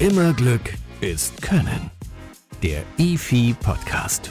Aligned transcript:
Immer 0.00 0.32
Glück 0.32 0.60
ist 1.00 1.42
Können. 1.42 1.90
Der 2.62 2.84
IFI 2.98 3.56
Podcast. 3.60 4.30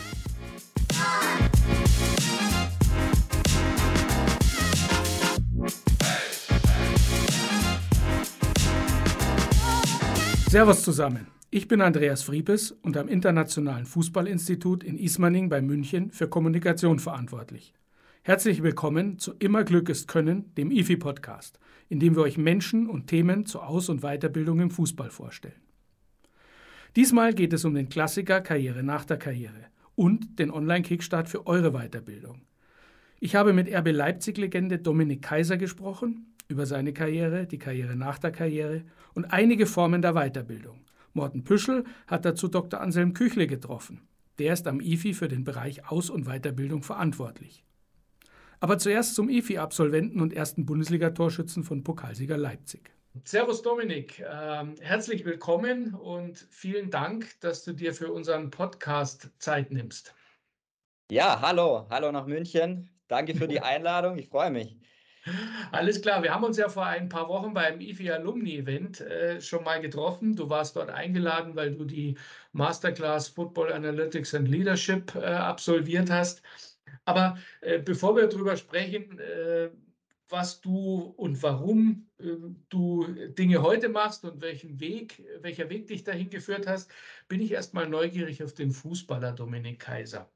Servus 10.50 10.84
zusammen. 10.84 11.28
Ich 11.50 11.68
bin 11.68 11.82
Andreas 11.82 12.24
Friepes 12.24 12.72
und 12.72 12.96
am 12.96 13.10
Internationalen 13.10 13.86
Fußballinstitut 13.86 14.86
in 14.86 14.98
Ismaning 14.98 15.50
bei 15.50 15.62
München 15.62 16.12
für 16.12 16.30
Kommunikation 16.30 17.00
verantwortlich. 17.00 17.74
Herzlich 18.28 18.62
willkommen 18.62 19.20
zu 19.20 19.36
Immer 19.40 19.64
Glück 19.64 19.88
ist 19.88 20.10
Können, 20.10 20.54
dem 20.56 20.70
IFI-Podcast, 20.70 21.62
in 21.88 22.02
dem 22.02 22.18
wir 22.18 22.24
euch 22.24 22.38
Menschen 22.38 22.90
und 22.90 23.08
Themen 23.08 23.46
zur 23.46 23.66
Aus- 23.66 23.88
und 23.88 24.02
Weiterbildung 24.02 24.60
im 24.60 24.70
Fußball 24.70 25.12
vorstellen. 25.12 25.62
Diesmal 26.98 27.34
geht 27.34 27.54
es 27.54 27.64
um 27.64 27.74
den 27.74 27.88
Klassiker 27.88 28.42
Karriere 28.42 28.84
nach 28.84 29.06
der 29.06 29.16
Karriere 29.16 29.68
und 29.96 30.40
den 30.40 30.52
Online-Kickstart 30.52 31.30
für 31.30 31.48
eure 31.48 31.72
Weiterbildung. 31.72 32.42
Ich 33.22 33.34
habe 33.38 33.54
mit 33.54 33.74
RB 33.74 33.94
Leipzig-Legende 33.94 34.80
Dominik 34.80 35.22
Kaiser 35.22 35.56
gesprochen 35.56 36.36
über 36.50 36.66
seine 36.66 36.92
Karriere, 36.92 37.48
die 37.48 37.60
Karriere 37.60 37.96
nach 37.96 38.20
der 38.20 38.34
Karriere 38.34 38.84
und 39.14 39.24
einige 39.32 39.66
Formen 39.66 40.02
der 40.02 40.16
Weiterbildung. 40.16 40.82
Morten 41.14 41.46
Püschel 41.46 41.86
hat 42.08 42.26
dazu 42.26 42.50
Dr. 42.50 42.82
Anselm 42.82 43.14
Küchle 43.14 43.48
getroffen. 43.48 44.02
Der 44.38 44.52
ist 44.52 44.68
am 44.68 44.82
IFI 44.82 45.14
für 45.14 45.30
den 45.30 45.46
Bereich 45.46 45.90
Aus- 45.90 46.10
und 46.10 46.26
Weiterbildung 46.26 46.84
verantwortlich. 46.84 47.64
Aber 48.60 48.80
zuerst 48.80 49.14
zum 49.14 49.30
IFI-Absolventen 49.30 50.20
und 50.20 50.34
ersten 50.34 50.66
Bundesliga-Torschützen 50.66 51.64
von 51.64 51.84
Pokalsieger 51.84 52.38
Leipzig. 52.38 52.92
Servus 53.24 53.62
Dominik, 53.62 54.20
ähm, 54.20 54.74
herzlich 54.80 55.26
willkommen 55.26 55.94
und 55.94 56.48
vielen 56.50 56.90
Dank, 56.90 57.40
dass 57.42 57.64
du 57.64 57.74
dir 57.74 57.94
für 57.94 58.12
unseren 58.12 58.50
Podcast 58.50 59.30
Zeit 59.38 59.72
nimmst. 59.72 60.16
Ja, 61.12 61.40
hallo, 61.40 61.86
hallo 61.92 62.12
nach 62.12 62.26
München. 62.26 62.90
Danke 63.08 63.36
für 63.36 63.48
die 63.48 63.60
Einladung, 63.62 64.18
ich 64.18 64.28
freue 64.28 64.50
mich. 64.50 64.76
Alles 65.72 66.02
klar, 66.02 66.24
wir 66.24 66.34
haben 66.34 66.44
uns 66.44 66.58
ja 66.58 66.70
vor 66.70 66.86
ein 66.86 67.10
paar 67.10 67.28
Wochen 67.28 67.54
beim 67.54 67.80
IFI 67.80 68.12
Alumni 68.12 68.58
Event 68.58 69.02
äh, 69.02 69.40
schon 69.40 69.64
mal 69.64 69.82
getroffen. 69.82 70.36
Du 70.36 70.50
warst 70.50 70.76
dort 70.76 70.90
eingeladen, 70.90 71.56
weil 71.56 71.76
du 71.76 71.86
die 71.86 72.18
Masterclass 72.54 73.28
Football 73.28 73.74
Analytics 73.74 74.34
and 74.34 74.48
Leadership 74.48 75.14
äh, 75.16 75.26
absolviert 75.26 76.10
hast. 76.10 76.42
Aber 77.06 77.38
äh, 77.62 77.80
bevor 77.80 78.16
wir 78.16 78.28
darüber 78.28 78.58
sprechen, 78.58 79.20
äh, 79.20 79.70
was 80.30 80.62
du 80.62 81.14
und 81.18 81.42
warum 81.42 82.10
äh, 82.20 82.26
du 82.70 83.06
Dinge 83.38 83.62
heute 83.62 83.90
machst 83.90 84.26
und 84.26 84.42
welchen 84.42 84.80
Weg, 84.80 85.24
welcher 85.42 85.70
Weg 85.70 85.88
dich 85.88 86.04
dahin 86.04 86.30
geführt 86.30 86.68
hast, 86.68 86.92
bin 87.28 87.42
ich 87.42 87.52
erstmal 87.52 87.88
neugierig 87.88 88.44
auf 88.44 88.54
den 88.54 88.72
Fußballer 88.72 89.32
Dominik 89.32 89.80
Kaiser. 89.80 90.30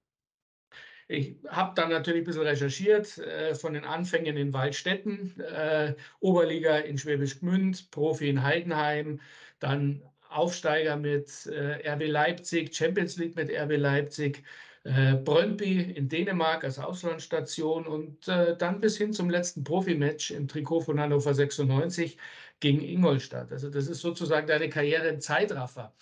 Ich 1.07 1.35
habe 1.49 1.73
dann 1.75 1.89
natürlich 1.89 2.21
ein 2.21 2.25
bisschen 2.25 2.43
recherchiert 2.43 3.17
äh, 3.17 3.53
von 3.53 3.73
den 3.73 3.83
Anfängen 3.83 4.37
in 4.37 4.53
Waldstätten, 4.53 5.37
äh, 5.41 5.93
Oberliga 6.21 6.77
in 6.77 6.97
Schwäbisch 6.97 7.41
Gmünd, 7.41 7.91
Profi 7.91 8.29
in 8.29 8.43
Heidenheim, 8.43 9.19
dann 9.59 10.01
Aufsteiger 10.29 10.95
mit 10.95 11.47
äh, 11.47 11.85
RB 11.85 12.07
Leipzig, 12.07 12.73
Champions 12.73 13.17
League 13.17 13.35
mit 13.35 13.51
RB 13.51 13.75
Leipzig, 13.75 14.43
äh, 14.83 15.15
Brøndby 15.15 15.81
in 15.81 16.09
Dänemark 16.09 16.63
als 16.63 16.79
Auslandsstation 16.79 17.85
und 17.85 18.27
äh, 18.27 18.57
dann 18.57 18.81
bis 18.81 18.97
hin 18.97 19.13
zum 19.13 19.29
letzten 19.29 19.63
Profimatch 19.63 20.31
im 20.31 20.47
Trikot 20.47 20.81
von 20.81 20.99
Hannover 20.99 21.33
96 21.33 22.17
gegen 22.59 22.81
Ingolstadt. 22.81 23.51
Also 23.51 23.69
das 23.69 23.87
ist 23.87 24.01
sozusagen 24.01 24.47
deine 24.47 24.69
Karriere 24.69 25.07
im 25.07 25.21
Zeitraffer. 25.21 25.93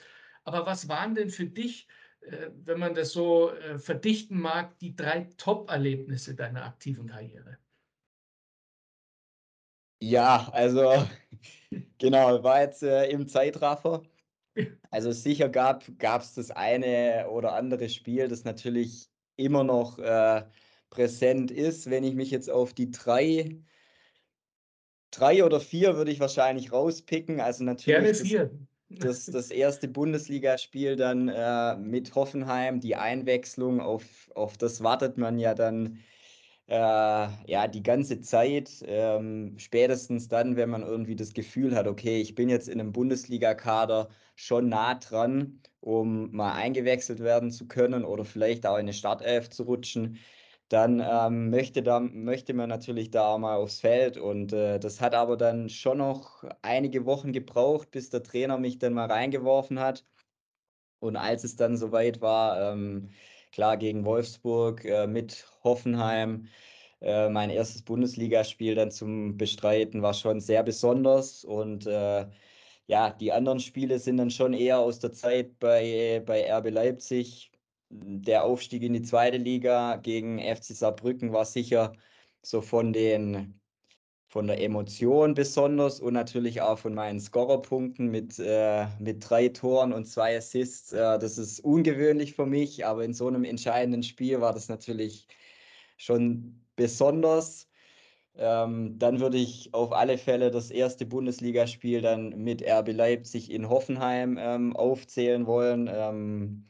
Aber 0.43 0.65
was 0.65 0.87
waren 0.87 1.15
denn 1.15 1.29
für 1.29 1.45
dich, 1.45 1.87
äh, 2.21 2.49
wenn 2.65 2.79
man 2.79 2.95
das 2.95 3.11
so 3.11 3.51
äh, 3.51 3.77
verdichten 3.77 4.39
mag, 4.39 4.77
die 4.79 4.95
drei 4.95 5.29
Top-Erlebnisse 5.37 6.35
deiner 6.35 6.65
aktiven 6.65 7.07
Karriere? 7.07 7.57
Ja, 10.01 10.49
also 10.53 11.05
genau, 11.97 12.41
war 12.43 12.61
jetzt 12.61 12.83
äh, 12.83 13.09
im 13.09 13.27
Zeitraffer. 13.27 14.03
Also 14.91 15.11
sicher 15.11 15.49
gab 15.49 15.87
es 16.21 16.33
das 16.33 16.51
eine 16.51 17.27
oder 17.29 17.53
andere 17.53 17.89
Spiel, 17.89 18.27
das 18.27 18.43
natürlich 18.43 19.09
immer 19.35 19.63
noch 19.63 19.99
äh, 19.99 20.43
präsent 20.89 21.51
ist. 21.51 21.89
Wenn 21.89 22.03
ich 22.03 22.15
mich 22.15 22.31
jetzt 22.31 22.49
auf 22.49 22.73
die 22.73 22.91
drei, 22.91 23.57
drei 25.11 25.43
oder 25.43 25.59
vier 25.59 25.95
würde 25.95 26.11
ich 26.11 26.19
wahrscheinlich 26.19 26.71
rauspicken. 26.71 27.39
Also 27.39 27.63
natürlich 27.63 27.99
Gerne 27.99 28.15
vier. 28.15 28.51
Das, 28.89 29.25
das, 29.25 29.25
das 29.33 29.51
erste 29.51 29.87
Bundesligaspiel 29.87 30.95
dann 30.95 31.29
äh, 31.29 31.77
mit 31.77 32.15
Hoffenheim, 32.15 32.79
die 32.79 32.95
Einwechslung, 32.95 33.79
auf, 33.79 34.29
auf 34.33 34.57
das 34.57 34.83
wartet 34.83 35.17
man 35.17 35.37
ja 35.37 35.53
dann 35.53 35.99
äh, 36.69 36.73
ja, 37.47 37.67
die 37.67 37.81
ganze 37.83 38.21
Zeit, 38.21 38.69
ähm, 38.85 39.55
spätestens 39.57 40.27
dann, 40.27 40.55
wenn 40.55 40.69
man 40.69 40.83
irgendwie 40.83 41.15
das 41.15 41.33
Gefühl 41.33 41.75
hat, 41.75 41.87
okay, 41.87 42.21
ich 42.21 42.35
bin 42.35 42.47
jetzt 42.47 42.69
in 42.69 42.79
einem 42.79 42.91
Bundesliga-Kader 42.91 44.09
schon 44.35 44.69
nah 44.69 44.95
dran, 44.95 45.61
um 45.81 46.31
mal 46.31 46.53
eingewechselt 46.53 47.19
werden 47.21 47.51
zu 47.51 47.67
können 47.67 48.05
oder 48.05 48.23
vielleicht 48.23 48.67
auch 48.67 48.75
in 48.75 48.81
eine 48.81 48.93
Startelf 48.93 49.49
zu 49.49 49.63
rutschen, 49.63 50.19
dann 50.69 50.99
ähm, 51.03 51.49
möchte, 51.49 51.81
da, 51.81 51.99
möchte 51.99 52.53
man 52.53 52.69
natürlich 52.69 53.09
da 53.09 53.37
mal 53.39 53.57
aufs 53.57 53.79
Feld. 53.79 54.17
Und 54.17 54.53
äh, 54.53 54.79
das 54.79 55.01
hat 55.01 55.15
aber 55.15 55.37
dann 55.37 55.69
schon 55.69 55.97
noch 55.97 56.43
einige 56.61 57.05
Wochen 57.05 57.31
gebraucht, 57.33 57.89
bis 57.91 58.11
der 58.11 58.21
Trainer 58.23 58.59
mich 58.59 58.77
dann 58.77 58.93
mal 58.93 59.07
reingeworfen 59.11 59.79
hat. 59.79 60.05
Und 60.99 61.15
als 61.15 61.43
es 61.43 61.55
dann 61.55 61.77
soweit 61.77 62.21
war, 62.21 62.73
ähm, 62.73 63.09
klar 63.51 63.77
gegen 63.77 64.05
Wolfsburg 64.05 64.85
äh, 64.85 65.07
mit 65.07 65.45
Hoffenheim. 65.63 66.47
Äh, 67.01 67.29
mein 67.29 67.49
erstes 67.49 67.81
Bundesligaspiel 67.83 68.75
dann 68.75 68.91
zum 68.91 69.37
Bestreiten 69.37 70.01
war 70.01 70.13
schon 70.13 70.41
sehr 70.41 70.63
besonders 70.63 71.45
und 71.45 71.85
äh, 71.87 72.27
ja, 72.87 73.11
die 73.11 73.31
anderen 73.31 73.59
Spiele 73.59 73.99
sind 73.99 74.17
dann 74.17 74.31
schon 74.31 74.53
eher 74.53 74.79
aus 74.79 74.99
der 74.99 75.13
Zeit 75.13 75.59
bei, 75.59 76.23
bei 76.25 76.51
RB 76.51 76.69
Leipzig. 76.71 77.51
Der 77.89 78.43
Aufstieg 78.43 78.83
in 78.83 78.93
die 78.93 79.01
zweite 79.03 79.37
Liga 79.37 79.97
gegen 79.97 80.39
FC 80.39 80.75
Saarbrücken 80.75 81.31
war 81.31 81.45
sicher 81.45 81.93
so 82.41 82.61
von 82.61 82.93
den 82.93 83.58
von 84.29 84.45
der 84.45 84.61
Emotion 84.61 85.33
besonders 85.33 85.99
und 85.99 86.13
natürlich 86.13 86.61
auch 86.61 86.77
von 86.77 86.93
meinen 86.93 87.19
Scorerpunkten 87.19 88.09
mit, 88.11 88.37
äh, 88.37 88.85
mit 88.99 89.27
drei 89.27 89.49
Toren 89.49 89.91
und 89.91 90.05
zwei 90.05 90.37
Assists. 90.37 90.93
Äh, 90.93 91.17
das 91.17 91.39
ist 91.39 91.59
ungewöhnlich 91.61 92.35
für 92.35 92.45
mich, 92.45 92.85
aber 92.85 93.03
in 93.03 93.13
so 93.13 93.27
einem 93.27 93.43
entscheidenden 93.43 94.03
Spiel 94.03 94.39
war 94.39 94.53
das 94.53 94.69
natürlich 94.69 95.27
schon 95.97 96.61
besonders. 96.75 97.67
Ähm, 98.37 98.99
dann 98.99 99.19
würde 99.19 99.37
ich 99.37 99.73
auf 99.73 99.91
alle 99.91 100.17
Fälle 100.19 100.51
das 100.51 100.69
erste 100.69 101.07
Bundesligaspiel 101.07 102.01
dann 102.01 102.29
mit 102.43 102.61
RB 102.63 102.93
Leipzig 102.93 103.51
in 103.51 103.67
Hoffenheim 103.67 104.37
ähm, 104.39 104.75
aufzählen 104.75 105.47
wollen. 105.47 105.89
Ähm, 105.91 106.67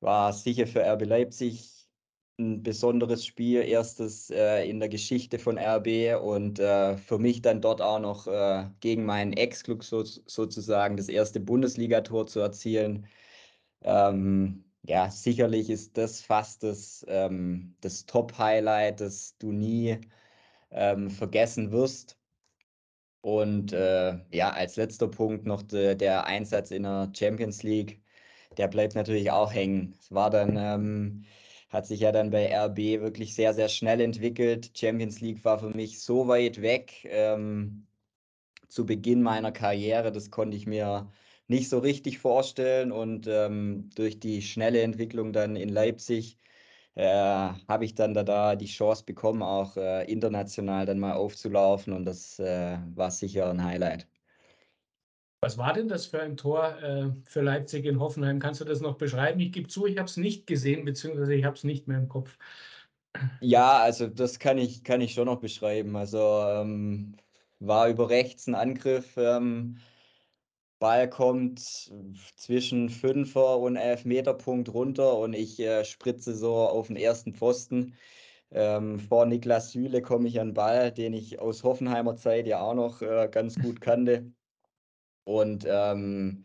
war 0.00 0.32
sicher 0.34 0.66
für 0.66 0.84
RB 0.84 1.06
Leipzig 1.06 1.81
ein 2.38 2.62
besonderes 2.62 3.26
Spiel, 3.26 3.62
erstes 3.62 4.30
äh, 4.30 4.68
in 4.68 4.80
der 4.80 4.88
Geschichte 4.88 5.38
von 5.38 5.58
RB 5.58 6.20
und 6.22 6.58
äh, 6.58 6.96
für 6.96 7.18
mich 7.18 7.42
dann 7.42 7.60
dort 7.60 7.80
auch 7.82 8.00
noch 8.00 8.26
äh, 8.26 8.66
gegen 8.80 9.04
meinen 9.04 9.32
Ex-Club 9.34 9.84
so, 9.84 10.04
sozusagen 10.04 10.96
das 10.96 11.08
erste 11.08 11.40
Bundesligator 11.40 12.26
zu 12.26 12.40
erzielen. 12.40 13.06
Ähm, 13.82 14.64
ja, 14.84 15.10
sicherlich 15.10 15.70
ist 15.70 15.96
das 15.98 16.20
fast 16.22 16.62
das, 16.64 17.04
ähm, 17.08 17.76
das 17.80 18.06
Top-Highlight, 18.06 19.00
das 19.00 19.36
du 19.38 19.52
nie 19.52 19.98
ähm, 20.70 21.10
vergessen 21.10 21.70
wirst. 21.72 22.18
Und 23.20 23.72
äh, 23.72 24.18
ja, 24.32 24.50
als 24.50 24.76
letzter 24.76 25.08
Punkt 25.08 25.46
noch 25.46 25.62
de, 25.62 25.94
der 25.94 26.26
Einsatz 26.26 26.70
in 26.72 26.82
der 26.84 27.12
Champions 27.16 27.62
League, 27.62 28.02
der 28.58 28.68
bleibt 28.68 28.94
natürlich 28.96 29.30
auch 29.30 29.52
hängen. 29.52 29.94
Es 30.00 30.12
war 30.12 30.30
dann 30.30 30.56
ähm, 30.56 31.24
hat 31.72 31.86
sich 31.86 32.00
ja 32.00 32.12
dann 32.12 32.30
bei 32.30 32.46
RB 32.54 33.00
wirklich 33.00 33.34
sehr, 33.34 33.54
sehr 33.54 33.68
schnell 33.68 34.00
entwickelt. 34.00 34.72
Champions 34.76 35.20
League 35.20 35.44
war 35.44 35.58
für 35.58 35.70
mich 35.70 36.00
so 36.02 36.28
weit 36.28 36.60
weg 36.62 37.04
ähm, 37.04 37.86
zu 38.68 38.86
Beginn 38.86 39.22
meiner 39.22 39.52
Karriere, 39.52 40.12
das 40.12 40.30
konnte 40.30 40.56
ich 40.56 40.66
mir 40.66 41.10
nicht 41.48 41.68
so 41.68 41.78
richtig 41.78 42.18
vorstellen. 42.18 42.92
Und 42.92 43.26
ähm, 43.28 43.90
durch 43.96 44.20
die 44.20 44.42
schnelle 44.42 44.82
Entwicklung 44.82 45.32
dann 45.32 45.56
in 45.56 45.68
Leipzig 45.70 46.38
äh, 46.94 47.04
habe 47.68 47.84
ich 47.84 47.94
dann 47.94 48.14
da, 48.14 48.22
da 48.24 48.56
die 48.56 48.66
Chance 48.66 49.04
bekommen, 49.04 49.42
auch 49.42 49.76
äh, 49.76 50.04
international 50.10 50.86
dann 50.86 50.98
mal 51.00 51.14
aufzulaufen. 51.14 51.92
Und 51.94 52.04
das 52.06 52.38
äh, 52.38 52.78
war 52.94 53.10
sicher 53.10 53.50
ein 53.50 53.64
Highlight. 53.64 54.08
Was 55.44 55.58
war 55.58 55.72
denn 55.72 55.88
das 55.88 56.06
für 56.06 56.22
ein 56.22 56.36
Tor 56.36 56.80
äh, 56.80 57.10
für 57.24 57.40
Leipzig 57.40 57.84
in 57.84 57.98
Hoffenheim? 57.98 58.38
Kannst 58.38 58.60
du 58.60 58.64
das 58.64 58.80
noch 58.80 58.96
beschreiben? 58.96 59.40
Ich 59.40 59.50
gebe 59.50 59.66
zu, 59.66 59.86
ich 59.86 59.98
habe 59.98 60.06
es 60.06 60.16
nicht 60.16 60.46
gesehen, 60.46 60.84
beziehungsweise 60.84 61.34
ich 61.34 61.44
habe 61.44 61.56
es 61.56 61.64
nicht 61.64 61.88
mehr 61.88 61.98
im 61.98 62.08
Kopf. 62.08 62.38
Ja, 63.40 63.78
also 63.78 64.06
das 64.06 64.38
kann 64.38 64.56
ich, 64.56 64.84
kann 64.84 65.00
ich 65.00 65.14
schon 65.14 65.26
noch 65.26 65.40
beschreiben. 65.40 65.96
Also 65.96 66.18
ähm, 66.46 67.16
war 67.58 67.88
über 67.88 68.08
rechts 68.08 68.46
ein 68.46 68.54
Angriff 68.54 69.16
ähm, 69.16 69.78
Ball 70.78 71.10
kommt 71.10 71.60
zwischen 72.36 72.88
5er 72.88 73.56
und 73.60 73.76
11 73.76 74.04
Meter 74.04 74.34
Punkt 74.34 74.72
runter 74.72 75.18
und 75.18 75.32
ich 75.32 75.58
äh, 75.58 75.84
spritze 75.84 76.36
so 76.36 76.54
auf 76.54 76.86
den 76.86 76.96
ersten 76.96 77.34
Pfosten. 77.34 77.94
Ähm, 78.52 79.00
vor 79.00 79.26
Niklas 79.26 79.72
Süle 79.72 80.02
komme 80.02 80.28
ich 80.28 80.40
an 80.40 80.48
den 80.48 80.54
Ball, 80.54 80.92
den 80.92 81.14
ich 81.14 81.40
aus 81.40 81.64
Hoffenheimer 81.64 82.16
Zeit 82.16 82.46
ja 82.46 82.60
auch 82.60 82.74
noch 82.74 83.02
äh, 83.02 83.28
ganz 83.30 83.56
gut 83.56 83.80
kannte. 83.80 84.32
Und 85.24 85.66
ähm, 85.68 86.44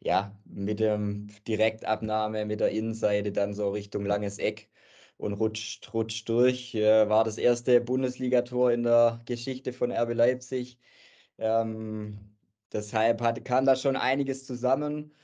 ja, 0.00 0.36
mit 0.44 0.80
dem 0.80 1.28
Direktabnahme 1.48 2.44
mit 2.46 2.60
der 2.60 2.70
Innenseite 2.70 3.32
dann 3.32 3.54
so 3.54 3.70
Richtung 3.70 4.04
langes 4.04 4.38
Eck 4.38 4.70
und 5.16 5.34
rutscht, 5.34 5.92
rutscht 5.94 6.28
durch. 6.28 6.74
Äh, 6.74 7.08
war 7.08 7.24
das 7.24 7.38
erste 7.38 7.80
Bundesligator 7.80 8.72
in 8.72 8.84
der 8.84 9.22
Geschichte 9.26 9.72
von 9.72 9.90
RB 9.92 10.14
Leipzig. 10.14 10.78
Ähm, 11.38 12.18
deshalb 12.72 13.20
hat, 13.22 13.44
kam 13.44 13.66
da 13.66 13.76
schon 13.76 13.96
einiges 13.96 14.46
zusammen 14.46 15.14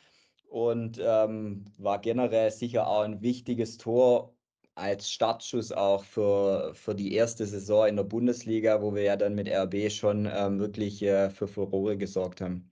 und 0.48 0.98
ähm, 1.02 1.66
war 1.78 2.00
generell 2.00 2.50
sicher 2.50 2.86
auch 2.88 3.02
ein 3.02 3.22
wichtiges 3.22 3.78
Tor 3.78 4.34
als 4.74 5.10
Startschuss 5.10 5.72
auch 5.72 6.04
für, 6.04 6.74
für 6.74 6.94
die 6.94 7.14
erste 7.14 7.46
Saison 7.46 7.88
in 7.88 7.96
der 7.96 8.04
Bundesliga, 8.04 8.82
wo 8.82 8.94
wir 8.94 9.02
ja 9.02 9.16
dann 9.16 9.34
mit 9.34 9.48
RB 9.48 9.90
schon 9.90 10.28
ähm, 10.32 10.58
wirklich 10.60 11.02
äh, 11.02 11.30
für 11.30 11.48
Furore 11.48 11.96
gesorgt 11.98 12.40
haben. 12.40 12.69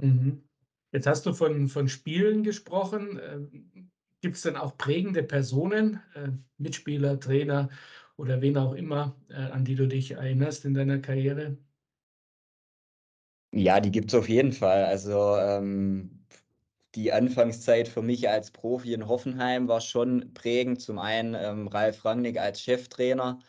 Mhm. 0.00 0.42
Jetzt 0.92 1.06
hast 1.06 1.26
du 1.26 1.32
von, 1.32 1.68
von 1.68 1.88
Spielen 1.88 2.42
gesprochen. 2.42 3.20
Ähm, 3.22 3.90
Gibt 4.20 4.36
es 4.36 4.42
denn 4.42 4.56
auch 4.56 4.76
prägende 4.76 5.22
Personen, 5.22 6.00
äh, 6.14 6.28
Mitspieler, 6.58 7.18
Trainer 7.20 7.70
oder 8.16 8.42
wen 8.42 8.58
auch 8.58 8.74
immer, 8.74 9.16
äh, 9.30 9.34
an 9.34 9.64
die 9.64 9.76
du 9.76 9.88
dich 9.88 10.10
erinnerst 10.10 10.64
in 10.64 10.74
deiner 10.74 10.98
Karriere? 10.98 11.56
Ja, 13.52 13.80
die 13.80 13.90
gibt 13.90 14.12
es 14.12 14.18
auf 14.18 14.28
jeden 14.28 14.52
Fall. 14.52 14.84
Also 14.84 15.36
ähm, 15.36 16.24
die 16.94 17.12
Anfangszeit 17.12 17.88
für 17.88 18.02
mich 18.02 18.28
als 18.28 18.50
Profi 18.50 18.92
in 18.94 19.08
Hoffenheim 19.08 19.68
war 19.68 19.80
schon 19.80 20.34
prägend. 20.34 20.80
Zum 20.82 20.98
einen 20.98 21.34
ähm, 21.34 21.68
Ralf 21.68 22.04
Rangnick 22.04 22.38
als 22.38 22.60
Cheftrainer, 22.60 23.40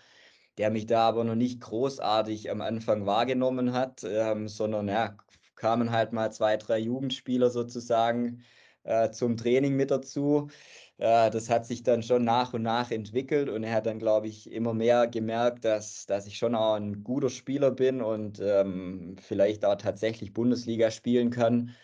der 0.58 0.72
mich 0.72 0.86
da 0.88 1.08
aber 1.10 1.24
noch 1.24 1.36
nicht 1.36 1.62
großartig 1.62 2.52
am 2.52 2.62
Anfang 2.62 3.06
wahrgenommen 3.06 3.74
hat, 3.74 4.04
ähm, 4.06 4.48
sondern 4.48 4.88
ja, 4.88 5.18
kamen 5.62 5.92
halt 5.92 6.12
mal 6.12 6.32
zwei, 6.32 6.58
drei 6.58 6.80
Jugendspieler 6.80 7.52
sozusagen 7.52 8.44
äh, 8.84 9.12
zum 9.12 9.38
Training 9.38 9.76
mit 9.76 9.92
dazu. 9.92 10.50
Äh, 10.98 11.30
das 11.30 11.50
hat 11.52 11.68
sich 11.68 11.84
dann 11.84 12.02
schon 12.02 12.24
nach 12.24 12.54
und 12.54 12.64
nach 12.64 12.90
entwickelt 12.90 13.48
und 13.48 13.64
er 13.64 13.76
hat 13.76 13.86
dann, 13.86 14.00
glaube 14.00 14.28
ich, 14.28 14.52
immer 14.52 14.74
mehr 14.74 15.08
gemerkt, 15.08 15.64
dass, 15.66 16.08
dass 16.08 16.26
ich 16.26 16.38
schon 16.40 16.56
auch 16.56 16.76
ein 16.76 17.04
guter 17.04 17.30
Spieler 17.30 17.70
bin 17.72 18.02
und 18.02 18.40
ähm, 18.42 19.18
vielleicht 19.22 19.64
auch 19.66 19.76
tatsächlich 19.76 20.34
Bundesliga 20.34 20.90
spielen 20.90 21.30
kann. 21.30 21.76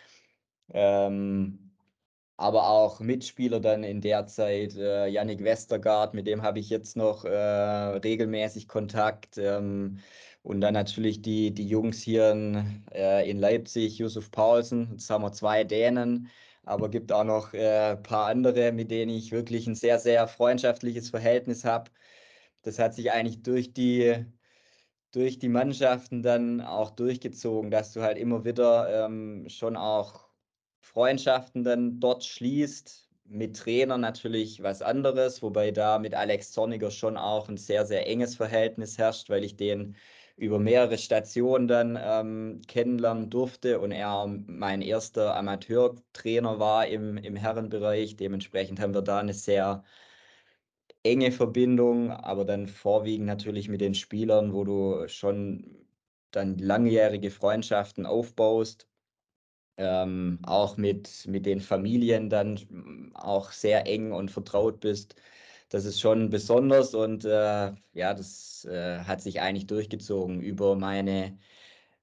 Ähm, 0.72 1.70
aber 2.36 2.68
auch 2.68 3.00
Mitspieler 3.00 3.60
dann 3.60 3.84
in 3.84 4.00
der 4.00 4.26
Zeit, 4.26 4.76
äh, 4.76 5.06
Yannick 5.08 5.42
Westergaard, 5.44 6.14
mit 6.14 6.26
dem 6.26 6.42
habe 6.42 6.60
ich 6.60 6.70
jetzt 6.70 6.96
noch 6.96 7.24
äh, 7.24 7.30
regelmäßig 7.30 8.68
Kontakt. 8.68 9.38
Ähm, 9.38 10.00
und 10.48 10.62
dann 10.62 10.72
natürlich 10.72 11.20
die, 11.20 11.52
die 11.52 11.68
Jungs 11.68 12.00
hier 12.00 12.30
in, 12.30 12.82
äh, 12.94 13.30
in 13.30 13.38
Leipzig, 13.38 13.98
Yusuf 13.98 14.30
Paulsen, 14.30 14.92
jetzt 14.92 15.10
haben 15.10 15.22
wir 15.22 15.32
zwei 15.32 15.62
Dänen, 15.62 16.30
aber 16.64 16.88
gibt 16.88 17.12
auch 17.12 17.24
noch 17.24 17.52
ein 17.52 17.60
äh, 17.60 17.96
paar 17.98 18.28
andere, 18.28 18.72
mit 18.72 18.90
denen 18.90 19.10
ich 19.10 19.30
wirklich 19.30 19.66
ein 19.66 19.74
sehr, 19.74 19.98
sehr 19.98 20.26
freundschaftliches 20.26 21.10
Verhältnis 21.10 21.64
habe. 21.66 21.90
Das 22.62 22.78
hat 22.78 22.94
sich 22.94 23.12
eigentlich 23.12 23.42
durch 23.42 23.74
die, 23.74 24.24
durch 25.12 25.38
die 25.38 25.50
Mannschaften 25.50 26.22
dann 26.22 26.62
auch 26.62 26.92
durchgezogen, 26.92 27.70
dass 27.70 27.92
du 27.92 28.00
halt 28.00 28.16
immer 28.16 28.46
wieder 28.46 29.04
ähm, 29.04 29.50
schon 29.50 29.76
auch 29.76 30.28
Freundschaften 30.80 31.62
dann 31.62 32.00
dort 32.00 32.24
schließt. 32.24 33.10
Mit 33.26 33.58
Trainer 33.58 33.98
natürlich 33.98 34.62
was 34.62 34.80
anderes, 34.80 35.42
wobei 35.42 35.72
da 35.72 35.98
mit 35.98 36.14
Alex 36.14 36.52
Zorniger 36.52 36.90
schon 36.90 37.18
auch 37.18 37.50
ein 37.50 37.58
sehr, 37.58 37.84
sehr 37.84 38.06
enges 38.06 38.36
Verhältnis 38.36 38.96
herrscht, 38.96 39.28
weil 39.28 39.44
ich 39.44 39.56
den 39.56 39.96
über 40.38 40.58
mehrere 40.60 40.98
Stationen 40.98 41.66
dann 41.66 41.98
ähm, 42.00 42.62
kennenlernen 42.68 43.28
durfte 43.28 43.80
und 43.80 43.90
er 43.90 44.26
mein 44.46 44.82
erster 44.82 45.36
Amateurtrainer 45.36 46.60
war 46.60 46.86
im, 46.86 47.16
im 47.18 47.34
Herrenbereich. 47.36 48.16
Dementsprechend 48.16 48.80
haben 48.80 48.94
wir 48.94 49.02
da 49.02 49.18
eine 49.18 49.34
sehr 49.34 49.84
enge 51.02 51.32
Verbindung, 51.32 52.12
aber 52.12 52.44
dann 52.44 52.68
vorwiegend 52.68 53.26
natürlich 53.26 53.68
mit 53.68 53.80
den 53.80 53.94
Spielern, 53.94 54.52
wo 54.52 54.64
du 54.64 55.08
schon 55.08 55.86
dann 56.30 56.56
langjährige 56.58 57.30
Freundschaften 57.30 58.06
aufbaust. 58.06 58.88
Ähm, 59.76 60.40
auch 60.44 60.76
mit, 60.76 61.26
mit 61.28 61.46
den 61.46 61.60
Familien 61.60 62.30
dann 62.30 63.12
auch 63.14 63.52
sehr 63.52 63.86
eng 63.86 64.12
und 64.12 64.30
vertraut 64.30 64.80
bist 64.80 65.14
das 65.68 65.84
ist 65.84 66.00
schon 66.00 66.30
besonders 66.30 66.94
und 66.94 67.24
äh, 67.24 67.72
ja, 67.92 68.14
das 68.14 68.64
äh, 68.64 69.00
hat 69.00 69.20
sich 69.20 69.40
eigentlich 69.40 69.66
durchgezogen 69.66 70.40
über 70.40 70.76
meine, 70.76 71.38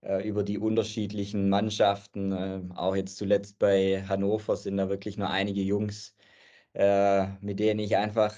äh, 0.02 0.28
über 0.28 0.44
die 0.44 0.58
unterschiedlichen 0.60 1.50
Mannschaften. 1.50 2.32
Äh, 2.32 2.62
auch 2.76 2.96
jetzt 2.96 3.18
zuletzt 3.18 3.60
bei 3.60 4.04
Hannover 4.08 4.56
sind 4.58 4.78
da 4.78 4.90
wirklich 4.90 5.18
nur 5.18 5.30
einige 5.30 5.62
Jungs, 5.62 6.16
äh, 6.74 7.28
mit 7.42 7.60
denen 7.60 7.80
ich 7.80 7.98
einfach 7.98 8.36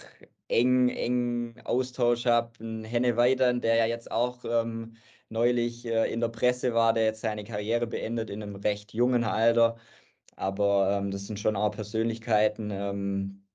eng, 0.47 0.89
eng 0.89 1.59
Austausch 1.65 2.25
habe. 2.25 2.51
Ein 2.63 2.83
Henne 2.83 3.17
Weidern, 3.17 3.61
der 3.61 3.75
ja 3.75 3.85
jetzt 3.85 4.11
auch 4.11 4.45
ähm, 4.45 4.95
neulich 5.29 5.85
äh, 5.85 6.11
in 6.11 6.21
der 6.21 6.29
Presse 6.29 6.73
war, 6.73 6.93
der 6.93 7.05
jetzt 7.05 7.21
seine 7.21 7.43
Karriere 7.43 7.87
beendet 7.87 8.29
in 8.29 8.43
einem 8.43 8.55
recht 8.55 8.93
jungen 8.93 9.23
Alter. 9.23 9.77
Aber 10.35 10.97
ähm, 10.99 11.11
das 11.11 11.27
sind 11.27 11.39
schon 11.39 11.55
auch 11.55 11.71
Persönlichkeiten, 11.71 12.71
ähm, 12.71 13.46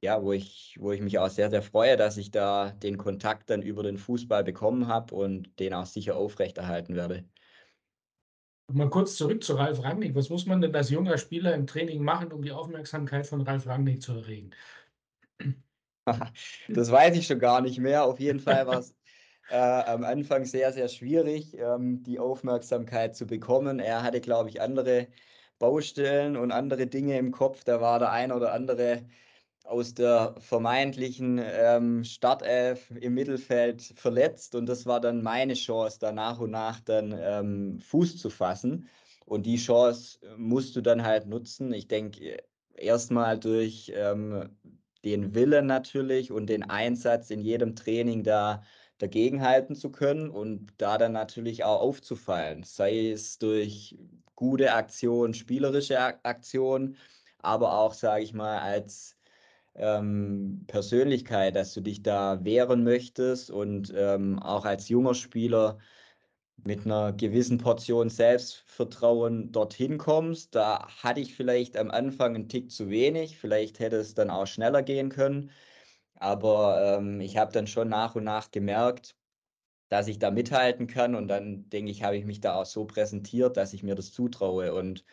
ja, 0.00 0.22
wo 0.22 0.32
ich, 0.32 0.76
wo 0.80 0.92
ich 0.92 1.00
mich 1.00 1.18
auch 1.18 1.30
sehr, 1.30 1.50
sehr 1.50 1.62
freue, 1.62 1.96
dass 1.96 2.16
ich 2.16 2.30
da 2.30 2.70
den 2.70 2.98
Kontakt 2.98 3.50
dann 3.50 3.62
über 3.62 3.82
den 3.82 3.98
Fußball 3.98 4.44
bekommen 4.44 4.86
habe 4.86 5.14
und 5.14 5.58
den 5.58 5.74
auch 5.74 5.86
sicher 5.86 6.16
aufrechterhalten 6.16 6.94
werde. 6.94 7.24
Mal 8.70 8.90
kurz 8.90 9.16
zurück 9.16 9.42
zu 9.42 9.54
Ralf 9.54 9.82
Rangnick. 9.82 10.14
Was 10.14 10.28
muss 10.28 10.44
man 10.44 10.60
denn 10.60 10.74
als 10.74 10.90
junger 10.90 11.16
Spieler 11.16 11.54
im 11.54 11.66
Training 11.66 12.02
machen, 12.02 12.32
um 12.32 12.42
die 12.42 12.52
Aufmerksamkeit 12.52 13.26
von 13.26 13.40
Ralf 13.40 13.66
Rangnick 13.66 14.02
zu 14.02 14.12
erregen? 14.12 14.50
Das 16.68 16.90
weiß 16.90 17.16
ich 17.18 17.26
schon 17.26 17.38
gar 17.38 17.60
nicht 17.60 17.78
mehr. 17.78 18.04
Auf 18.04 18.18
jeden 18.18 18.40
Fall 18.40 18.66
war 18.66 18.78
es 18.78 18.94
äh, 19.50 19.56
am 19.56 20.04
Anfang 20.04 20.44
sehr, 20.46 20.72
sehr 20.72 20.88
schwierig, 20.88 21.54
ähm, 21.58 22.02
die 22.02 22.18
Aufmerksamkeit 22.18 23.14
zu 23.14 23.26
bekommen. 23.26 23.78
Er 23.78 24.02
hatte, 24.02 24.20
glaube 24.22 24.48
ich, 24.48 24.60
andere 24.62 25.08
Baustellen 25.58 26.36
und 26.36 26.52
andere 26.52 26.86
Dinge 26.86 27.18
im 27.18 27.30
Kopf. 27.32 27.64
Da 27.64 27.80
war 27.80 27.98
der 27.98 28.10
ein 28.10 28.32
oder 28.32 28.52
andere 28.54 29.04
aus 29.68 29.94
der 29.94 30.34
vermeintlichen 30.38 31.40
ähm, 31.42 32.02
Startelf 32.02 32.90
im 32.90 33.14
Mittelfeld 33.14 33.82
verletzt 33.82 34.54
und 34.54 34.66
das 34.66 34.86
war 34.86 35.00
dann 35.00 35.22
meine 35.22 35.54
Chance, 35.54 35.98
da 36.00 36.10
nach 36.10 36.40
und 36.40 36.50
nach 36.52 36.80
dann 36.80 37.14
ähm, 37.18 37.80
Fuß 37.80 38.16
zu 38.16 38.30
fassen. 38.30 38.88
Und 39.26 39.44
die 39.44 39.58
Chance 39.58 40.18
musst 40.38 40.74
du 40.74 40.80
dann 40.80 41.04
halt 41.04 41.26
nutzen. 41.26 41.72
Ich 41.74 41.86
denke, 41.86 42.38
erstmal 42.74 43.38
durch 43.38 43.92
ähm, 43.94 44.56
den 45.04 45.34
Willen 45.34 45.66
natürlich 45.66 46.32
und 46.32 46.46
den 46.46 46.62
Einsatz 46.62 47.30
in 47.30 47.40
jedem 47.40 47.76
Training 47.76 48.22
da 48.22 48.62
dagegenhalten 48.96 49.76
zu 49.76 49.90
können 49.90 50.30
und 50.30 50.72
da 50.78 50.96
dann 50.96 51.12
natürlich 51.12 51.62
auch 51.64 51.80
aufzufallen, 51.82 52.62
sei 52.64 53.10
es 53.10 53.38
durch 53.38 53.96
gute 54.34 54.72
Aktionen, 54.72 55.34
spielerische 55.34 55.98
Aktionen, 56.24 56.96
aber 57.38 57.78
auch, 57.78 57.92
sage 57.92 58.24
ich 58.24 58.32
mal, 58.32 58.58
als 58.58 59.17
ähm, 59.78 60.64
Persönlichkeit, 60.66 61.56
dass 61.56 61.74
du 61.74 61.80
dich 61.80 62.02
da 62.02 62.44
wehren 62.44 62.84
möchtest 62.84 63.50
und 63.50 63.92
ähm, 63.96 64.38
auch 64.38 64.64
als 64.64 64.88
junger 64.88 65.14
Spieler 65.14 65.78
mit 66.64 66.86
einer 66.86 67.12
gewissen 67.12 67.58
Portion 67.58 68.10
Selbstvertrauen 68.10 69.52
dorthin 69.52 69.98
kommst. 69.98 70.54
Da 70.54 70.88
hatte 71.02 71.20
ich 71.20 71.34
vielleicht 71.34 71.76
am 71.76 71.90
Anfang 71.90 72.34
einen 72.34 72.48
Tick 72.48 72.70
zu 72.70 72.90
wenig, 72.90 73.38
vielleicht 73.38 73.78
hätte 73.80 73.96
es 73.96 74.14
dann 74.14 74.30
auch 74.30 74.46
schneller 74.46 74.82
gehen 74.82 75.08
können, 75.08 75.50
aber 76.16 76.98
ähm, 76.98 77.20
ich 77.20 77.36
habe 77.36 77.52
dann 77.52 77.66
schon 77.66 77.88
nach 77.88 78.14
und 78.16 78.24
nach 78.24 78.50
gemerkt, 78.50 79.16
dass 79.88 80.08
ich 80.08 80.18
da 80.18 80.30
mithalten 80.30 80.86
kann. 80.86 81.14
Und 81.14 81.28
dann 81.28 81.68
denke 81.70 81.90
ich, 81.90 82.02
habe 82.02 82.16
ich 82.16 82.24
mich 82.24 82.40
da 82.40 82.54
auch 82.54 82.66
so 82.66 82.84
präsentiert, 82.86 83.56
dass 83.56 83.72
ich 83.72 83.82
mir 83.82 83.94
das 83.94 84.12
zutraue. 84.12 84.74
Und 84.74 85.04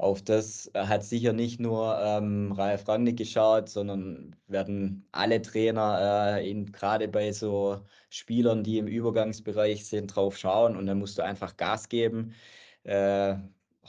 auf 0.00 0.22
das 0.22 0.70
hat 0.74 1.04
sicher 1.04 1.32
nicht 1.34 1.60
nur 1.60 1.98
ähm, 2.00 2.52
Ralf 2.52 2.88
Rangnick 2.88 3.18
geschaut, 3.18 3.68
sondern 3.68 4.34
werden 4.48 5.06
alle 5.12 5.42
Trainer 5.42 6.38
äh, 6.40 6.54
gerade 6.64 7.06
bei 7.08 7.32
so 7.32 7.84
Spielern, 8.08 8.64
die 8.64 8.78
im 8.78 8.86
Übergangsbereich 8.86 9.86
sind, 9.86 10.08
drauf 10.08 10.38
schauen 10.38 10.76
und 10.76 10.86
dann 10.86 10.98
musst 10.98 11.18
du 11.18 11.22
einfach 11.22 11.56
Gas 11.58 11.88
geben. 11.90 12.34
Äh, 12.84 13.36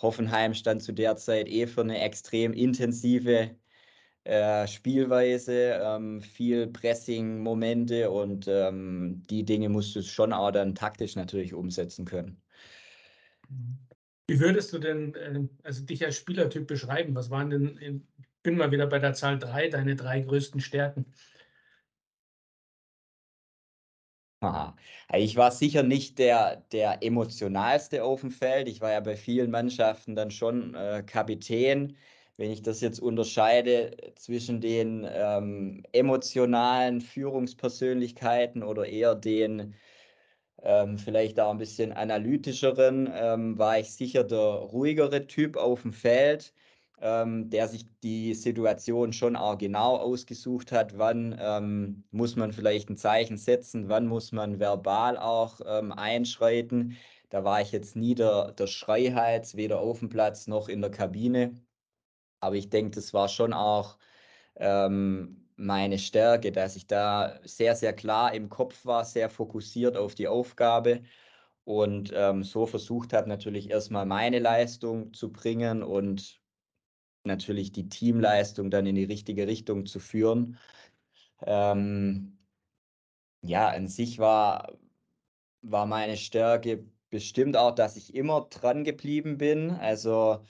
Hoffenheim 0.02 0.54
stand 0.54 0.84
zu 0.84 0.92
der 0.94 1.16
Zeit 1.16 1.48
eh 1.48 1.66
für 1.68 1.82
eine 1.82 2.00
extrem 2.02 2.54
intensive 2.54 3.56
äh, 4.26 4.68
Spielweise, 4.68 5.80
ähm, 5.84 6.22
viel 6.22 6.68
Pressing-Momente 6.68 8.12
und 8.12 8.48
ähm, 8.50 9.24
die 9.30 9.46
Dinge 9.46 9.70
musst 9.70 9.96
du 9.96 10.02
schon 10.04 10.34
auch 10.34 10.52
dann 10.52 10.76
taktisch 10.76 11.16
natürlich 11.16 11.54
umsetzen 11.54 12.06
können. 12.06 12.42
Mhm. 13.50 13.91
Wie 14.32 14.40
würdest 14.40 14.72
du 14.72 14.80
denn 14.80 15.14
äh, 15.16 15.42
also 15.62 15.84
dich 15.84 16.06
als 16.06 16.16
Spielertyp 16.16 16.66
beschreiben? 16.66 17.14
Was 17.16 17.30
waren 17.30 17.50
denn, 17.50 17.78
ich 18.18 18.28
bin 18.44 18.56
mal 18.56 18.72
wieder 18.72 18.88
bei 18.88 18.98
der 18.98 19.14
Zahl 19.14 19.38
drei, 19.38 19.68
deine 19.68 19.98
drei 19.98 20.22
größten 20.22 20.62
Stärken? 20.62 21.06
Aha. 24.40 24.78
Ich 25.14 25.36
war 25.36 25.52
sicher 25.52 25.84
nicht 25.84 26.18
der, 26.18 26.64
der 26.72 27.04
emotionalste 27.04 28.06
auf 28.06 28.22
dem 28.22 28.32
Feld. 28.32 28.70
Ich 28.70 28.80
war 28.80 28.94
ja 28.94 29.02
bei 29.02 29.18
vielen 29.18 29.52
Mannschaften 29.52 30.16
dann 30.16 30.32
schon 30.32 30.76
äh, 30.76 31.04
Kapitän. 31.06 31.98
Wenn 32.38 32.52
ich 32.52 32.62
das 32.62 32.80
jetzt 32.80 33.02
unterscheide 33.02 33.98
zwischen 34.16 34.62
den 34.62 35.06
ähm, 35.12 35.84
emotionalen 35.92 37.02
Führungspersönlichkeiten 37.02 38.64
oder 38.64 38.86
eher 38.86 39.14
den 39.14 39.76
ähm, 40.64 40.98
vielleicht 40.98 41.40
auch 41.40 41.52
ein 41.52 41.58
bisschen 41.58 41.92
analytischeren, 41.94 43.10
ähm, 43.14 43.58
war 43.58 43.80
ich 43.80 43.94
sicher 43.94 44.24
der 44.24 44.40
ruhigere 44.40 45.28
Typ 45.28 45.58
auf 45.58 45.82
dem 45.84 45.94
Feld 45.94 46.54
ähm, 47.02 47.50
der 47.50 47.68
sich 47.68 47.86
die 48.02 48.34
Situation 48.36 49.12
schon 49.14 49.36
auch 49.36 49.58
genau 49.58 49.98
ausgesucht 49.98 50.72
hat, 50.72 50.98
wann 50.98 51.36
ähm, 51.40 52.04
muss 52.12 52.36
man 52.36 52.54
vielleicht 52.54 52.90
ein 52.90 52.98
Zeichen 52.98 53.38
setzen, 53.38 53.90
wann 53.90 54.08
muss 54.08 54.32
man 54.32 54.60
verbal 54.60 55.18
auch 55.18 55.60
ähm, 55.66 55.92
einschreiten. 55.92 56.98
Da 57.30 57.44
war 57.44 57.62
ich 57.62 57.72
jetzt 57.72 57.96
nie 57.96 58.16
der, 58.16 58.52
der 58.52 58.68
Schreihals, 58.68 59.56
weder 59.56 59.80
auf 59.80 60.00
dem 60.00 60.10
Platz 60.10 60.48
noch 60.48 60.70
in 60.70 60.82
der 60.82 60.92
Kabine. 60.92 61.56
Aber 62.40 62.56
ich 62.56 62.70
denke, 62.70 62.92
das 62.96 63.14
war 63.14 63.30
schon 63.30 63.54
auch 63.54 63.98
ähm, 64.56 65.41
meine 65.62 66.00
Stärke, 66.00 66.52
dass 66.52 66.76
ich 66.76 66.88
da 66.88 67.40
sehr, 67.44 67.76
sehr 67.76 67.94
klar 67.94 68.34
im 68.34 68.50
Kopf 68.50 68.86
war, 68.86 69.06
sehr 69.06 69.30
fokussiert 69.30 69.96
auf 69.98 70.16
die 70.16 70.28
Aufgabe 70.28 71.04
und 71.64 72.12
ähm, 72.16 72.44
so 72.44 72.66
versucht 72.66 73.14
habe, 73.14 73.30
natürlich 73.30 73.70
erstmal 73.70 74.06
meine 74.06 74.40
Leistung 74.40 75.14
zu 75.14 75.32
bringen 75.32 75.84
und 75.84 76.42
natürlich 77.24 77.72
die 77.72 77.90
Teamleistung 77.90 78.72
dann 78.72 78.86
in 78.88 78.96
die 78.96 79.04
richtige 79.04 79.48
Richtung 79.48 79.86
zu 79.86 80.00
führen. 80.00 80.58
Ähm, 81.46 82.40
ja, 83.42 83.70
an 83.70 83.88
sich 83.88 84.20
war, 84.20 84.78
war 85.62 85.86
meine 85.86 86.18
Stärke 86.18 86.86
bestimmt 87.10 87.58
auch, 87.58 87.72
dass 87.76 87.98
ich 87.98 88.16
immer 88.16 88.48
dran 88.50 88.84
geblieben 88.84 89.38
bin. 89.38 89.72
Also 89.72 90.46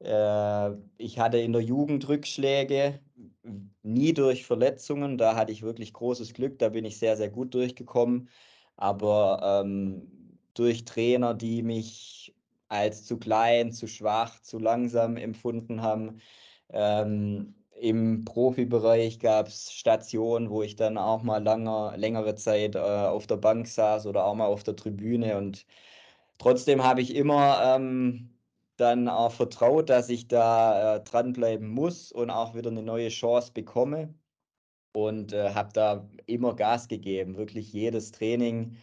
äh, 0.00 0.70
ich 0.98 1.18
hatte 1.18 1.38
in 1.38 1.52
der 1.52 1.62
Jugend 1.62 2.08
Rückschläge, 2.08 3.00
nie 3.82 4.12
durch 4.14 4.46
Verletzungen. 4.46 5.18
Da 5.18 5.36
hatte 5.36 5.52
ich 5.52 5.62
wirklich 5.62 5.92
großes 5.92 6.34
Glück, 6.34 6.58
da 6.58 6.68
bin 6.70 6.84
ich 6.84 6.98
sehr, 6.98 7.16
sehr 7.16 7.30
gut 7.30 7.54
durchgekommen. 7.54 8.28
Aber 8.76 9.62
ähm, 9.64 10.38
durch 10.54 10.84
Trainer, 10.84 11.34
die 11.34 11.62
mich 11.62 12.34
als 12.68 13.04
zu 13.06 13.18
klein, 13.18 13.72
zu 13.72 13.86
schwach, 13.86 14.40
zu 14.42 14.58
langsam 14.58 15.16
empfunden 15.16 15.82
haben, 15.82 16.20
ähm, 16.70 17.54
Im 17.80 18.24
Profibereich 18.24 19.20
gab 19.20 19.48
es 19.48 19.72
Stationen, 19.72 20.50
wo 20.50 20.62
ich 20.62 20.76
dann 20.76 20.98
auch 20.98 21.22
mal 21.22 21.42
langer, 21.42 21.96
längere 21.96 22.34
Zeit 22.34 22.74
äh, 22.74 22.78
auf 22.78 23.26
der 23.26 23.36
Bank 23.36 23.68
saß 23.68 24.06
oder 24.06 24.24
auch 24.24 24.34
mal 24.34 24.46
auf 24.46 24.64
der 24.64 24.76
Tribüne. 24.76 25.36
Und 25.38 25.66
trotzdem 26.38 26.82
habe 26.84 27.00
ich 27.02 27.14
immer 27.14 27.60
ähm, 27.76 28.37
dann 28.78 29.08
auch 29.08 29.32
vertraut, 29.32 29.90
dass 29.90 30.08
ich 30.08 30.28
da 30.28 30.96
äh, 30.96 31.04
dranbleiben 31.04 31.68
muss 31.68 32.12
und 32.12 32.30
auch 32.30 32.54
wieder 32.54 32.70
eine 32.70 32.82
neue 32.82 33.08
Chance 33.08 33.52
bekomme. 33.52 34.14
Und 34.94 35.32
äh, 35.32 35.54
habe 35.54 35.70
da 35.72 36.08
immer 36.26 36.56
Gas 36.56 36.88
gegeben, 36.88 37.36
wirklich 37.36 37.72
jedes 37.72 38.12
Training 38.12 38.78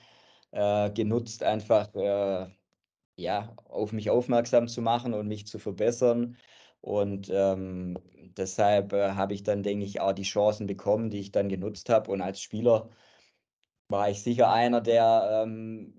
äh, 0.52 0.92
genutzt, 0.92 1.44
einfach 1.44 1.94
äh, 1.96 2.48
ja, 3.18 3.54
auf 3.66 3.92
mich 3.92 4.10
aufmerksam 4.10 4.68
zu 4.68 4.82
machen 4.82 5.14
und 5.14 5.28
mich 5.28 5.48
zu 5.48 5.60
verbessern. 5.60 6.38
Und 6.82 7.30
ähm, 7.34 7.98
deshalb 8.38 8.94
äh, 8.94 9.12
habe 9.12 9.34
ich 9.34 9.44
dann, 9.44 9.64
denke 9.64 9.86
ich, 9.86 10.02
auch 10.02 10.14
die 10.14 10.24
Chancen 10.24 10.68
bekommen, 10.68 11.10
die 11.10 11.20
ich 11.20 11.32
dann 11.32 11.50
genutzt 11.50 11.90
habe. 11.90 12.12
Und 12.12 12.22
als 12.22 12.42
Spieler 12.42 12.90
war 13.90 14.10
ich 14.10 14.22
sicher 14.24 14.52
einer, 14.52 14.82
der 14.82 15.44
ähm, 15.44 15.95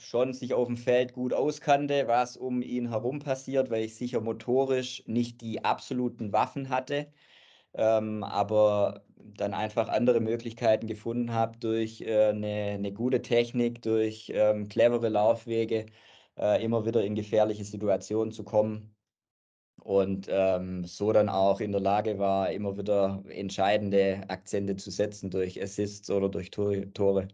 schon 0.00 0.32
sich 0.32 0.54
auf 0.54 0.66
dem 0.66 0.76
Feld 0.76 1.12
gut 1.12 1.32
auskannte, 1.34 2.06
was 2.08 2.36
um 2.36 2.62
ihn 2.62 2.88
herum 2.88 3.18
passiert, 3.20 3.70
weil 3.70 3.84
ich 3.84 3.96
sicher 3.96 4.20
motorisch 4.20 5.02
nicht 5.06 5.40
die 5.40 5.64
absoluten 5.64 6.32
Waffen 6.32 6.68
hatte, 6.68 7.12
ähm, 7.74 8.24
aber 8.24 9.04
dann 9.16 9.54
einfach 9.54 9.88
andere 9.88 10.20
Möglichkeiten 10.20 10.86
gefunden 10.86 11.32
habe 11.32 11.58
durch 11.58 12.00
äh, 12.02 12.28
eine, 12.30 12.92
gute 12.92 13.22
Technik, 13.22 13.82
durch 13.82 14.30
ähm, 14.34 14.68
clevere 14.68 15.08
Laufwege, 15.08 15.86
äh, 16.38 16.64
immer 16.64 16.86
wieder 16.86 17.04
in 17.04 17.14
gefährliche 17.14 17.64
Situationen 17.64 18.32
zu 18.32 18.44
kommen 18.44 18.94
und 19.82 20.28
ähm, 20.30 20.84
so 20.84 21.12
dann 21.12 21.28
auch 21.28 21.60
in 21.60 21.72
der 21.72 21.80
Lage 21.80 22.18
war, 22.18 22.50
immer 22.52 22.76
wieder 22.76 23.22
entscheidende 23.28 24.22
Akzente 24.28 24.76
zu 24.76 24.90
setzen 24.90 25.30
durch 25.30 25.62
Assists 25.62 26.10
oder 26.10 26.28
durch 26.28 26.50
Tore. 26.50 27.28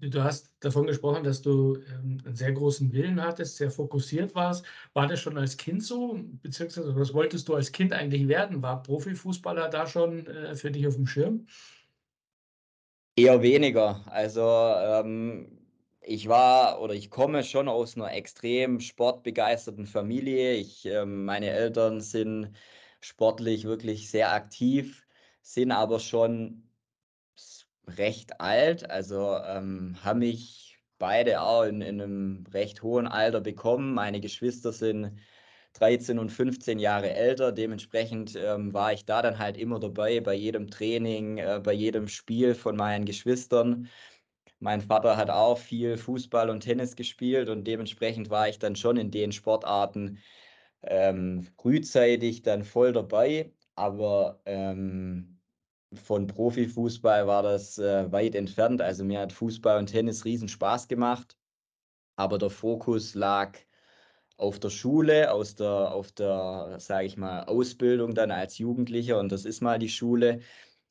Du 0.00 0.22
hast 0.22 0.52
davon 0.60 0.86
gesprochen, 0.86 1.24
dass 1.24 1.42
du 1.42 1.76
ähm, 1.76 2.18
einen 2.24 2.34
sehr 2.36 2.52
großen 2.52 2.92
Willen 2.92 3.20
hattest, 3.20 3.56
sehr 3.56 3.70
fokussiert 3.70 4.34
warst. 4.34 4.64
War 4.92 5.08
das 5.08 5.20
schon 5.20 5.36
als 5.36 5.56
Kind 5.56 5.82
so? 5.82 6.20
Beziehungsweise 6.42 6.94
was 6.96 7.12
wolltest 7.14 7.48
du 7.48 7.54
als 7.54 7.72
Kind 7.72 7.92
eigentlich 7.92 8.28
werden? 8.28 8.62
War 8.62 8.82
Profifußballer 8.82 9.68
da 9.68 9.86
schon 9.88 10.26
äh, 10.26 10.54
für 10.54 10.70
dich 10.70 10.86
auf 10.86 10.94
dem 10.94 11.06
Schirm? 11.06 11.46
Eher 13.16 13.42
weniger. 13.42 14.04
Also 14.06 14.42
ähm, 14.42 15.58
ich 16.00 16.28
war 16.28 16.80
oder 16.80 16.94
ich 16.94 17.10
komme 17.10 17.42
schon 17.42 17.68
aus 17.68 17.96
einer 17.96 18.12
extrem 18.12 18.80
sportbegeisterten 18.80 19.86
Familie. 19.86 20.54
Ich, 20.54 20.86
ähm, 20.86 21.24
meine 21.24 21.50
Eltern 21.50 22.00
sind 22.00 22.52
sportlich 23.00 23.64
wirklich 23.64 24.10
sehr 24.10 24.32
aktiv, 24.32 25.06
sind 25.42 25.72
aber 25.72 25.98
schon 26.00 26.67
recht 27.96 28.40
alt, 28.40 28.90
also 28.90 29.36
ähm, 29.44 29.96
haben 30.04 30.20
mich 30.20 30.78
beide 30.98 31.40
auch 31.42 31.62
in, 31.64 31.80
in 31.80 32.00
einem 32.00 32.44
recht 32.52 32.82
hohen 32.82 33.06
Alter 33.06 33.40
bekommen. 33.40 33.94
Meine 33.94 34.20
Geschwister 34.20 34.72
sind 34.72 35.18
13 35.74 36.18
und 36.18 36.30
15 36.30 36.78
Jahre 36.78 37.10
älter. 37.10 37.52
Dementsprechend 37.52 38.36
ähm, 38.36 38.72
war 38.72 38.92
ich 38.92 39.04
da 39.04 39.22
dann 39.22 39.38
halt 39.38 39.56
immer 39.56 39.78
dabei, 39.78 40.20
bei 40.20 40.34
jedem 40.34 40.70
Training, 40.70 41.38
äh, 41.38 41.60
bei 41.62 41.72
jedem 41.72 42.08
Spiel 42.08 42.54
von 42.54 42.76
meinen 42.76 43.04
Geschwistern. 43.04 43.88
Mein 44.60 44.80
Vater 44.80 45.16
hat 45.16 45.30
auch 45.30 45.58
viel 45.58 45.96
Fußball 45.96 46.50
und 46.50 46.60
Tennis 46.60 46.96
gespielt 46.96 47.48
und 47.48 47.64
dementsprechend 47.64 48.28
war 48.30 48.48
ich 48.48 48.58
dann 48.58 48.74
schon 48.74 48.96
in 48.96 49.10
den 49.12 49.30
Sportarten 49.30 50.18
ähm, 50.82 51.42
frühzeitig 51.56 52.42
dann 52.42 52.64
voll 52.64 52.92
dabei. 52.92 53.52
Aber 53.76 54.40
ähm, 54.46 55.37
von 55.94 56.26
Profifußball 56.26 57.26
war 57.26 57.42
das 57.42 57.78
äh, 57.78 58.10
weit 58.12 58.34
entfernt. 58.34 58.82
Also 58.82 59.04
mir 59.04 59.20
hat 59.20 59.32
Fußball 59.32 59.78
und 59.78 59.86
Tennis 59.86 60.24
riesen 60.24 60.48
Spaß 60.48 60.88
gemacht, 60.88 61.36
aber 62.16 62.38
der 62.38 62.50
Fokus 62.50 63.14
lag 63.14 63.58
auf 64.36 64.58
der 64.60 64.70
Schule, 64.70 65.32
aus 65.32 65.56
der, 65.56 65.92
auf 65.92 66.12
der, 66.12 66.76
sage 66.78 67.06
ich 67.06 67.16
mal, 67.16 67.44
Ausbildung 67.44 68.14
dann 68.14 68.30
als 68.30 68.58
Jugendlicher 68.58 69.18
und 69.18 69.32
das 69.32 69.44
ist 69.44 69.60
mal 69.62 69.78
die 69.78 69.88
Schule. 69.88 70.40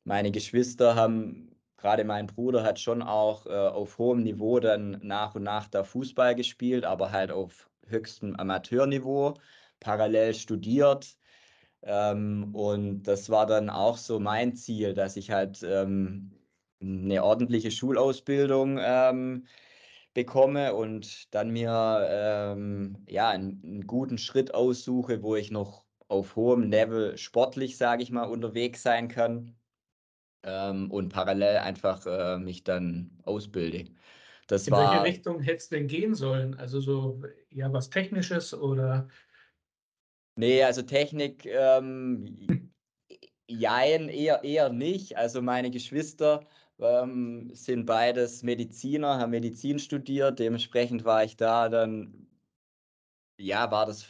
Meine 0.04 0.32
Geschwister 0.32 0.96
haben, 0.96 1.56
gerade 1.78 2.04
mein 2.04 2.28
Bruder 2.28 2.64
hat 2.64 2.80
schon 2.80 3.02
auch 3.02 3.46
äh, 3.46 3.50
auf 3.50 3.98
hohem 3.98 4.24
Niveau 4.24 4.60
dann 4.60 5.00
nach 5.02 5.36
und 5.36 5.44
nach 5.44 5.68
da 5.68 5.84
Fußball 5.84 6.36
gespielt, 6.36 6.86
aber 6.86 7.12
halt 7.12 7.32
auf 7.32 7.70
höchstem 7.88 8.36
Amateurniveau, 8.36 9.36
parallel 9.80 10.34
studiert 10.34 11.18
ähm, 11.84 12.54
und 12.56 13.04
das 13.04 13.30
war 13.30 13.46
dann 13.46 13.70
auch 13.70 13.98
so 13.98 14.20
mein 14.20 14.56
Ziel, 14.56 14.94
dass 14.94 15.16
ich 15.18 15.32
halt 15.32 15.64
ähm, 15.64 16.32
eine 16.82 17.24
ordentliche 17.24 17.72
Schulausbildung 17.72 18.80
ähm, 18.82 19.46
bekomme 20.14 20.74
und 20.74 21.34
dann 21.34 21.52
mir 21.52 22.08
ähm, 22.10 22.98
ja, 23.08 23.30
einen, 23.30 23.62
einen, 23.64 23.88
guten 23.88 24.18
Schritt 24.18 24.54
aussuche, 24.54 25.22
wo 25.22 25.36
ich 25.36 25.52
noch 25.52 25.86
auf 26.08 26.36
hohem 26.36 26.64
Level 26.64 27.18
sportlich, 27.18 27.78
sage 27.78 28.02
ich 28.04 28.12
mal, 28.12 28.24
unterwegs 28.24 28.82
sein 28.82 29.10
kann 29.10 29.56
ähm, 30.44 30.90
und 30.90 31.10
parallel 31.10 31.58
einfach 31.58 32.06
äh, 32.06 32.38
mich 32.38 32.64
dann 32.64 33.12
ausbilde. 33.24 33.92
Das 34.48 34.68
In 34.68 34.74
war, 34.74 34.92
welche 34.92 35.18
Richtung 35.18 35.42
hätte 35.42 35.58
es 35.58 35.70
denn 35.70 35.88
gehen 35.88 36.16
sollen? 36.16 36.56
Also 36.56 36.80
so 36.80 37.22
ja 37.50 37.72
was 37.72 37.90
Technisches 37.90 38.54
oder 38.54 39.10
Nee, 40.38 40.64
also 40.64 40.84
Technik, 40.84 41.46
ähm, 41.48 42.72
jein, 43.48 44.10
eher, 44.10 44.44
eher 44.44 44.70
nicht. 44.70 45.18
Also 45.18 45.42
meine 45.42 45.72
Geschwister 45.72 46.48
ähm, 46.80 47.50
sind 47.54 47.86
beides 47.86 48.44
Mediziner, 48.44 49.20
haben 49.20 49.32
Medizin 49.32 49.80
studiert. 49.80 50.40
Dementsprechend 50.40 51.06
war 51.06 51.24
ich 51.24 51.38
da 51.38 51.70
dann, 51.70 52.28
ja, 53.40 53.72
war 53.72 53.86
das 53.86 54.04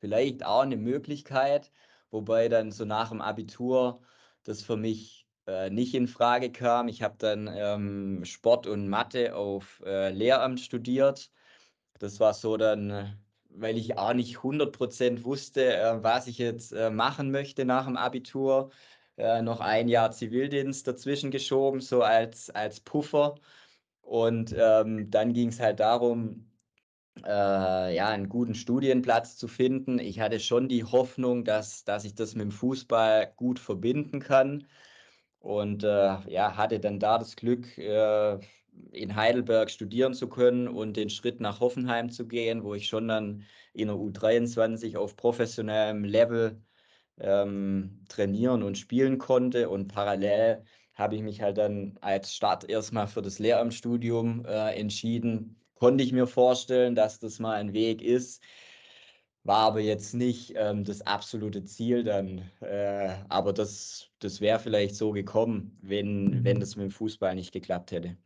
vielleicht 0.00 0.44
auch 0.44 0.60
eine 0.62 0.76
Möglichkeit, 0.76 1.72
wobei 2.10 2.48
dann 2.48 2.70
so 2.72 2.84
nach 2.84 3.10
dem 3.10 3.20
Abitur 3.22 4.02
das 4.44 4.62
für 4.62 4.76
mich 4.76 5.26
äh, 5.46 5.70
nicht 5.70 5.94
in 5.94 6.08
Frage 6.08 6.52
kam. 6.52 6.88
Ich 6.88 7.02
habe 7.02 7.16
dann 7.18 7.48
ähm, 7.52 8.24
Sport 8.24 8.66
und 8.66 8.88
Mathe 8.88 9.34
auf 9.34 9.82
äh, 9.86 10.10
Lehramt 10.10 10.60
studiert 10.60 11.30
das 11.98 12.20
war 12.20 12.34
so 12.34 12.56
dann, 12.56 13.18
weil 13.58 13.76
ich 13.78 13.98
auch 13.98 14.14
nicht 14.14 14.38
100% 14.38 15.24
wusste, 15.24 15.76
äh, 15.76 16.02
was 16.02 16.26
ich 16.26 16.38
jetzt 16.38 16.72
äh, 16.72 16.90
machen 16.90 17.30
möchte 17.30 17.64
nach 17.64 17.86
dem 17.86 17.96
Abitur, 17.96 18.70
äh, 19.16 19.42
noch 19.42 19.60
ein 19.60 19.88
Jahr 19.88 20.10
Zivildienst 20.12 20.86
dazwischen 20.86 21.30
geschoben, 21.30 21.80
so 21.80 22.02
als, 22.02 22.50
als 22.50 22.80
Puffer. 22.80 23.36
Und 24.02 24.54
ähm, 24.56 25.10
dann 25.10 25.32
ging 25.32 25.48
es 25.48 25.60
halt 25.60 25.80
darum, 25.80 26.50
äh, 27.24 27.94
ja, 27.96 28.08
einen 28.08 28.28
guten 28.28 28.54
Studienplatz 28.54 29.36
zu 29.36 29.48
finden. 29.48 29.98
Ich 29.98 30.20
hatte 30.20 30.40
schon 30.40 30.68
die 30.68 30.84
Hoffnung, 30.84 31.44
dass, 31.44 31.84
dass 31.84 32.04
ich 32.04 32.14
das 32.14 32.34
mit 32.34 32.44
dem 32.44 32.52
Fußball 32.52 33.32
gut 33.36 33.58
verbinden 33.58 34.20
kann. 34.20 34.66
Und 35.40 35.84
äh, 35.84 36.18
ja, 36.30 36.56
hatte 36.56 36.80
dann 36.80 36.98
da 37.00 37.18
das 37.18 37.36
Glück, 37.36 37.78
äh, 37.78 38.38
in 38.92 39.16
Heidelberg 39.16 39.70
studieren 39.70 40.14
zu 40.14 40.28
können 40.28 40.68
und 40.68 40.96
den 40.96 41.10
Schritt 41.10 41.40
nach 41.40 41.60
Hoffenheim 41.60 42.10
zu 42.10 42.26
gehen, 42.26 42.64
wo 42.64 42.74
ich 42.74 42.88
schon 42.88 43.08
dann 43.08 43.44
in 43.72 43.88
der 43.88 43.96
U23 43.96 44.96
auf 44.96 45.16
professionellem 45.16 46.04
Level 46.04 46.62
ähm, 47.18 48.04
trainieren 48.08 48.62
und 48.62 48.78
spielen 48.78 49.18
konnte. 49.18 49.68
Und 49.68 49.88
parallel 49.88 50.64
habe 50.94 51.16
ich 51.16 51.22
mich 51.22 51.42
halt 51.42 51.58
dann 51.58 51.98
als 52.00 52.34
Start 52.34 52.68
erstmal 52.68 53.06
für 53.06 53.22
das 53.22 53.38
Lehramtsstudium 53.38 54.44
äh, 54.46 54.74
entschieden. 54.74 55.60
Konnte 55.74 56.02
ich 56.02 56.12
mir 56.12 56.26
vorstellen, 56.26 56.94
dass 56.94 57.18
das 57.18 57.38
mal 57.38 57.56
ein 57.56 57.74
Weg 57.74 58.02
ist. 58.02 58.42
War 59.44 59.58
aber 59.58 59.80
jetzt 59.80 60.14
nicht 60.14 60.54
ähm, 60.56 60.84
das 60.84 61.02
absolute 61.02 61.64
Ziel 61.64 62.02
dann. 62.02 62.50
Äh, 62.60 63.14
aber 63.28 63.52
das, 63.52 64.10
das 64.18 64.40
wäre 64.40 64.58
vielleicht 64.58 64.96
so 64.96 65.12
gekommen, 65.12 65.78
wenn, 65.82 66.42
wenn 66.44 66.56
mhm. 66.56 66.60
das 66.60 66.76
mit 66.76 66.84
dem 66.84 66.90
Fußball 66.90 67.34
nicht 67.34 67.52
geklappt 67.52 67.92
hätte. 67.92 68.16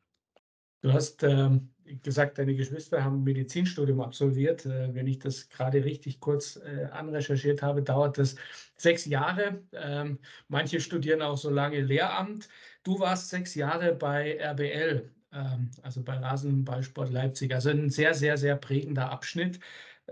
Du 0.83 0.93
hast 0.93 1.23
ähm, 1.23 1.75
gesagt, 2.03 2.39
deine 2.39 2.55
Geschwister 2.55 3.05
haben 3.05 3.23
Medizinstudium 3.23 4.01
absolviert. 4.01 4.65
Äh, 4.67 4.95
wenn 4.95 5.07
ich 5.07 5.19
das 5.19 5.49
gerade 5.49 5.85
richtig 5.85 6.21
kurz 6.21 6.57
äh, 6.57 6.87
anrecherchiert 6.91 7.63
habe, 7.63 7.83
dauert 7.83 8.17
das 8.19 8.37
sechs 8.77 9.05
Jahre. 9.05 9.63
Ähm, 9.73 10.19
manche 10.49 10.81
studieren 10.81 11.21
auch 11.23 11.37
so 11.37 11.51
lange 11.51 11.81
Lehramt. 11.81 12.49
Du 12.83 12.99
warst 12.99 13.29
sechs 13.29 13.55
Jahre 13.55 13.95
bei 13.95 14.39
RBL, 14.39 15.11
ähm, 15.33 15.71
also 15.83 16.03
bei 16.03 16.17
Rasenballsport 16.19 17.11
Leipzig. 17.11 17.53
Also 17.53 17.71
ein 17.71 17.91
sehr, 17.91 18.15
sehr, 18.15 18.39
sehr 18.39 18.57
prägender 18.57 19.11
Abschnitt. 19.11 19.61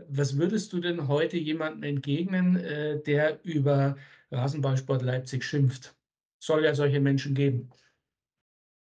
Was 0.08 0.36
würdest 0.36 0.72
du 0.72 0.80
denn 0.80 1.08
heute 1.08 1.38
jemandem 1.38 1.82
entgegnen, 1.84 2.56
äh, 2.56 3.02
der 3.02 3.42
über 3.44 3.96
Rasenballsport 4.30 5.02
Leipzig 5.02 5.44
schimpft? 5.44 5.96
Soll 6.40 6.64
ja 6.64 6.74
solche 6.74 7.00
Menschen 7.00 7.34
geben. 7.34 7.70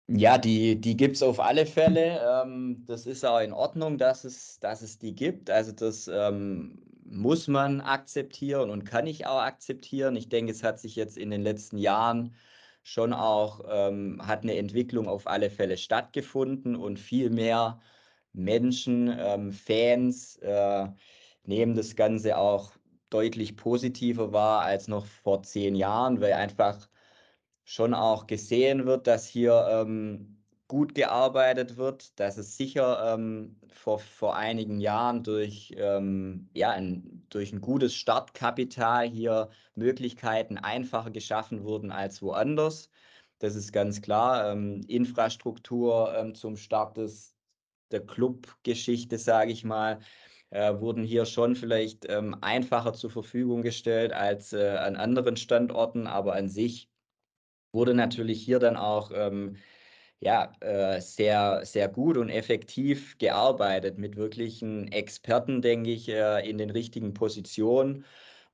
Ja, 0.06 0.36
die, 0.36 0.78
die 0.80 0.96
gibt 0.96 1.16
es 1.16 1.22
auf 1.22 1.40
alle 1.40 1.64
Fälle. 1.64 2.20
Ähm, 2.44 2.84
das 2.86 3.06
ist 3.06 3.24
auch 3.24 3.40
in 3.40 3.52
Ordnung, 3.52 3.96
dass 3.96 4.24
es, 4.24 4.58
dass 4.60 4.82
es 4.82 4.98
die 4.98 5.14
gibt. 5.14 5.48
Also 5.48 5.72
das 5.72 6.08
ähm, 6.08 6.82
muss 7.04 7.48
man 7.48 7.80
akzeptieren 7.80 8.68
und 8.70 8.84
kann 8.84 9.06
ich 9.06 9.26
auch 9.26 9.40
akzeptieren. 9.40 10.14
Ich 10.16 10.28
denke, 10.28 10.52
es 10.52 10.62
hat 10.62 10.78
sich 10.78 10.94
jetzt 10.96 11.16
in 11.16 11.30
den 11.30 11.42
letzten 11.42 11.78
Jahren 11.78 12.34
schon 12.82 13.14
auch, 13.14 13.62
ähm, 13.66 14.20
hat 14.26 14.42
eine 14.42 14.56
Entwicklung 14.56 15.08
auf 15.08 15.26
alle 15.26 15.48
Fälle 15.48 15.78
stattgefunden 15.78 16.76
und 16.76 16.98
viel 16.98 17.30
mehr 17.30 17.80
Menschen, 18.34 19.08
ähm, 19.18 19.52
Fans 19.52 20.36
äh, 20.38 20.88
nehmen 21.44 21.74
das 21.76 21.96
Ganze 21.96 22.36
auch 22.36 22.72
deutlich 23.10 23.56
positiver 23.56 24.32
wahr 24.32 24.62
als 24.62 24.86
noch 24.88 25.06
vor 25.06 25.42
zehn 25.42 25.74
Jahren, 25.74 26.20
weil 26.20 26.34
einfach 26.34 26.88
schon 27.64 27.94
auch 27.94 28.26
gesehen 28.26 28.86
wird, 28.86 29.06
dass 29.06 29.26
hier 29.26 29.66
ähm, 29.70 30.36
gut 30.68 30.94
gearbeitet 30.94 31.76
wird, 31.76 32.18
dass 32.18 32.38
es 32.38 32.56
sicher 32.56 33.14
ähm, 33.14 33.56
vor, 33.68 33.98
vor 33.98 34.36
einigen 34.36 34.80
Jahren 34.80 35.22
durch, 35.22 35.74
ähm, 35.76 36.48
ja, 36.54 36.70
ein, 36.70 37.26
durch 37.28 37.52
ein 37.52 37.60
gutes 37.60 37.94
Startkapital 37.94 39.08
hier 39.08 39.50
Möglichkeiten 39.74 40.58
einfacher 40.58 41.10
geschaffen 41.10 41.64
wurden 41.64 41.90
als 41.90 42.22
woanders. 42.22 42.90
Das 43.38 43.56
ist 43.56 43.72
ganz 43.72 44.00
klar. 44.00 44.52
Ähm, 44.52 44.82
Infrastruktur 44.88 46.14
ähm, 46.16 46.34
zum 46.34 46.56
Start 46.56 46.96
des, 46.96 47.36
der 47.90 48.04
Clubgeschichte, 48.06 49.18
sage 49.18 49.52
ich 49.52 49.64
mal, 49.64 50.00
äh, 50.50 50.80
wurden 50.80 51.04
hier 51.04 51.26
schon 51.26 51.56
vielleicht 51.56 52.06
ähm, 52.08 52.36
einfacher 52.40 52.94
zur 52.94 53.10
Verfügung 53.10 53.62
gestellt 53.62 54.12
als 54.12 54.52
äh, 54.52 54.76
an 54.78 54.96
anderen 54.96 55.36
Standorten, 55.36 56.06
aber 56.06 56.34
an 56.34 56.48
sich 56.48 56.88
wurde 57.74 57.94
natürlich 57.94 58.42
hier 58.42 58.58
dann 58.58 58.76
auch 58.76 59.10
ähm, 59.14 59.56
ja, 60.20 60.52
äh, 60.60 61.00
sehr, 61.00 61.66
sehr 61.66 61.88
gut 61.88 62.16
und 62.16 62.30
effektiv 62.30 63.18
gearbeitet 63.18 63.98
mit 63.98 64.16
wirklichen 64.16 64.90
Experten, 64.90 65.60
denke 65.60 65.90
ich, 65.90 66.08
äh, 66.08 66.48
in 66.48 66.56
den 66.58 66.70
richtigen 66.70 67.12
Positionen. 67.12 68.04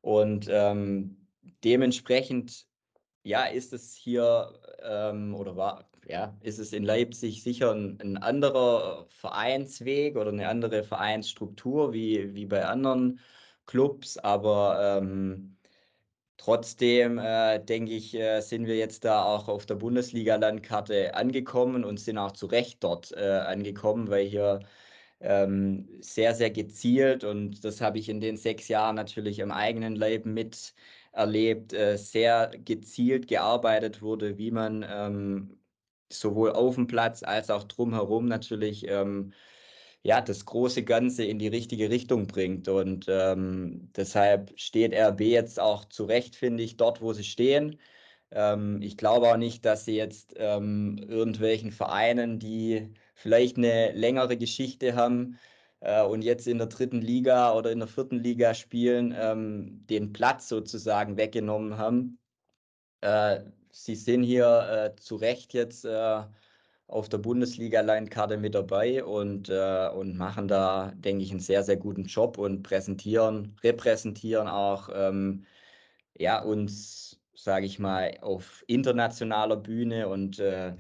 Und 0.00 0.48
ähm, 0.50 1.16
dementsprechend, 1.64 2.66
ja, 3.22 3.44
ist 3.44 3.72
es 3.72 3.94
hier 3.94 4.52
ähm, 4.82 5.34
oder 5.34 5.56
war, 5.56 5.88
ja, 6.08 6.36
ist 6.40 6.58
es 6.58 6.72
in 6.72 6.82
Leipzig 6.82 7.42
sicher 7.42 7.72
ein, 7.72 8.00
ein, 8.00 8.16
anderer 8.16 9.06
Vereinsweg 9.08 10.16
oder 10.16 10.30
eine 10.30 10.48
andere 10.48 10.82
Vereinsstruktur 10.82 11.92
wie, 11.92 12.34
wie 12.34 12.46
bei 12.46 12.64
anderen 12.66 13.20
Clubs, 13.66 14.18
aber 14.18 14.98
ähm, 14.98 15.56
Trotzdem 16.40 17.18
äh, 17.18 17.58
denke 17.62 17.92
ich, 17.92 18.14
äh, 18.14 18.40
sind 18.40 18.66
wir 18.66 18.76
jetzt 18.76 19.04
da 19.04 19.24
auch 19.24 19.46
auf 19.48 19.66
der 19.66 19.74
Bundesliga-Landkarte 19.74 21.14
angekommen 21.14 21.84
und 21.84 22.00
sind 22.00 22.16
auch 22.16 22.32
zu 22.32 22.46
Recht 22.46 22.82
dort 22.82 23.12
äh, 23.12 23.20
angekommen, 23.46 24.08
weil 24.08 24.26
hier 24.26 24.60
ähm, 25.20 25.86
sehr, 26.00 26.34
sehr 26.34 26.50
gezielt 26.50 27.24
und 27.24 27.62
das 27.64 27.82
habe 27.82 27.98
ich 27.98 28.08
in 28.08 28.20
den 28.22 28.38
sechs 28.38 28.68
Jahren 28.68 28.96
natürlich 28.96 29.38
im 29.38 29.50
eigenen 29.50 29.96
Leib 29.96 30.24
miterlebt, 30.24 31.74
äh, 31.74 31.98
sehr 31.98 32.50
gezielt 32.64 33.28
gearbeitet 33.28 34.00
wurde, 34.00 34.38
wie 34.38 34.50
man 34.50 34.82
ähm, 34.88 35.60
sowohl 36.10 36.52
auf 36.52 36.76
dem 36.76 36.86
Platz 36.86 37.22
als 37.22 37.50
auch 37.50 37.64
drumherum 37.64 38.26
natürlich 38.26 38.88
ähm, 38.88 39.34
ja, 40.02 40.20
das 40.20 40.46
große 40.46 40.82
Ganze 40.84 41.24
in 41.24 41.38
die 41.38 41.48
richtige 41.48 41.90
Richtung 41.90 42.26
bringt. 42.26 42.68
Und 42.68 43.06
ähm, 43.08 43.90
deshalb 43.96 44.52
steht 44.58 44.94
RB 44.94 45.20
jetzt 45.20 45.60
auch 45.60 45.84
zu 45.86 46.04
Recht, 46.04 46.36
finde 46.36 46.62
ich, 46.62 46.76
dort, 46.76 47.02
wo 47.02 47.12
sie 47.12 47.24
stehen. 47.24 47.78
Ähm, 48.30 48.80
ich 48.82 48.96
glaube 48.96 49.28
auch 49.30 49.36
nicht, 49.36 49.64
dass 49.64 49.84
sie 49.84 49.96
jetzt 49.96 50.34
ähm, 50.36 50.98
irgendwelchen 51.08 51.72
Vereinen, 51.72 52.38
die 52.38 52.94
vielleicht 53.14 53.58
eine 53.58 53.92
längere 53.92 54.36
Geschichte 54.38 54.94
haben 54.94 55.38
äh, 55.80 56.02
und 56.02 56.22
jetzt 56.22 56.46
in 56.46 56.58
der 56.58 56.68
dritten 56.68 57.00
Liga 57.02 57.54
oder 57.54 57.72
in 57.72 57.80
der 57.80 57.88
vierten 57.88 58.18
Liga 58.18 58.54
spielen, 58.54 59.14
ähm, 59.18 59.86
den 59.88 60.12
Platz 60.12 60.48
sozusagen 60.48 61.16
weggenommen 61.16 61.78
haben. 61.78 62.18
Äh, 63.02 63.40
sie 63.70 63.96
sind 63.96 64.22
hier 64.22 64.92
äh, 64.96 65.00
zu 65.00 65.16
Recht 65.16 65.54
jetzt 65.54 65.84
äh, 65.84 66.22
auf 66.90 67.08
der 67.08 67.18
Bundesliga-Line-Karte 67.18 68.36
mit 68.36 68.54
dabei 68.54 69.04
und, 69.04 69.48
äh, 69.48 69.88
und 69.94 70.16
machen 70.16 70.48
da, 70.48 70.92
denke 70.96 71.22
ich, 71.22 71.30
einen 71.30 71.40
sehr, 71.40 71.62
sehr 71.62 71.76
guten 71.76 72.04
Job 72.04 72.36
und 72.38 72.62
präsentieren, 72.62 73.56
repräsentieren 73.62 74.48
auch 74.48 74.88
ähm, 74.92 75.46
ja, 76.18 76.42
uns, 76.42 77.20
sage 77.34 77.66
ich 77.66 77.78
mal, 77.78 78.18
auf 78.20 78.64
internationaler 78.66 79.56
Bühne. 79.56 80.08
Und 80.08 80.38
äh, 80.40 80.74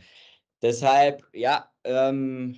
deshalb, 0.62 1.24
ja, 1.32 1.70
ähm, 1.84 2.56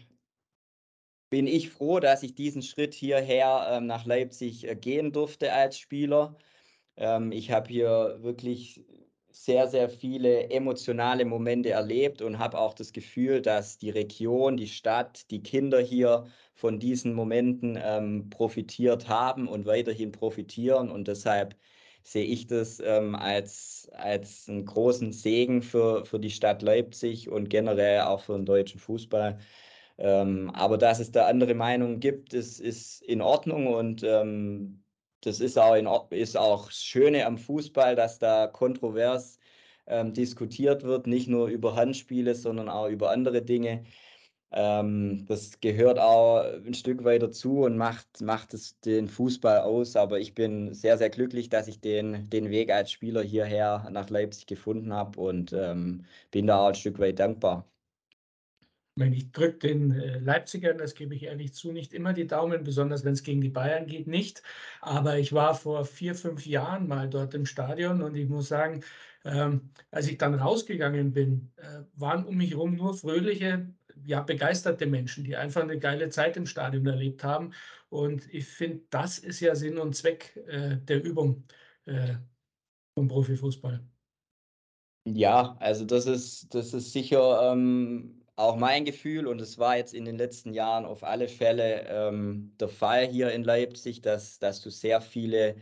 bin 1.30 1.46
ich 1.46 1.70
froh, 1.70 2.00
dass 2.00 2.22
ich 2.22 2.34
diesen 2.34 2.62
Schritt 2.62 2.94
hierher 2.94 3.68
ähm, 3.70 3.86
nach 3.86 4.06
Leipzig 4.06 4.68
äh, 4.68 4.76
gehen 4.76 5.12
durfte 5.12 5.52
als 5.52 5.78
Spieler. 5.78 6.36
Ähm, 6.96 7.32
ich 7.32 7.50
habe 7.50 7.68
hier 7.68 8.18
wirklich 8.20 8.84
sehr, 9.32 9.68
sehr 9.68 9.88
viele 9.88 10.50
emotionale 10.50 11.24
Momente 11.24 11.70
erlebt 11.70 12.22
und 12.22 12.38
habe 12.38 12.58
auch 12.58 12.74
das 12.74 12.92
Gefühl, 12.92 13.42
dass 13.42 13.78
die 13.78 13.90
Region, 13.90 14.56
die 14.56 14.68
Stadt, 14.68 15.30
die 15.30 15.42
Kinder 15.42 15.80
hier 15.80 16.26
von 16.54 16.78
diesen 16.78 17.14
Momenten 17.14 17.78
ähm, 17.82 18.30
profitiert 18.30 19.08
haben 19.08 19.48
und 19.48 19.66
weiterhin 19.66 20.12
profitieren. 20.12 20.90
Und 20.90 21.08
deshalb 21.08 21.56
sehe 22.02 22.24
ich 22.24 22.46
das 22.46 22.80
ähm, 22.80 23.14
als, 23.14 23.88
als 23.94 24.48
einen 24.48 24.64
großen 24.64 25.12
Segen 25.12 25.62
für, 25.62 26.04
für 26.04 26.18
die 26.20 26.30
Stadt 26.30 26.62
Leipzig 26.62 27.28
und 27.28 27.48
generell 27.48 28.02
auch 28.02 28.22
für 28.22 28.34
den 28.34 28.46
deutschen 28.46 28.80
Fußball. 28.80 29.38
Ähm, 29.98 30.50
aber 30.50 30.78
dass 30.78 31.00
es 31.00 31.12
da 31.12 31.26
andere 31.26 31.54
Meinungen 31.54 32.00
gibt, 32.00 32.34
ist, 32.34 32.60
ist 32.60 33.02
in 33.02 33.20
Ordnung 33.20 33.66
und 33.68 34.02
ähm, 34.04 34.81
das 35.22 35.40
ist 35.40 35.58
auch, 35.58 35.74
in, 35.74 35.88
ist 36.10 36.36
auch 36.36 36.66
das 36.66 36.82
Schöne 36.82 37.26
am 37.26 37.38
Fußball, 37.38 37.96
dass 37.96 38.18
da 38.18 38.46
kontrovers 38.46 39.38
ähm, 39.86 40.12
diskutiert 40.14 40.82
wird, 40.84 41.06
nicht 41.06 41.28
nur 41.28 41.48
über 41.48 41.76
Handspiele, 41.76 42.34
sondern 42.34 42.68
auch 42.68 42.88
über 42.88 43.10
andere 43.10 43.42
Dinge. 43.42 43.84
Ähm, 44.52 45.24
das 45.28 45.60
gehört 45.60 45.98
auch 45.98 46.42
ein 46.42 46.74
Stück 46.74 47.04
weit 47.04 47.22
dazu 47.22 47.60
und 47.60 47.76
macht, 47.78 48.20
macht 48.20 48.54
es 48.54 48.78
den 48.80 49.08
Fußball 49.08 49.60
aus. 49.60 49.96
Aber 49.96 50.20
ich 50.20 50.34
bin 50.34 50.74
sehr, 50.74 50.98
sehr 50.98 51.10
glücklich, 51.10 51.48
dass 51.48 51.68
ich 51.68 51.80
den, 51.80 52.28
den 52.30 52.50
Weg 52.50 52.70
als 52.70 52.92
Spieler 52.92 53.22
hierher 53.22 53.88
nach 53.90 54.10
Leipzig 54.10 54.46
gefunden 54.46 54.92
habe 54.92 55.20
und 55.20 55.52
ähm, 55.52 56.04
bin 56.30 56.46
da 56.46 56.60
auch 56.64 56.68
ein 56.68 56.74
Stück 56.74 56.98
weit 56.98 57.18
dankbar. 57.20 57.71
Ich 58.96 59.32
drücke 59.32 59.58
den 59.58 59.90
äh, 59.92 60.18
Leipzigern, 60.18 60.76
das 60.76 60.94
gebe 60.94 61.14
ich 61.14 61.22
ehrlich 61.22 61.54
zu, 61.54 61.72
nicht 61.72 61.94
immer 61.94 62.12
die 62.12 62.26
Daumen, 62.26 62.62
besonders 62.62 63.04
wenn 63.04 63.14
es 63.14 63.22
gegen 63.22 63.40
die 63.40 63.48
Bayern 63.48 63.86
geht, 63.86 64.06
nicht. 64.06 64.42
Aber 64.82 65.18
ich 65.18 65.32
war 65.32 65.54
vor 65.54 65.86
vier, 65.86 66.14
fünf 66.14 66.44
Jahren 66.46 66.88
mal 66.88 67.08
dort 67.08 67.32
im 67.34 67.46
Stadion 67.46 68.02
und 68.02 68.14
ich 68.16 68.28
muss 68.28 68.48
sagen, 68.48 68.84
ähm, 69.24 69.70
als 69.90 70.08
ich 70.08 70.18
dann 70.18 70.34
rausgegangen 70.34 71.12
bin, 71.12 71.52
äh, 71.56 71.84
waren 71.94 72.26
um 72.26 72.36
mich 72.36 72.50
herum 72.50 72.76
nur 72.76 72.94
fröhliche, 72.94 73.66
ja, 74.04 74.20
begeisterte 74.20 74.86
Menschen, 74.86 75.24
die 75.24 75.36
einfach 75.36 75.62
eine 75.62 75.78
geile 75.78 76.10
Zeit 76.10 76.36
im 76.36 76.46
Stadion 76.46 76.86
erlebt 76.86 77.24
haben. 77.24 77.52
Und 77.88 78.32
ich 78.32 78.46
finde, 78.46 78.82
das 78.90 79.18
ist 79.18 79.40
ja 79.40 79.54
Sinn 79.54 79.78
und 79.78 79.94
Zweck 79.96 80.36
äh, 80.48 80.76
der 80.78 81.02
Übung 81.02 81.44
äh, 81.86 82.16
vom 82.94 83.08
Profifußball. 83.08 83.82
Ja, 85.04 85.56
also 85.60 85.84
das 85.84 86.06
ist, 86.06 86.54
das 86.54 86.74
ist 86.74 86.92
sicher 86.92 87.52
ähm, 87.52 88.21
auch 88.36 88.56
mein 88.56 88.84
Gefühl 88.84 89.26
und 89.26 89.40
es 89.40 89.58
war 89.58 89.76
jetzt 89.76 89.94
in 89.94 90.04
den 90.04 90.16
letzten 90.16 90.54
Jahren 90.54 90.84
auf 90.84 91.04
alle 91.04 91.28
Fälle 91.28 91.86
ähm, 91.88 92.54
der 92.58 92.68
Fall 92.68 93.06
hier 93.06 93.30
in 93.32 93.44
Leipzig, 93.44 94.00
dass, 94.02 94.38
dass 94.38 94.62
du 94.62 94.70
sehr 94.70 95.00
viele 95.00 95.56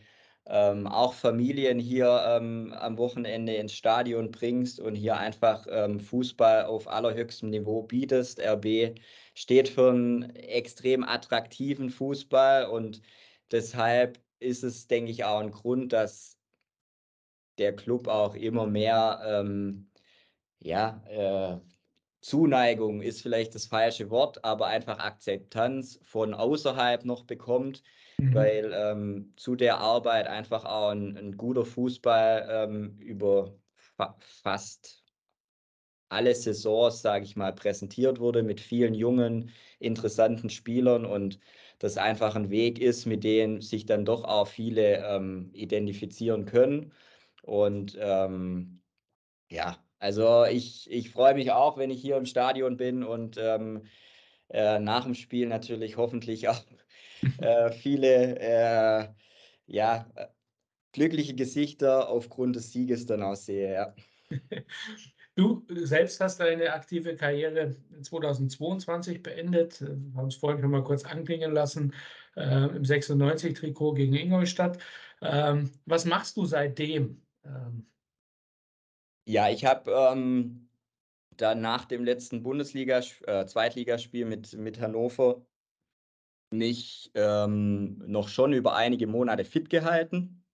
ähm, 0.46 0.86
auch 0.86 1.14
Familien 1.14 1.78
hier 1.78 2.24
ähm, 2.26 2.72
am 2.78 2.98
Wochenende 2.98 3.54
ins 3.54 3.74
Stadion 3.74 4.30
bringst 4.30 4.80
und 4.80 4.94
hier 4.94 5.16
einfach 5.16 5.66
ähm, 5.70 6.00
Fußball 6.00 6.64
auf 6.64 6.88
allerhöchstem 6.88 7.50
Niveau 7.50 7.82
bietest. 7.82 8.40
RB 8.40 8.98
steht 9.34 9.68
für 9.68 9.90
einen 9.90 10.34
extrem 10.36 11.04
attraktiven 11.04 11.90
Fußball 11.90 12.66
und 12.66 13.02
deshalb 13.50 14.20
ist 14.38 14.64
es, 14.64 14.86
denke 14.86 15.10
ich, 15.10 15.24
auch 15.24 15.40
ein 15.40 15.50
Grund, 15.50 15.92
dass 15.92 16.38
der 17.58 17.76
Club 17.76 18.08
auch 18.08 18.34
immer 18.34 18.66
mehr, 18.66 19.20
ähm, 19.24 19.90
ja, 20.58 21.02
äh, 21.08 21.60
Zuneigung 22.20 23.02
ist 23.02 23.22
vielleicht 23.22 23.54
das 23.54 23.66
falsche 23.66 24.10
Wort, 24.10 24.44
aber 24.44 24.66
einfach 24.66 24.98
Akzeptanz 24.98 25.98
von 26.02 26.34
außerhalb 26.34 27.04
noch 27.04 27.24
bekommt, 27.24 27.82
mhm. 28.18 28.34
weil 28.34 28.72
ähm, 28.74 29.32
zu 29.36 29.56
der 29.56 29.78
Arbeit 29.78 30.26
einfach 30.26 30.64
auch 30.64 30.90
ein, 30.90 31.16
ein 31.16 31.36
guter 31.36 31.64
Fußball 31.64 32.46
ähm, 32.50 32.96
über 32.98 33.54
fa 33.74 34.16
fast 34.20 35.02
alle 36.10 36.34
Saisons, 36.34 37.02
sage 37.02 37.24
ich 37.24 37.36
mal, 37.36 37.54
präsentiert 37.54 38.18
wurde 38.18 38.42
mit 38.42 38.60
vielen 38.60 38.94
jungen, 38.94 39.50
interessanten 39.78 40.50
Spielern 40.50 41.06
und 41.06 41.38
das 41.78 41.96
einfach 41.96 42.34
ein 42.34 42.50
Weg 42.50 42.78
ist, 42.80 43.06
mit 43.06 43.24
dem 43.24 43.62
sich 43.62 43.86
dann 43.86 44.04
doch 44.04 44.24
auch 44.24 44.48
viele 44.48 45.04
ähm, 45.06 45.50
identifizieren 45.54 46.44
können. 46.44 46.92
Und 47.42 47.96
ähm, 48.00 48.82
ja, 49.48 49.78
also 50.00 50.44
ich, 50.46 50.90
ich 50.90 51.10
freue 51.10 51.34
mich 51.34 51.52
auch, 51.52 51.76
wenn 51.76 51.90
ich 51.90 52.00
hier 52.00 52.16
im 52.16 52.26
Stadion 52.26 52.76
bin 52.76 53.04
und 53.04 53.36
ähm, 53.38 53.82
äh, 54.48 54.78
nach 54.80 55.04
dem 55.04 55.14
Spiel 55.14 55.46
natürlich 55.46 55.96
hoffentlich 55.98 56.48
auch 56.48 56.62
äh, 57.38 57.70
viele 57.70 58.38
äh, 58.40 59.08
ja, 59.66 60.06
glückliche 60.92 61.34
Gesichter 61.34 62.08
aufgrund 62.08 62.56
des 62.56 62.72
Sieges 62.72 63.06
dann 63.06 63.22
auch 63.22 63.36
sehe. 63.36 63.72
Ja. 63.72 63.94
Du 65.36 65.64
selbst 65.70 66.20
hast 66.20 66.40
deine 66.40 66.72
aktive 66.72 67.14
Karriere 67.14 67.74
2022 68.02 69.22
beendet, 69.22 69.80
wir 69.80 70.14
haben 70.14 70.26
es 70.26 70.34
vorhin 70.34 70.60
schon 70.60 70.72
mal 70.72 70.82
kurz 70.82 71.04
anklingen 71.04 71.52
lassen, 71.52 71.94
äh, 72.36 72.66
im 72.66 72.82
96-Trikot 72.82 73.94
gegen 73.94 74.14
Ingolstadt. 74.16 74.78
Ähm, 75.22 75.70
was 75.86 76.04
machst 76.04 76.36
du 76.36 76.44
seitdem? 76.44 77.22
Ähm, 77.44 77.86
ja, 79.26 79.48
ich 79.50 79.64
habe 79.64 79.90
ähm, 79.90 80.68
dann 81.36 81.60
nach 81.60 81.84
dem 81.84 82.04
letzten 82.04 82.42
Bundesliga, 82.42 83.00
äh, 83.26 83.46
Zweitligaspiel 83.46 84.26
mit, 84.26 84.52
mit 84.54 84.80
Hannover 84.80 85.44
mich 86.50 87.10
ähm, 87.14 87.98
noch 88.06 88.28
schon 88.28 88.52
über 88.52 88.74
einige 88.74 89.06
Monate 89.06 89.44
fit 89.44 89.70
gehalten. 89.70 90.44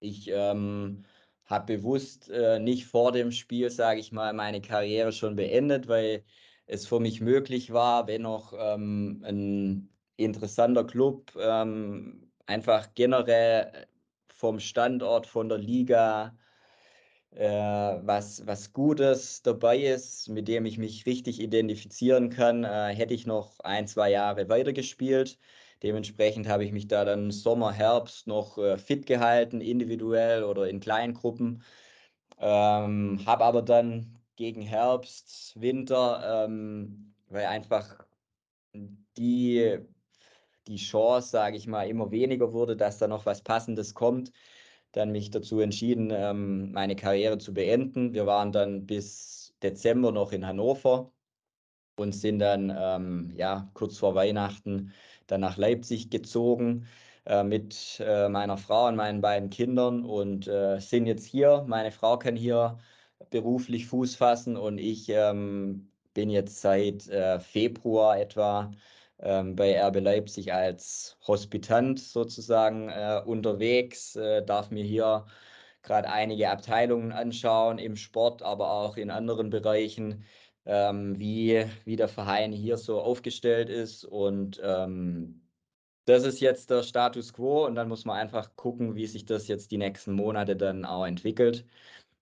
Ich 0.00 0.28
ähm, 0.30 1.04
habe 1.46 1.76
bewusst 1.76 2.30
äh, 2.30 2.58
nicht 2.58 2.86
vor 2.86 3.12
dem 3.12 3.32
Spiel, 3.32 3.70
sage 3.70 4.00
ich 4.00 4.12
mal, 4.12 4.32
meine 4.32 4.60
Karriere 4.60 5.12
schon 5.12 5.36
beendet, 5.36 5.88
weil 5.88 6.24
es 6.66 6.86
für 6.86 7.00
mich 7.00 7.20
möglich 7.20 7.72
war, 7.72 8.06
wenn 8.06 8.22
noch 8.22 8.54
ähm, 8.56 9.22
ein 9.26 9.88
interessanter 10.16 10.84
Club 10.84 11.32
ähm, 11.38 12.32
einfach 12.46 12.94
generell 12.94 13.86
vom 14.32 14.60
Standort, 14.60 15.26
von 15.26 15.48
der 15.48 15.58
Liga, 15.58 16.36
äh, 17.34 17.48
was, 17.48 18.46
was 18.46 18.72
Gutes 18.72 19.42
dabei 19.42 19.78
ist, 19.78 20.28
mit 20.28 20.48
dem 20.48 20.66
ich 20.66 20.78
mich 20.78 21.06
richtig 21.06 21.40
identifizieren 21.40 22.30
kann, 22.30 22.64
äh, 22.64 22.94
hätte 22.94 23.14
ich 23.14 23.26
noch 23.26 23.60
ein, 23.60 23.86
zwei 23.86 24.10
Jahre 24.10 24.48
weitergespielt. 24.48 25.38
Dementsprechend 25.82 26.48
habe 26.48 26.64
ich 26.64 26.72
mich 26.72 26.88
da 26.88 27.04
dann 27.04 27.30
Sommer, 27.30 27.72
Herbst 27.72 28.26
noch 28.26 28.58
äh, 28.58 28.78
fit 28.78 29.06
gehalten, 29.06 29.60
individuell 29.60 30.44
oder 30.44 30.68
in 30.68 30.80
Kleingruppen. 30.80 31.62
Ähm, 32.38 33.20
habe 33.26 33.44
aber 33.44 33.62
dann 33.62 34.18
gegen 34.36 34.62
Herbst, 34.62 35.60
Winter, 35.60 36.46
ähm, 36.46 37.14
weil 37.28 37.46
einfach 37.46 38.06
die, 39.16 39.78
die 40.66 40.76
Chance, 40.76 41.28
sage 41.30 41.56
ich 41.56 41.66
mal, 41.66 41.88
immer 41.88 42.10
weniger 42.10 42.52
wurde, 42.52 42.76
dass 42.76 42.98
da 42.98 43.08
noch 43.08 43.26
was 43.26 43.42
Passendes 43.42 43.94
kommt, 43.94 44.32
dann 44.94 45.12
mich 45.12 45.30
dazu 45.30 45.60
entschieden, 45.60 46.10
ähm, 46.12 46.72
meine 46.72 46.96
Karriere 46.96 47.38
zu 47.38 47.52
beenden. 47.52 48.14
Wir 48.14 48.26
waren 48.26 48.52
dann 48.52 48.86
bis 48.86 49.54
Dezember 49.62 50.12
noch 50.12 50.32
in 50.32 50.46
Hannover 50.46 51.12
und 51.96 52.14
sind 52.14 52.38
dann 52.40 52.74
ähm, 52.76 53.32
ja, 53.36 53.70
kurz 53.74 53.98
vor 53.98 54.14
Weihnachten 54.14 54.92
dann 55.26 55.40
nach 55.40 55.56
Leipzig 55.56 56.10
gezogen 56.10 56.86
äh, 57.26 57.42
mit 57.44 58.00
äh, 58.00 58.28
meiner 58.28 58.56
Frau 58.56 58.88
und 58.88 58.96
meinen 58.96 59.20
beiden 59.20 59.50
Kindern 59.50 60.04
und 60.04 60.46
äh, 60.48 60.78
sind 60.80 61.06
jetzt 61.06 61.24
hier. 61.26 61.64
Meine 61.68 61.90
Frau 61.90 62.18
kann 62.18 62.36
hier 62.36 62.78
beruflich 63.30 63.86
Fuß 63.86 64.16
fassen 64.16 64.56
und 64.56 64.78
ich 64.78 65.08
ähm, 65.08 65.88
bin 66.14 66.30
jetzt 66.30 66.60
seit 66.60 67.08
äh, 67.08 67.40
Februar 67.40 68.18
etwa 68.18 68.70
ähm, 69.24 69.56
bei 69.56 69.80
RB 69.80 70.00
Leipzig 70.00 70.52
als 70.52 71.16
Hospitant 71.26 71.98
sozusagen 72.00 72.88
äh, 72.90 73.22
unterwegs, 73.24 74.16
äh, 74.16 74.44
darf 74.44 74.70
mir 74.70 74.84
hier 74.84 75.26
gerade 75.82 76.08
einige 76.10 76.50
Abteilungen 76.50 77.12
anschauen 77.12 77.78
im 77.78 77.96
Sport, 77.96 78.42
aber 78.42 78.70
auch 78.70 78.96
in 78.96 79.10
anderen 79.10 79.50
Bereichen, 79.50 80.24
ähm, 80.66 81.18
wie, 81.18 81.64
wie 81.84 81.96
der 81.96 82.08
Verein 82.08 82.52
hier 82.52 82.76
so 82.76 83.00
aufgestellt 83.00 83.68
ist. 83.70 84.04
Und 84.04 84.60
ähm, 84.64 85.42
das 86.06 86.24
ist 86.24 86.40
jetzt 86.40 86.70
der 86.70 86.82
Status 86.82 87.32
quo 87.32 87.66
und 87.66 87.74
dann 87.76 87.88
muss 87.88 88.04
man 88.04 88.18
einfach 88.18 88.56
gucken, 88.56 88.94
wie 88.94 89.06
sich 89.06 89.24
das 89.26 89.48
jetzt 89.48 89.70
die 89.70 89.78
nächsten 89.78 90.12
Monate 90.12 90.56
dann 90.56 90.84
auch 90.84 91.06
entwickelt. 91.06 91.66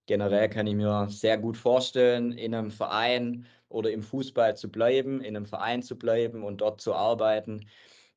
Generell 0.07 0.49
kann 0.49 0.67
ich 0.67 0.75
mir 0.75 1.09
sehr 1.11 1.39
gut 1.39 1.57
vorstellen, 1.57 2.33
in 2.33 2.55
einem 2.55 2.71
Verein 2.71 3.47
oder 3.73 3.91
im 3.91 4.03
Fußball 4.03 4.57
zu 4.57 4.71
bleiben, 4.71 5.21
in 5.21 5.37
einem 5.37 5.47
Verein 5.47 5.83
zu 5.83 5.97
bleiben 5.97 6.45
und 6.45 6.61
dort 6.61 6.81
zu 6.81 6.95
arbeiten. 6.95 7.67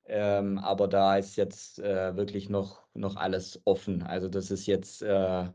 Ähm, 0.08 0.60
aber 0.60 0.88
da 0.88 1.18
ist 1.18 1.36
jetzt 1.36 1.80
äh, 1.80 2.16
wirklich 2.16 2.50
noch, 2.50 2.84
noch 2.94 3.16
alles 3.16 3.62
offen. 3.66 4.04
Also 4.04 4.28
das 4.28 4.52
ist 4.52 4.68
jetzt 4.68 5.02
äh, 5.02 5.46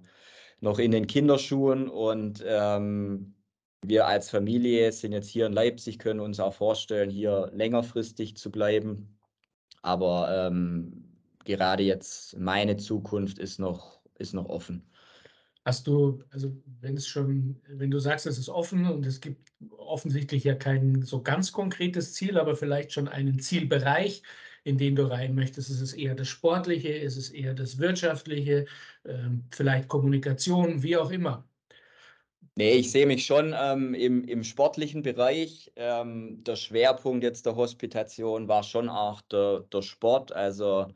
noch 0.60 0.78
in 0.78 0.90
den 0.90 1.06
Kinderschuhen 1.06 1.88
und 1.88 2.44
ähm, 2.46 3.34
wir 3.82 4.06
als 4.06 4.30
Familie 4.30 4.92
sind 4.92 5.12
jetzt 5.12 5.28
hier 5.28 5.46
in 5.46 5.52
Leipzig, 5.52 5.98
können 5.98 6.20
uns 6.20 6.40
auch 6.40 6.52
vorstellen, 6.52 7.10
hier 7.10 7.50
längerfristig 7.54 8.36
zu 8.36 8.50
bleiben. 8.50 9.18
Aber 9.82 10.46
ähm, 10.48 11.10
gerade 11.44 11.82
jetzt 11.82 12.36
meine 12.38 12.76
Zukunft 12.76 13.38
ist 13.38 13.58
noch, 13.58 14.00
ist 14.18 14.34
noch 14.34 14.46
offen. 14.46 14.90
Hast 15.64 15.87
du, 15.87 16.23
also 16.31 16.57
wenn 16.81 16.96
es 16.96 17.07
schon, 17.07 17.61
wenn 17.68 17.90
du 17.90 17.99
sagst, 17.99 18.27
es 18.27 18.38
ist 18.38 18.49
offen 18.49 18.87
und 18.87 19.05
es 19.07 19.20
gibt 19.20 19.53
offensichtlich 19.77 20.44
ja 20.44 20.55
kein 20.55 21.03
so 21.03 21.23
ganz 21.23 21.53
konkretes 21.53 22.14
Ziel, 22.14 22.38
aber 22.38 22.57
vielleicht 22.57 22.92
schon 22.92 23.09
einen 23.09 23.40
Zielbereich, 23.40 24.23
in 24.64 24.79
den 24.79 24.96
du 24.96 25.11
rein 25.11 25.35
möchtest. 25.35 25.70
Ist 25.70 25.81
es 25.81 25.92
eher 25.92 26.14
das 26.14 26.29
Sportliche, 26.29 26.88
ist 26.88 27.16
es 27.16 27.31
eher 27.31 27.55
das 27.55 27.79
Wirtschaftliche, 27.79 28.66
ähm, 29.05 29.44
vielleicht 29.51 29.88
Kommunikation, 29.88 30.83
wie 30.83 30.96
auch 30.96 31.11
immer? 31.11 31.46
Nee, 32.57 32.75
ich 32.75 32.90
sehe 32.90 33.07
mich 33.07 33.25
schon 33.25 33.55
ähm, 33.59 33.94
im, 33.94 34.25
im 34.25 34.44
sportlichen 34.44 35.03
Bereich. 35.03 35.73
Ähm, 35.77 36.42
der 36.44 36.57
Schwerpunkt 36.57 37.23
jetzt 37.25 37.46
der 37.46 37.57
Hospitation 37.57 38.49
war 38.49 38.62
schon 38.62 38.88
auch 38.88 39.20
der, 39.23 39.61
der 39.73 39.83
Sport, 39.83 40.33
also 40.33 40.88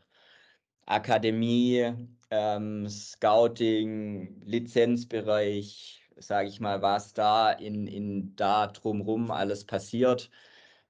Akademie, 0.87 1.92
ähm, 2.34 2.88
Scouting, 2.88 4.42
Lizenzbereich, 4.44 6.02
sage 6.16 6.48
ich 6.48 6.60
mal, 6.60 6.82
was 6.82 7.12
da 7.14 7.52
in, 7.52 7.86
in 7.86 8.34
da 8.36 8.66
drumherum 8.68 9.30
alles 9.30 9.64
passiert. 9.64 10.30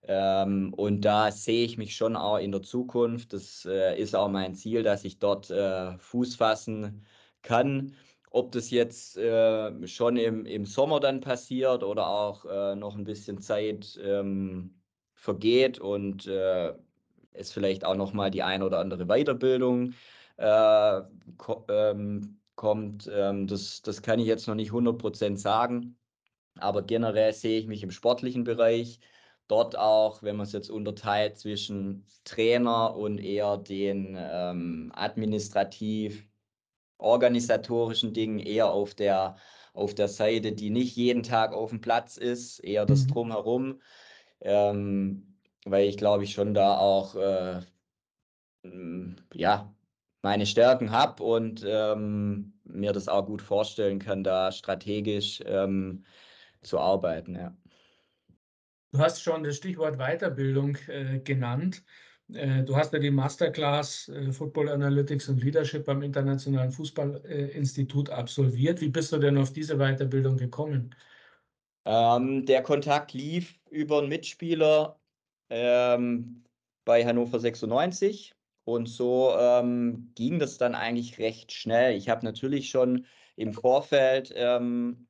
Ähm, 0.03 0.75
und 0.75 1.03
da 1.03 1.31
sehe 1.33 1.65
ich 1.65 1.79
mich 1.79 1.97
schon 1.97 2.17
auch 2.17 2.39
in 2.39 2.53
der 2.53 2.63
Zukunft. 2.63 3.33
Das 3.33 3.65
äh, 3.67 3.99
ist 4.01 4.15
auch 4.17 4.29
mein 4.29 4.55
Ziel, 4.55 4.83
dass 4.83 5.05
ich 5.05 5.19
dort 5.19 5.51
äh, 5.51 5.99
Fuß 5.99 6.37
fassen 6.37 7.05
kann. 7.43 7.95
ob 8.31 8.53
das 8.53 8.71
jetzt 8.71 9.17
äh, 9.17 9.87
schon 9.87 10.17
im, 10.17 10.45
im 10.47 10.67
Sommer 10.67 11.01
dann 11.01 11.21
passiert 11.21 11.83
oder 11.85 12.09
auch 12.09 12.45
äh, 12.47 12.75
noch 12.77 12.97
ein 12.97 13.05
bisschen 13.05 13.41
Zeit 13.41 13.99
ähm, 14.03 14.75
vergeht 15.15 15.79
und 15.79 16.27
äh, 16.27 16.75
es 17.33 17.53
vielleicht 17.53 17.85
auch 17.85 17.97
noch 17.97 18.13
mal 18.13 18.31
die 18.31 18.43
ein 18.43 18.63
oder 18.63 18.79
andere 18.81 19.07
Weiterbildung 19.07 19.95
äh, 20.37 21.03
ko 21.37 21.65
ähm, 21.69 22.41
kommt. 22.57 23.11
Ähm, 23.13 23.47
das, 23.47 23.83
das 23.83 24.03
kann 24.03 24.19
ich 24.19 24.27
jetzt 24.27 24.47
noch 24.47 24.55
nicht 24.55 24.73
100% 24.73 25.37
sagen. 25.37 25.97
Aber 26.59 26.83
generell 26.83 27.33
sehe 27.33 27.59
ich 27.59 27.67
mich 27.67 27.83
im 27.83 27.91
sportlichen 27.91 28.45
Bereich. 28.45 29.01
Dort 29.49 29.77
auch, 29.77 30.23
wenn 30.23 30.37
man 30.37 30.47
es 30.47 30.53
jetzt 30.53 30.71
unterteilt 30.71 31.39
zwischen 31.39 32.07
Trainer 32.25 32.97
und 32.97 33.19
eher 33.19 33.59
den 33.59 34.17
ähm, 34.19 34.93
administrativ 34.95 36.27
organisatorischen 36.99 38.15
Dingen, 38.15 38.39
eher 38.39 38.71
auf 38.71 38.95
der, 38.95 39.37
auf 39.75 39.95
der 39.95 40.09
Seite, 40.09 40.53
die 40.53 40.71
nicht 40.71 40.97
jeden 40.97 41.23
Tag 41.23 41.53
auf 41.53 41.71
dem 41.71 41.81
Platz 41.81 42.17
ist, 42.17 42.61
eher 42.61 42.87
das 42.87 43.05
mhm. 43.05 43.09
Drumherum. 43.09 43.83
Ähm, 44.41 45.37
weil 45.67 45.89
ich 45.89 45.97
glaube 45.99 46.25
ich 46.25 46.33
schon 46.33 46.55
da 46.55 46.79
auch 46.79 47.15
äh, 47.17 47.61
ja, 49.35 49.74
meine 50.25 50.47
Stärken 50.47 50.91
habe 50.91 51.23
und 51.23 51.63
ähm, 51.69 52.55
mir 52.65 52.93
das 52.93 53.09
auch 53.09 53.27
gut 53.27 53.43
vorstellen 53.43 53.99
kann, 53.99 54.25
da 54.25 54.51
strategisch 54.51 55.43
ähm, 55.45 56.03
zu 56.63 56.81
arbeiten. 56.81 57.35
Ja. 57.35 57.55
Du 58.93 59.01
hast 59.01 59.23
schon 59.23 59.45
das 59.45 59.57
Stichwort 59.57 59.99
Weiterbildung 59.99 60.79
äh, 60.89 61.19
genannt. 61.19 61.85
Äh, 62.33 62.63
du 62.63 62.75
hast 62.75 62.95
ja 62.95 63.01
die 63.01 63.11
Masterclass 63.11 64.09
äh, 64.09 64.33
Football 64.33 64.71
Analytics 64.71 65.29
und 65.29 65.45
Leadership 65.45 65.85
beim 65.85 66.01
Internationalen 66.01 66.73
Fußballinstitut 66.73 68.09
absolviert. 68.09 68.81
Wie 68.81 68.89
bist 68.89 69.13
du 69.13 69.19
denn 69.19 69.37
auf 69.37 69.53
diese 69.53 69.77
Weiterbildung 69.77 70.39
gekommen? 70.39 70.95
Ähm, 71.85 72.47
der 72.47 72.63
Kontakt 72.63 73.13
lief 73.13 73.61
über 73.71 73.99
einen 73.99 74.09
Mitspieler 74.09 74.99
ähm, 75.51 76.47
bei 76.87 77.05
Hannover 77.05 77.39
96 77.39 78.34
und 78.65 78.87
so 78.87 79.35
ähm, 79.39 80.13
ging 80.15 80.39
das 80.39 80.59
dann 80.59 80.75
eigentlich 80.75 81.19
recht 81.19 81.53
schnell. 81.53 81.97
Ich 81.97 82.09
habe 82.09 82.25
natürlich 82.25 82.71
schon 82.71 83.07
im 83.37 83.53
Vorfeld 83.53 84.33
ähm, 84.37 85.07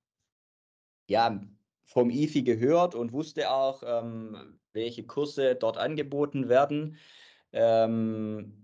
ja, 1.07 1.41
vom 1.85 2.11
IFI 2.11 2.43
gehört 2.43 2.95
und 2.95 3.13
wusste 3.13 3.51
auch, 3.51 3.83
ähm, 3.87 4.59
welche 4.73 5.05
Kurse 5.07 5.55
dort 5.55 5.77
angeboten 5.77 6.49
werden. 6.49 6.97
Ähm, 7.53 8.64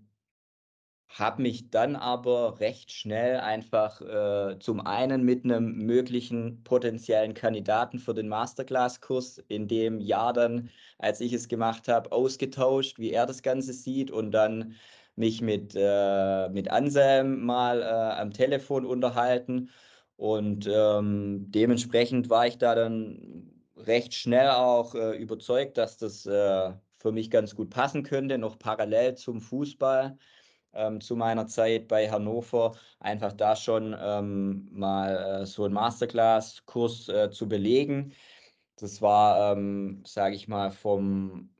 habe 1.10 1.42
mich 1.42 1.70
dann 1.70 1.96
aber 1.96 2.60
recht 2.60 2.92
schnell 2.92 3.40
einfach 3.40 4.00
äh, 4.00 4.58
zum 4.60 4.80
einen 4.86 5.24
mit 5.24 5.44
einem 5.44 5.72
möglichen 5.84 6.62
potenziellen 6.62 7.34
Kandidaten 7.34 7.98
für 7.98 8.14
den 8.14 8.28
Masterclass-Kurs 8.28 9.38
in 9.48 9.66
dem 9.66 10.00
Jahr 10.00 10.32
dann, 10.32 10.70
als 10.98 11.20
ich 11.20 11.32
es 11.32 11.48
gemacht 11.48 11.88
habe, 11.88 12.12
ausgetauscht, 12.12 12.98
wie 13.00 13.10
er 13.10 13.26
das 13.26 13.42
Ganze 13.42 13.72
sieht 13.72 14.12
und 14.12 14.30
dann 14.30 14.76
mich 15.16 15.42
mit, 15.42 15.74
äh, 15.76 16.48
mit 16.50 16.70
Anselm 16.70 17.44
mal 17.44 17.82
äh, 17.82 17.84
am 17.84 18.32
Telefon 18.32 18.86
unterhalten. 18.86 19.70
Und 20.16 20.68
ähm, 20.72 21.46
dementsprechend 21.50 22.30
war 22.30 22.46
ich 22.46 22.58
da 22.58 22.74
dann 22.76 23.50
recht 23.76 24.14
schnell 24.14 24.50
auch 24.50 24.94
äh, 24.94 25.16
überzeugt, 25.16 25.76
dass 25.76 25.96
das 25.98 26.24
äh, 26.26 26.72
für 26.98 27.12
mich 27.12 27.30
ganz 27.30 27.56
gut 27.56 27.70
passen 27.70 28.04
könnte, 28.04 28.38
noch 28.38 28.58
parallel 28.58 29.16
zum 29.16 29.40
Fußball 29.40 30.16
ähm, 30.74 31.00
zu 31.00 31.16
meiner 31.16 31.46
Zeit 31.46 31.88
bei 31.88 32.10
Hannover, 32.10 32.76
einfach 33.00 33.32
da 33.32 33.56
schon 33.56 33.96
ähm, 33.98 34.68
mal 34.72 35.42
äh, 35.42 35.46
so 35.46 35.64
einen 35.64 35.74
Masterclass-Kurs 35.74 37.08
äh, 37.08 37.30
zu 37.30 37.48
belegen. 37.48 38.12
Das 38.76 39.02
war, 39.02 39.52
ähm, 39.52 40.02
sage 40.06 40.36
ich 40.36 40.48
mal, 40.48 40.70
vom, 40.70 41.50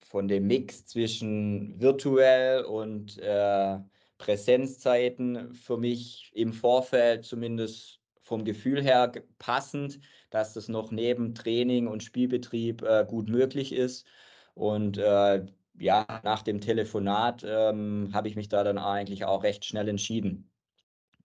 von 0.00 0.28
dem 0.28 0.46
Mix 0.46 0.86
zwischen 0.86 1.80
virtuell 1.80 2.64
und 2.64 3.18
äh, 3.18 3.78
Präsenzzeiten 4.18 5.54
für 5.54 5.76
mich 5.76 6.30
im 6.34 6.52
Vorfeld 6.52 7.24
zumindest 7.24 8.00
vom 8.22 8.44
Gefühl 8.44 8.82
her 8.82 9.10
passend, 9.38 10.00
dass 10.30 10.52
das 10.52 10.68
noch 10.68 10.90
neben 10.90 11.34
Training 11.34 11.86
und 11.86 12.02
Spielbetrieb 12.02 12.82
äh, 12.82 13.06
gut 13.08 13.28
möglich 13.28 13.72
ist. 13.72 14.06
Und 14.54 14.98
äh, 14.98 15.46
ja, 15.78 16.06
nach 16.24 16.42
dem 16.42 16.60
Telefonat 16.60 17.44
ähm, 17.46 18.10
habe 18.12 18.28
ich 18.28 18.36
mich 18.36 18.48
da 18.48 18.64
dann 18.64 18.78
eigentlich 18.78 19.24
auch 19.24 19.42
recht 19.42 19.64
schnell 19.64 19.88
entschieden. 19.88 20.50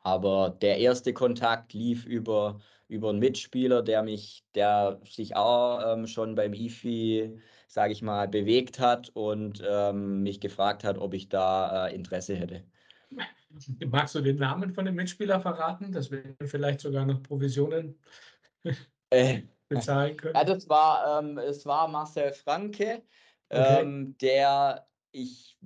Aber 0.01 0.49
der 0.49 0.77
erste 0.79 1.13
Kontakt 1.13 1.73
lief 1.73 2.05
über, 2.05 2.59
über 2.87 3.09
einen 3.09 3.19
Mitspieler, 3.19 3.81
der 3.81 4.03
mich, 4.03 4.45
der 4.53 4.99
sich 5.05 5.35
auch 5.35 5.93
ähm, 5.93 6.07
schon 6.07 6.35
beim 6.35 6.53
IFI, 6.53 7.39
sage 7.67 7.93
ich 7.93 8.01
mal, 8.01 8.27
bewegt 8.27 8.79
hat 8.79 9.09
und 9.09 9.63
ähm, 9.65 10.21
mich 10.21 10.41
gefragt 10.41 10.83
hat, 10.83 10.97
ob 10.97 11.13
ich 11.13 11.29
da 11.29 11.87
äh, 11.87 11.95
Interesse 11.95 12.35
hätte. 12.35 12.63
Magst 13.85 14.15
du 14.15 14.21
den 14.21 14.37
Namen 14.37 14.73
von 14.73 14.85
dem 14.85 14.95
Mitspieler 14.95 15.39
verraten, 15.39 15.91
dass 15.91 16.11
wir 16.11 16.35
vielleicht 16.43 16.81
sogar 16.81 17.05
noch 17.05 17.21
Provisionen 17.23 17.97
äh, 19.09 19.41
bezahlen 19.69 20.17
können? 20.17 20.35
Ja, 20.35 20.43
das 20.43 20.67
war, 20.67 21.21
ähm, 21.21 21.37
es 21.37 21.65
war 21.65 21.87
Marcel 21.87 22.33
Franke. 22.33 23.03
Okay. 23.53 23.81
Ähm, 23.81 24.15
der 24.19 24.85
ich, 25.13 25.57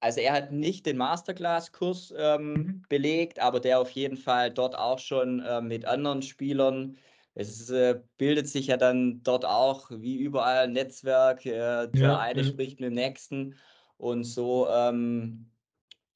also 0.00 0.20
er 0.20 0.32
hat 0.32 0.52
nicht 0.52 0.86
den 0.86 0.96
Masterclass-Kurs 0.96 2.14
ähm, 2.16 2.52
mhm. 2.52 2.82
belegt, 2.88 3.38
aber 3.40 3.60
der 3.60 3.80
auf 3.80 3.90
jeden 3.90 4.16
Fall 4.16 4.50
dort 4.50 4.76
auch 4.78 4.98
schon 4.98 5.40
äh, 5.40 5.60
mit 5.60 5.84
anderen 5.84 6.22
Spielern. 6.22 6.96
Es 7.34 7.68
äh, 7.70 8.00
bildet 8.16 8.48
sich 8.48 8.68
ja 8.68 8.76
dann 8.76 9.22
dort 9.22 9.44
auch 9.44 9.90
wie 9.90 10.16
überall 10.16 10.64
ein 10.64 10.72
Netzwerk. 10.72 11.44
Äh, 11.44 11.88
der 11.88 11.90
ja, 11.94 12.18
eine 12.18 12.42
ja. 12.42 12.46
spricht 12.46 12.80
mit 12.80 12.88
dem 12.88 12.94
nächsten 12.94 13.56
und 13.98 14.24
so. 14.24 14.68
Ähm, 14.68 15.46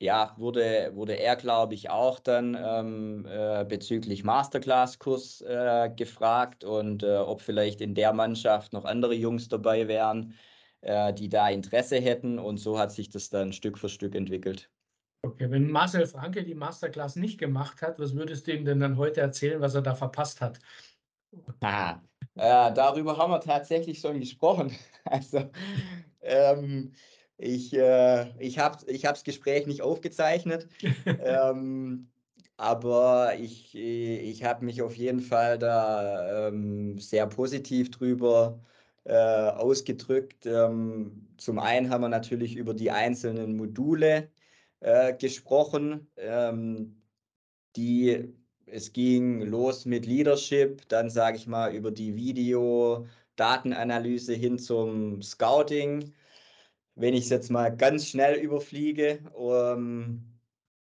ja, 0.01 0.35
wurde, 0.37 0.91
wurde 0.95 1.15
er, 1.15 1.37
glaube 1.37 1.75
ich, 1.75 1.89
auch 1.89 2.19
dann 2.19 2.57
ähm, 2.61 3.27
äh, 3.27 3.65
bezüglich 3.65 4.25
Masterclass-Kurs 4.25 5.41
äh, 5.43 5.91
gefragt 5.97 6.65
und 6.65 7.03
äh, 7.03 7.17
ob 7.17 7.41
vielleicht 7.41 7.81
in 7.81 7.95
der 7.95 8.13
Mannschaft 8.13 8.73
noch 8.73 8.85
andere 8.85 9.15
Jungs 9.15 9.49
dabei 9.49 9.89
wären 9.89 10.35
äh, 10.85 11.13
die 11.13 11.29
da 11.29 11.49
Interesse 11.49 11.97
hätten. 11.97 12.39
Und 12.39 12.59
so 12.59 12.79
hat 12.79 12.93
sich 12.93 13.11
das 13.11 13.31
dann 13.31 13.53
Stück 13.53 13.79
für 13.79 13.89
Stück 13.89 14.15
entwickelt. 14.15 14.71
Okay, 15.23 15.51
wenn 15.51 15.71
Marcel 15.71 16.07
Franke 16.07 16.45
die 16.45 16.55
Masterclass 16.55 17.17
nicht 17.17 17.39
gemacht 17.39 17.81
hat, 17.81 17.99
was 17.99 18.15
würdest 18.15 18.47
du 18.47 18.53
ihm 18.53 18.67
denn 18.67 18.81
dann 18.81 18.99
heute 18.99 19.23
erzählen, 19.23 19.61
was 19.61 19.75
er 19.75 19.81
da 19.81 19.95
verpasst 19.95 20.43
hat? 20.43 20.61
Ah, 21.63 22.01
äh, 22.35 22.73
darüber 22.75 23.17
haben 23.17 23.33
wir 23.33 23.41
tatsächlich 23.41 23.99
schon 23.99 24.21
gesprochen. 24.21 24.77
Also, 25.07 25.51
ähm, 26.23 26.93
ich, 27.37 27.75
äh, 27.77 28.31
ich 28.39 28.59
habe 28.59 28.79
ich 28.91 29.03
das 29.03 29.23
Gespräch 29.23 29.67
nicht 29.67 29.83
aufgezeichnet, 29.83 30.67
ähm, 31.07 32.09
aber 32.57 33.35
ich, 33.39 33.75
ich 33.75 34.45
habe 34.45 34.65
mich 34.65 34.81
auf 34.81 34.97
jeden 34.97 35.21
Fall 35.21 35.59
da 35.59 36.49
ähm, 36.49 36.99
sehr 36.99 37.27
positiv 37.27 37.91
drüber 37.91 38.59
äh, 38.63 38.74
ausgedrückt. 39.13 40.47
Ähm, 40.47 41.29
zum 41.37 41.59
einen 41.59 41.91
haben 41.91 42.01
wir 42.03 42.09
natürlich 42.09 42.57
über 42.57 42.73
die 42.75 42.91
einzelnen 42.91 43.57
Module 43.57 44.31
äh, 44.81 45.15
gesprochen, 45.15 46.09
ähm, 46.17 47.03
die 47.77 48.35
es 48.67 48.93
ging 48.93 49.43
los 49.43 49.85
mit 49.85 50.07
Leadership, 50.07 50.89
dann 50.89 51.11
sage 51.11 51.37
ich 51.37 51.47
mal 51.47 51.75
über 51.75 51.91
die 51.91 52.17
Video-Datenanalyse 52.17 54.33
hin 54.35 54.59
zum 54.59 55.21
Scouting. 55.23 56.15
Wenn 56.95 57.15
ich 57.15 57.25
es 57.25 57.31
jetzt 57.31 57.51
mal 57.51 57.77
ganz 57.77 58.09
schnell 58.09 58.37
überfliege, 58.37 59.19
ähm, 59.37 60.35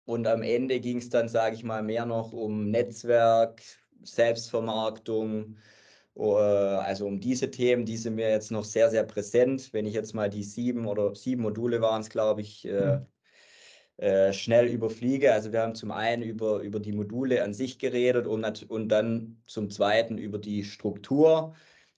und 0.07 0.27
am 0.29 0.43
Ende 0.43 0.81
ging 0.81 0.99
es 0.99 1.09
dann, 1.11 1.29
sage 1.29 1.57
ich 1.57 1.65
mal, 1.65 1.83
mehr 1.83 2.07
noch 2.07 2.33
um 2.33 2.71
Netzwerk, 2.71 3.61
Selbstvermarktung, 4.03 5.55
äh, 5.55 5.57
also 6.19 7.07
um 7.07 7.21
diese 7.21 7.51
Themen, 7.51 7.85
die 7.85 7.97
sind 7.97 8.15
mir 8.15 8.31
jetzt 8.31 8.51
noch 8.51 8.65
sehr, 8.65 8.91
sehr 8.91 9.05
präsent. 9.05 9.73
Wenn 9.73 9.87
ich 9.87 9.95
jetzt 9.95 10.15
mal 10.15 10.31
die 10.31 10.45
sieben 10.45 10.87
oder 10.87 11.15
sieben 11.15 11.43
Module 11.43 11.81
waren 11.81 12.01
es, 12.01 12.09
glaube 12.09 12.41
ich, 12.41 12.65
äh, 12.67 13.01
hm. 13.01 13.07
äh, 13.99 14.33
schnell 14.33 14.67
überfliege. 14.67 15.33
Also 15.33 15.53
wir 15.53 15.61
haben 15.61 15.75
zum 15.75 15.91
einen 15.91 16.23
über, 16.23 16.61
über 16.61 16.81
die 16.81 16.93
Module 16.93 17.43
an 17.45 17.53
sich 17.53 17.79
geredet 17.79 18.27
und, 18.27 18.71
und 18.71 18.89
dann 18.89 19.43
zum 19.47 19.71
zweiten 19.71 20.17
über 20.19 20.39
die 20.39 20.65
Struktur. 20.65 21.55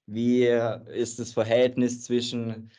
Wie 0.06 0.46
ist 0.46 1.18
das 1.18 1.32
Verhältnis 1.32 2.02
zwischen 2.02 2.70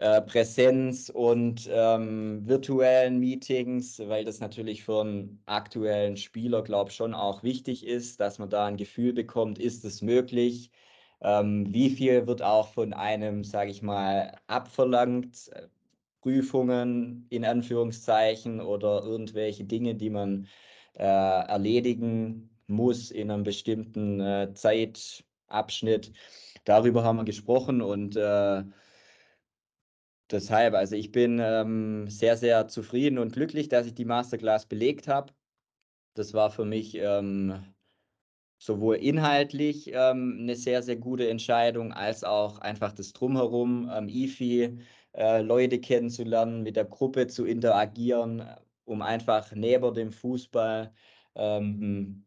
äh, 0.00 0.20
Präsenz 0.22 1.10
und 1.10 1.68
ähm, 1.72 2.46
virtuellen 2.46 3.18
Meetings, 3.18 3.98
weil 4.00 4.24
das 4.24 4.40
natürlich 4.40 4.84
für 4.84 5.00
einen 5.02 5.42
aktuellen 5.46 6.16
Spieler, 6.16 6.62
glaube 6.62 6.90
ich, 6.90 6.96
schon 6.96 7.14
auch 7.14 7.42
wichtig 7.42 7.86
ist, 7.86 8.20
dass 8.20 8.38
man 8.38 8.50
da 8.50 8.66
ein 8.66 8.76
Gefühl 8.76 9.12
bekommt, 9.12 9.58
ist 9.58 9.84
es 9.84 10.02
möglich? 10.02 10.70
Ähm, 11.20 11.72
wie 11.72 11.90
viel 11.90 12.26
wird 12.26 12.42
auch 12.42 12.68
von 12.68 12.92
einem, 12.92 13.44
sage 13.44 13.70
ich 13.70 13.82
mal, 13.82 14.36
abverlangt? 14.46 15.50
Prüfungen 16.20 17.26
in 17.30 17.44
Anführungszeichen 17.44 18.60
oder 18.60 19.02
irgendwelche 19.02 19.64
Dinge, 19.64 19.94
die 19.94 20.10
man 20.10 20.46
äh, 20.94 21.04
erledigen 21.04 22.50
muss 22.66 23.10
in 23.10 23.30
einem 23.30 23.44
bestimmten 23.44 24.20
äh, 24.20 24.52
Zeitabschnitt. 24.52 26.12
Darüber 26.64 27.04
haben 27.04 27.16
wir 27.16 27.24
gesprochen 27.24 27.80
und 27.80 28.16
äh, 28.16 28.62
deshalb, 30.30 30.74
also 30.74 30.96
ich 30.96 31.12
bin 31.12 31.38
ähm, 31.40 32.08
sehr, 32.08 32.36
sehr 32.36 32.68
zufrieden 32.68 33.18
und 33.18 33.32
glücklich, 33.32 33.68
dass 33.68 33.86
ich 33.86 33.94
die 33.94 34.04
Masterclass 34.04 34.66
belegt 34.66 35.08
habe. 35.08 35.32
Das 36.14 36.34
war 36.34 36.50
für 36.50 36.64
mich 36.64 36.96
ähm, 36.96 37.64
sowohl 38.58 38.96
inhaltlich 38.96 39.90
ähm, 39.92 40.38
eine 40.40 40.56
sehr, 40.56 40.82
sehr 40.82 40.96
gute 40.96 41.28
Entscheidung, 41.28 41.92
als 41.92 42.24
auch 42.24 42.58
einfach 42.58 42.92
das 42.92 43.12
Drumherum 43.12 43.88
am 43.88 44.08
IFI, 44.08 44.78
äh, 45.14 45.42
Leute 45.42 45.80
kennenzulernen, 45.80 46.62
mit 46.62 46.76
der 46.76 46.84
Gruppe 46.84 47.26
zu 47.28 47.44
interagieren, 47.46 48.44
um 48.84 49.02
einfach 49.02 49.52
neben 49.52 49.94
dem 49.94 50.12
Fußball 50.12 50.92
ähm, 51.36 52.24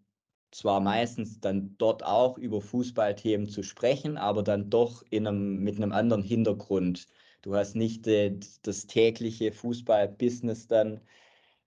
zwar 0.52 0.80
meistens 0.80 1.40
dann 1.40 1.76
dort 1.78 2.04
auch 2.04 2.38
über 2.38 2.62
Fußballthemen 2.62 3.48
zu 3.48 3.64
sprechen, 3.64 4.18
aber 4.18 4.44
dann 4.44 4.70
doch 4.70 5.04
in 5.10 5.28
einem, 5.28 5.64
mit 5.64 5.78
einem 5.78 5.92
anderen 5.92 6.24
Hintergrund. 6.24 7.08
Du 7.42 7.56
hast 7.56 7.76
nicht 7.76 8.06
äh, 8.08 8.38
das 8.64 8.86
tägliche 8.88 9.52
Fußballbusiness 9.52 10.68
dann, 10.68 11.02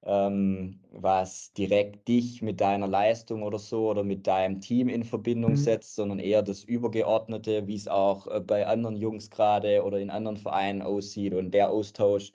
ähm, 0.03 0.81
was 0.91 1.53
direkt 1.55 2.07
dich 2.09 2.43
mit 2.43 2.61
deiner 2.61 2.87
Leistung 2.87 3.43
oder 3.43 3.59
so 3.59 3.89
oder 3.89 4.05
mit 4.05 4.27
deinem 4.27 4.61
Team 4.61 4.89
in 4.89 5.03
Verbindung 5.03 5.53
mhm. 5.53 5.57
setzt, 5.57 5.95
sondern 5.95 6.19
eher 6.19 6.43
das 6.43 6.63
Übergeordnete, 6.63 7.67
wie 7.67 7.77
es 7.77 7.89
auch 7.89 8.27
äh, 8.27 8.41
bei 8.41 8.67
anderen 8.67 8.97
Jungs 8.97 9.31
gerade 9.31 9.83
oder 9.83 9.99
in 9.99 10.11
anderen 10.11 10.37
Vereinen 10.37 10.83
aussieht. 10.83 11.35
Und 11.35 11.53
der 11.53 11.71
Austausch 11.71 12.33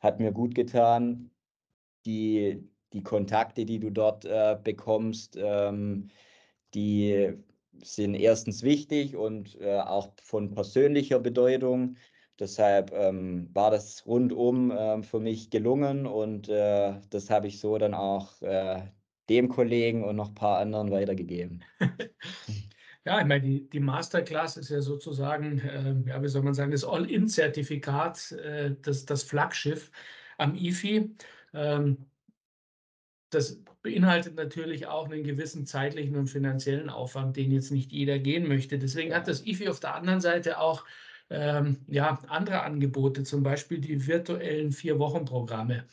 hat 0.00 0.20
mir 0.20 0.32
gut 0.32 0.54
getan. 0.54 1.30
Die, 2.06 2.68
die 2.92 3.02
Kontakte, 3.02 3.64
die 3.64 3.78
du 3.78 3.90
dort 3.90 4.24
äh, 4.24 4.56
bekommst, 4.62 5.36
ähm, 5.40 6.08
die 6.74 7.32
sind 7.82 8.14
erstens 8.14 8.62
wichtig 8.62 9.16
und 9.16 9.60
äh, 9.60 9.78
auch 9.78 10.12
von 10.22 10.54
persönlicher 10.54 11.18
Bedeutung. 11.18 11.96
Deshalb 12.38 12.92
ähm, 12.92 13.48
war 13.52 13.70
das 13.70 14.06
rundum 14.06 14.70
äh, 14.70 15.02
für 15.02 15.20
mich 15.20 15.50
gelungen 15.50 16.06
und 16.06 16.48
äh, 16.48 16.94
das 17.10 17.30
habe 17.30 17.46
ich 17.48 17.60
so 17.60 17.78
dann 17.78 17.94
auch 17.94 18.40
äh, 18.42 18.82
dem 19.28 19.48
Kollegen 19.48 20.04
und 20.04 20.16
noch 20.16 20.28
ein 20.28 20.34
paar 20.34 20.58
anderen 20.58 20.90
weitergegeben. 20.90 21.62
Ja, 23.04 23.20
ich 23.20 23.26
meine, 23.26 23.40
die, 23.40 23.68
die 23.68 23.80
Masterclass 23.80 24.56
ist 24.56 24.70
ja 24.70 24.80
sozusagen, 24.80 25.58
äh, 25.58 26.08
ja, 26.08 26.22
wie 26.22 26.28
soll 26.28 26.42
man 26.42 26.54
sagen, 26.54 26.70
das 26.70 26.84
All-In-Zertifikat, 26.84 28.30
äh, 28.32 28.76
das, 28.80 29.04
das 29.04 29.24
Flaggschiff 29.24 29.90
am 30.38 30.54
IFI. 30.54 31.10
Ähm, 31.52 32.06
das 33.34 33.62
beinhaltet 33.82 34.36
natürlich 34.36 34.86
auch 34.86 35.10
einen 35.10 35.24
gewissen 35.24 35.66
zeitlichen 35.66 36.16
und 36.16 36.28
finanziellen 36.28 36.88
Aufwand, 36.88 37.36
den 37.36 37.50
jetzt 37.50 37.72
nicht 37.72 37.92
jeder 37.92 38.18
gehen 38.18 38.46
möchte. 38.46 38.78
Deswegen 38.78 39.14
hat 39.14 39.28
das 39.28 39.44
IFI 39.44 39.68
auf 39.68 39.80
der 39.80 39.94
anderen 39.94 40.20
Seite 40.20 40.58
auch 40.60 40.84
ähm, 41.30 41.78
ja, 41.88 42.20
andere 42.28 42.62
Angebote, 42.62 43.24
zum 43.24 43.42
Beispiel 43.42 43.80
die 43.80 44.06
virtuellen 44.06 44.70
Vier-Wochen-Programme, 44.70 45.84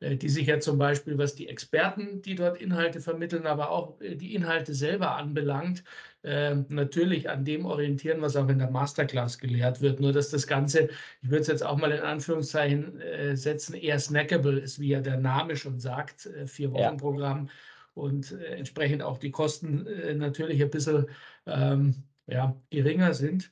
die 0.00 0.28
sich 0.28 0.46
ja 0.46 0.60
zum 0.60 0.76
Beispiel, 0.76 1.16
was 1.16 1.34
die 1.34 1.48
Experten, 1.48 2.20
die 2.20 2.34
dort 2.34 2.60
Inhalte 2.60 3.00
vermitteln, 3.00 3.46
aber 3.46 3.70
auch 3.70 3.98
äh, 4.00 4.14
die 4.14 4.34
Inhalte 4.34 4.74
selber 4.74 5.16
anbelangt, 5.16 5.84
äh, 6.22 6.54
natürlich 6.68 7.30
an 7.30 7.44
dem 7.44 7.64
orientieren, 7.64 8.20
was 8.20 8.36
auch 8.36 8.48
in 8.48 8.58
der 8.58 8.70
Masterclass 8.70 9.38
gelehrt 9.38 9.80
wird. 9.80 10.00
Nur 10.00 10.12
dass 10.12 10.28
das 10.28 10.46
Ganze, 10.46 10.90
ich 11.22 11.30
würde 11.30 11.42
es 11.42 11.46
jetzt 11.46 11.64
auch 11.64 11.78
mal 11.78 11.92
in 11.92 12.00
Anführungszeichen 12.00 13.00
äh, 13.00 13.36
setzen, 13.36 13.74
eher 13.74 13.98
snackable 13.98 14.58
ist, 14.58 14.80
wie 14.80 14.88
ja 14.88 15.00
der 15.00 15.16
Name 15.16 15.56
schon 15.56 15.80
sagt, 15.80 16.26
äh, 16.26 16.46
Vier-Wochen-Programm. 16.46 17.46
Ja. 17.46 17.52
Und 17.94 18.32
äh, 18.32 18.56
entsprechend 18.56 19.02
auch 19.02 19.16
die 19.16 19.30
Kosten 19.30 19.88
natürlich 20.18 20.62
ein 20.62 20.70
bisschen 20.70 21.06
ähm, 21.46 22.04
ja, 22.26 22.54
geringer 22.68 23.14
sind. 23.14 23.50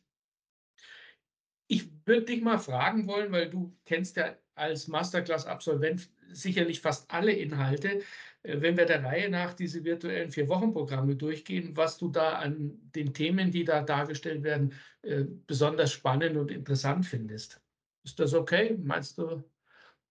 Ich 1.66 1.88
würde 2.04 2.26
dich 2.26 2.42
mal 2.42 2.59
fragen 2.59 3.07
wollen, 3.07 3.33
weil 3.33 3.48
du 3.48 3.74
kennst 3.87 4.18
ja 4.18 4.37
als 4.54 4.87
Masterclass-Absolvent 4.88 6.11
sicherlich 6.34 6.80
fast 6.80 7.10
alle 7.10 7.32
Inhalte. 7.32 8.00
Äh, 8.42 8.60
wenn 8.60 8.76
wir 8.76 8.86
der 8.86 9.02
Reihe 9.02 9.28
nach 9.28 9.54
diese 9.54 9.84
virtuellen 9.84 10.30
Vier-Wochen-Programme 10.30 11.16
durchgehen, 11.16 11.76
was 11.76 11.96
du 11.98 12.08
da 12.08 12.34
an 12.34 12.78
den 12.94 13.12
Themen, 13.14 13.50
die 13.50 13.64
da 13.64 13.82
dargestellt 13.82 14.42
werden, 14.42 14.72
äh, 15.02 15.24
besonders 15.46 15.92
spannend 15.92 16.36
und 16.36 16.50
interessant 16.50 17.06
findest. 17.06 17.60
Ist 18.04 18.20
das 18.20 18.34
okay? 18.34 18.76
Meinst 18.82 19.18
du? 19.18 19.42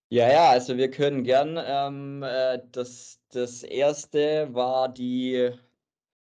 Ja, 0.10 0.32
ja, 0.32 0.50
also 0.50 0.78
wir 0.78 0.92
können 0.92 1.24
gern. 1.24 1.60
Ähm, 1.64 2.24
äh, 2.24 2.60
das, 2.72 3.20
das 3.30 3.64
erste 3.64 4.54
war 4.54 4.92
die. 4.92 5.52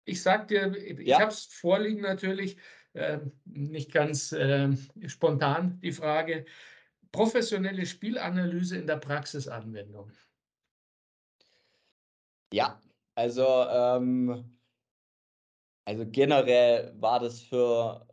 Ich 0.05 0.23
sag 0.23 0.49
dir, 0.49 0.75
ich 0.77 1.07
ja. 1.07 1.21
habe 1.21 1.31
es 1.31 1.45
vorliegen 1.45 2.03
natürlich. 2.03 2.57
Ähm, 2.93 3.33
nicht 3.45 3.93
ganz 3.93 4.33
äh, 4.33 4.69
spontan 5.07 5.79
die 5.81 5.93
Frage. 5.93 6.45
Professionelle 7.13 7.87
Spielanalyse 7.87 8.79
in 8.79 8.87
der 8.87 8.97
Praxisanwendung. 8.97 10.13
Ja, 12.53 12.81
also, 13.15 13.47
ähm, 13.47 14.59
also 15.85 16.05
generell 16.07 16.93
war 16.97 17.21
das 17.21 17.43
für, 17.43 18.07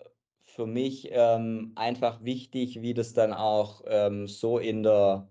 für 0.44 0.66
mich 0.66 1.10
ähm, 1.12 1.74
einfach 1.76 2.24
wichtig, 2.24 2.82
wie 2.82 2.94
das 2.94 3.14
dann 3.14 3.34
auch 3.34 3.84
ähm, 3.88 4.28
so 4.28 4.58
in 4.60 4.84
der 4.84 5.28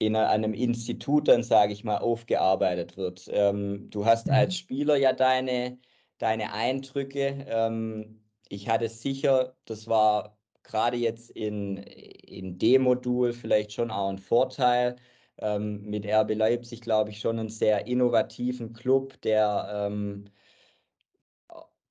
in 0.00 0.16
einem 0.16 0.54
Institut 0.54 1.28
dann, 1.28 1.42
sage 1.42 1.74
ich 1.74 1.84
mal, 1.84 1.98
aufgearbeitet 1.98 2.96
wird. 2.96 3.28
Ähm, 3.30 3.90
du 3.90 4.06
hast 4.06 4.30
als 4.30 4.54
mhm. 4.54 4.58
Spieler 4.58 4.96
ja 4.96 5.12
deine, 5.12 5.78
deine 6.16 6.54
Eindrücke. 6.54 7.44
Ähm, 7.46 8.24
ich 8.48 8.70
hatte 8.70 8.88
sicher, 8.88 9.56
das 9.66 9.88
war 9.88 10.39
gerade 10.70 10.96
jetzt 10.96 11.30
in, 11.30 11.76
in 11.78 12.58
dem 12.58 12.82
Modul 12.82 13.32
vielleicht 13.32 13.72
schon 13.72 13.90
auch 13.90 14.08
ein 14.08 14.18
Vorteil. 14.18 14.96
Ähm, 15.38 15.82
mit 15.82 16.06
RB 16.06 16.34
Leipzig, 16.34 16.82
glaube 16.82 17.10
ich, 17.10 17.20
schon 17.20 17.38
einen 17.38 17.48
sehr 17.48 17.86
innovativen 17.86 18.72
Club, 18.72 19.20
der 19.22 19.88
ähm, 19.88 20.26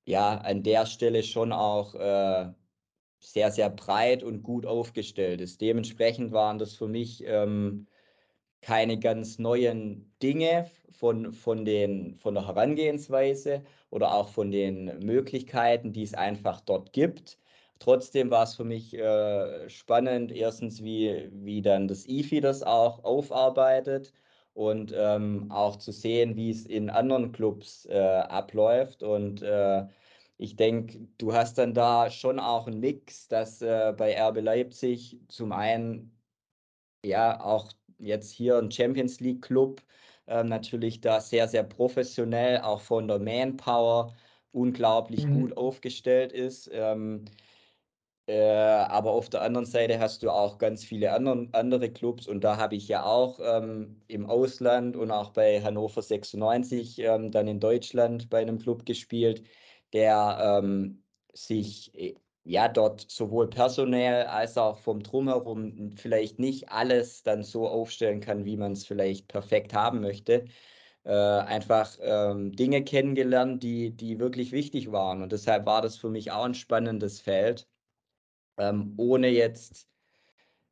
ja 0.04 0.36
an 0.38 0.62
der 0.62 0.86
Stelle 0.86 1.22
schon 1.22 1.52
auch 1.52 1.94
äh, 1.94 2.52
sehr, 3.20 3.50
sehr 3.50 3.70
breit 3.70 4.22
und 4.22 4.42
gut 4.42 4.66
aufgestellt 4.66 5.40
ist. 5.40 5.60
Dementsprechend 5.60 6.32
waren 6.32 6.58
das 6.58 6.74
für 6.74 6.88
mich 6.88 7.22
ähm, 7.26 7.86
keine 8.62 8.98
ganz 8.98 9.38
neuen 9.38 10.12
Dinge 10.22 10.70
von, 10.90 11.32
von, 11.32 11.64
den, 11.64 12.14
von 12.16 12.34
der 12.34 12.46
Herangehensweise 12.46 13.62
oder 13.90 14.14
auch 14.14 14.28
von 14.28 14.50
den 14.50 14.98
Möglichkeiten, 15.00 15.92
die 15.92 16.02
es 16.02 16.14
einfach 16.14 16.60
dort 16.60 16.92
gibt. 16.92 17.38
Trotzdem 17.80 18.30
war 18.30 18.44
es 18.44 18.54
für 18.54 18.64
mich 18.64 18.94
äh, 18.94 19.68
spannend, 19.70 20.32
erstens, 20.32 20.82
wie, 20.84 21.30
wie 21.32 21.62
dann 21.62 21.88
das 21.88 22.06
IFI 22.06 22.40
das 22.40 22.62
auch 22.62 23.02
aufarbeitet 23.04 24.12
und 24.52 24.92
ähm, 24.94 25.50
auch 25.50 25.76
zu 25.76 25.90
sehen, 25.90 26.36
wie 26.36 26.50
es 26.50 26.66
in 26.66 26.90
anderen 26.90 27.32
Clubs 27.32 27.86
äh, 27.86 27.98
abläuft. 27.98 29.02
Und 29.02 29.40
äh, 29.42 29.86
ich 30.36 30.56
denke, 30.56 31.08
du 31.16 31.32
hast 31.32 31.56
dann 31.56 31.72
da 31.72 32.10
schon 32.10 32.38
auch 32.38 32.66
einen 32.66 32.80
Mix, 32.80 33.28
dass 33.28 33.62
äh, 33.62 33.94
bei 33.96 34.14
RB 34.14 34.42
Leipzig 34.42 35.18
zum 35.28 35.50
einen 35.52 36.14
ja 37.02 37.40
auch 37.42 37.72
jetzt 37.98 38.30
hier 38.30 38.58
ein 38.58 38.70
Champions 38.70 39.20
League 39.20 39.42
Club, 39.42 39.82
äh, 40.26 40.44
natürlich 40.44 41.00
da 41.00 41.20
sehr, 41.20 41.48
sehr 41.48 41.64
professionell, 41.64 42.60
auch 42.60 42.80
von 42.80 43.08
der 43.08 43.18
Manpower 43.18 44.14
unglaublich 44.52 45.24
mhm. 45.26 45.40
gut 45.40 45.56
aufgestellt 45.56 46.32
ist. 46.32 46.68
Ähm, 46.72 47.24
äh, 48.30 48.84
aber 48.88 49.10
auf 49.12 49.28
der 49.28 49.42
anderen 49.42 49.66
Seite 49.66 49.98
hast 49.98 50.22
du 50.22 50.30
auch 50.30 50.58
ganz 50.58 50.84
viele 50.84 51.12
anderen, 51.12 51.52
andere 51.52 51.90
Clubs 51.90 52.28
und 52.28 52.44
da 52.44 52.56
habe 52.58 52.76
ich 52.76 52.86
ja 52.88 53.04
auch 53.04 53.40
ähm, 53.42 54.00
im 54.08 54.26
Ausland 54.26 54.96
und 54.96 55.10
auch 55.10 55.30
bei 55.30 55.60
Hannover 55.62 56.02
96 56.02 57.00
ähm, 57.00 57.32
dann 57.32 57.48
in 57.48 57.60
Deutschland 57.60 58.30
bei 58.30 58.40
einem 58.40 58.58
Club 58.58 58.86
gespielt, 58.86 59.42
der 59.92 60.60
ähm, 60.62 61.02
sich 61.32 61.92
äh, 61.94 62.14
ja 62.44 62.68
dort 62.68 63.10
sowohl 63.10 63.48
personell 63.50 64.26
als 64.26 64.56
auch 64.58 64.78
vom 64.78 65.02
Drumherum 65.02 65.90
vielleicht 65.96 66.38
nicht 66.38 66.70
alles 66.70 67.22
dann 67.22 67.42
so 67.42 67.68
aufstellen 67.68 68.20
kann, 68.20 68.44
wie 68.44 68.56
man 68.56 68.72
es 68.72 68.86
vielleicht 68.86 69.28
perfekt 69.28 69.74
haben 69.74 70.00
möchte. 70.00 70.44
Äh, 71.04 71.12
einfach 71.12 71.96
ähm, 72.00 72.52
Dinge 72.52 72.84
kennengelernt, 72.84 73.62
die, 73.62 73.90
die 73.96 74.18
wirklich 74.18 74.52
wichtig 74.52 74.92
waren. 74.92 75.22
Und 75.22 75.32
deshalb 75.32 75.66
war 75.66 75.82
das 75.82 75.96
für 75.96 76.10
mich 76.10 76.30
auch 76.30 76.44
ein 76.44 76.54
spannendes 76.54 77.20
Feld, 77.20 77.66
ähm, 78.58 78.94
ohne 78.96 79.28
jetzt 79.28 79.88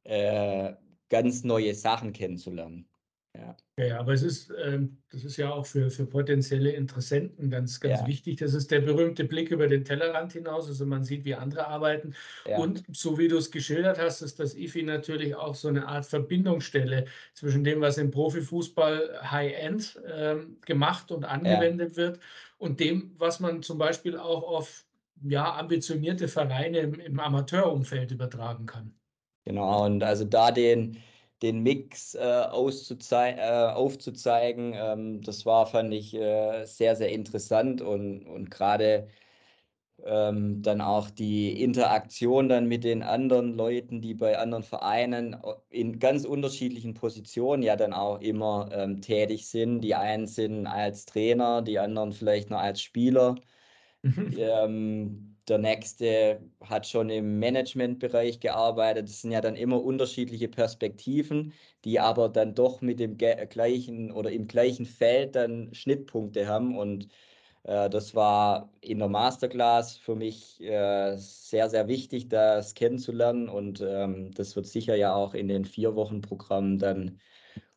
äh, 0.04 0.74
ganz 1.08 1.44
neue 1.44 1.74
Sachen 1.74 2.12
kennenzulernen. 2.12 2.88
Ja. 3.36 3.56
ja, 3.76 4.00
aber 4.00 4.14
es 4.14 4.22
ist, 4.22 4.52
ähm, 4.64 4.98
das 5.10 5.22
ist 5.22 5.36
ja 5.36 5.50
auch 5.52 5.64
für, 5.64 5.90
für 5.90 6.06
potenzielle 6.06 6.72
Interessenten 6.72 7.50
ganz, 7.50 7.78
ganz 7.78 8.00
Ja. 8.00 8.06
wichtig. 8.06 8.38
Das 8.38 8.52
ist 8.54 8.70
der 8.70 8.80
berühmte 8.80 9.24
Blick 9.24 9.50
über 9.50 9.68
den 9.68 9.84
Tellerrand 9.84 10.32
hinaus. 10.32 10.66
Also 10.66 10.86
man 10.86 11.04
sieht, 11.04 11.24
wie 11.24 11.34
andere 11.34 11.66
arbeiten. 11.68 12.14
Ja. 12.46 12.58
Und 12.58 12.84
so 12.90 13.16
wie 13.18 13.28
du 13.28 13.36
es 13.36 13.50
geschildert 13.50 13.98
hast, 13.98 14.22
ist 14.22 14.40
das 14.40 14.56
IFI 14.56 14.82
natürlich 14.82 15.36
auch 15.36 15.54
so 15.54 15.68
eine 15.68 15.86
Art 15.86 16.06
Verbindungsstelle 16.06 17.04
zwischen 17.34 17.62
dem, 17.62 17.80
was 17.80 17.98
im 17.98 18.10
Profifußball 18.10 19.30
High-End 19.30 20.00
ähm, 20.06 20.56
gemacht 20.64 21.12
und 21.12 21.24
angewendet 21.24 21.96
wird 21.96 22.18
und 22.56 22.80
dem, 22.80 23.14
was 23.18 23.38
man 23.38 23.62
zum 23.62 23.78
Beispiel 23.78 24.16
auch 24.16 24.42
auf 24.42 24.88
ja, 25.22 25.56
ambitionierte 25.56 26.28
Vereine 26.28 26.78
im, 26.78 26.94
im 26.94 27.20
Amateurumfeld 27.20 28.12
übertragen 28.12 28.66
kann. 28.66 28.94
Genau, 29.44 29.84
und 29.84 30.02
also 30.02 30.24
da 30.24 30.50
den, 30.50 30.98
den 31.42 31.62
Mix 31.62 32.14
äh, 32.14 32.20
äh, 32.20 32.50
aufzuzeigen, 32.50 34.72
ähm, 34.74 35.22
das 35.22 35.46
war, 35.46 35.66
fand 35.66 35.94
ich, 35.94 36.14
äh, 36.14 36.64
sehr, 36.64 36.96
sehr 36.96 37.10
interessant 37.10 37.80
und, 37.80 38.26
und 38.26 38.50
gerade 38.50 39.08
ähm, 40.04 40.62
dann 40.62 40.80
auch 40.80 41.10
die 41.10 41.60
Interaktion 41.62 42.48
dann 42.48 42.66
mit 42.66 42.84
den 42.84 43.02
anderen 43.02 43.56
Leuten, 43.56 44.00
die 44.00 44.14
bei 44.14 44.38
anderen 44.38 44.62
Vereinen 44.62 45.36
in 45.70 45.98
ganz 45.98 46.24
unterschiedlichen 46.24 46.94
Positionen 46.94 47.62
ja 47.62 47.76
dann 47.76 47.92
auch 47.92 48.20
immer 48.20 48.68
ähm, 48.72 49.00
tätig 49.00 49.48
sind. 49.48 49.80
Die 49.80 49.94
einen 49.94 50.26
sind 50.26 50.66
als 50.66 51.04
Trainer, 51.06 51.62
die 51.62 51.78
anderen 51.78 52.12
vielleicht 52.12 52.50
noch 52.50 52.60
als 52.60 52.80
Spieler. 52.80 53.36
Mhm. 54.03 54.34
Ähm, 54.38 55.36
der 55.49 55.59
nächste 55.59 56.40
hat 56.61 56.86
schon 56.86 57.09
im 57.11 57.38
Managementbereich 57.38 58.40
gearbeitet. 58.40 59.09
Das 59.09 59.22
sind 59.22 59.32
ja 59.32 59.40
dann 59.40 59.57
immer 59.57 59.82
unterschiedliche 59.82 60.49
Perspektiven, 60.49 61.53
die 61.84 61.99
aber 61.99 62.28
dann 62.28 62.55
doch 62.55 62.80
mit 62.82 63.01
dem 63.01 63.16
gleichen 63.16 64.12
oder 64.12 64.30
im 64.30 64.46
gleichen 64.46 64.86
Feld 64.86 65.36
dann 65.36 65.72
Schnittpunkte 65.72 66.46
haben. 66.46 66.76
Und 66.76 67.09
äh, 67.64 67.88
das 67.88 68.14
war 68.14 68.70
in 68.82 68.99
der 68.99 69.09
Masterclass 69.09 69.96
für 69.96 70.14
mich 70.14 70.61
äh, 70.61 71.16
sehr, 71.16 71.70
sehr 71.70 71.88
wichtig, 71.88 72.28
das 72.28 72.74
kennenzulernen. 72.74 73.49
Und 73.49 73.80
ähm, 73.80 74.32
das 74.32 74.55
wird 74.55 74.66
sicher 74.66 74.96
ja 74.96 75.14
auch 75.14 75.32
in 75.34 75.49
den 75.49 75.64
vier 75.64 75.94
Wochen 75.94 76.20
Programm 76.20 76.78
dann 76.78 77.20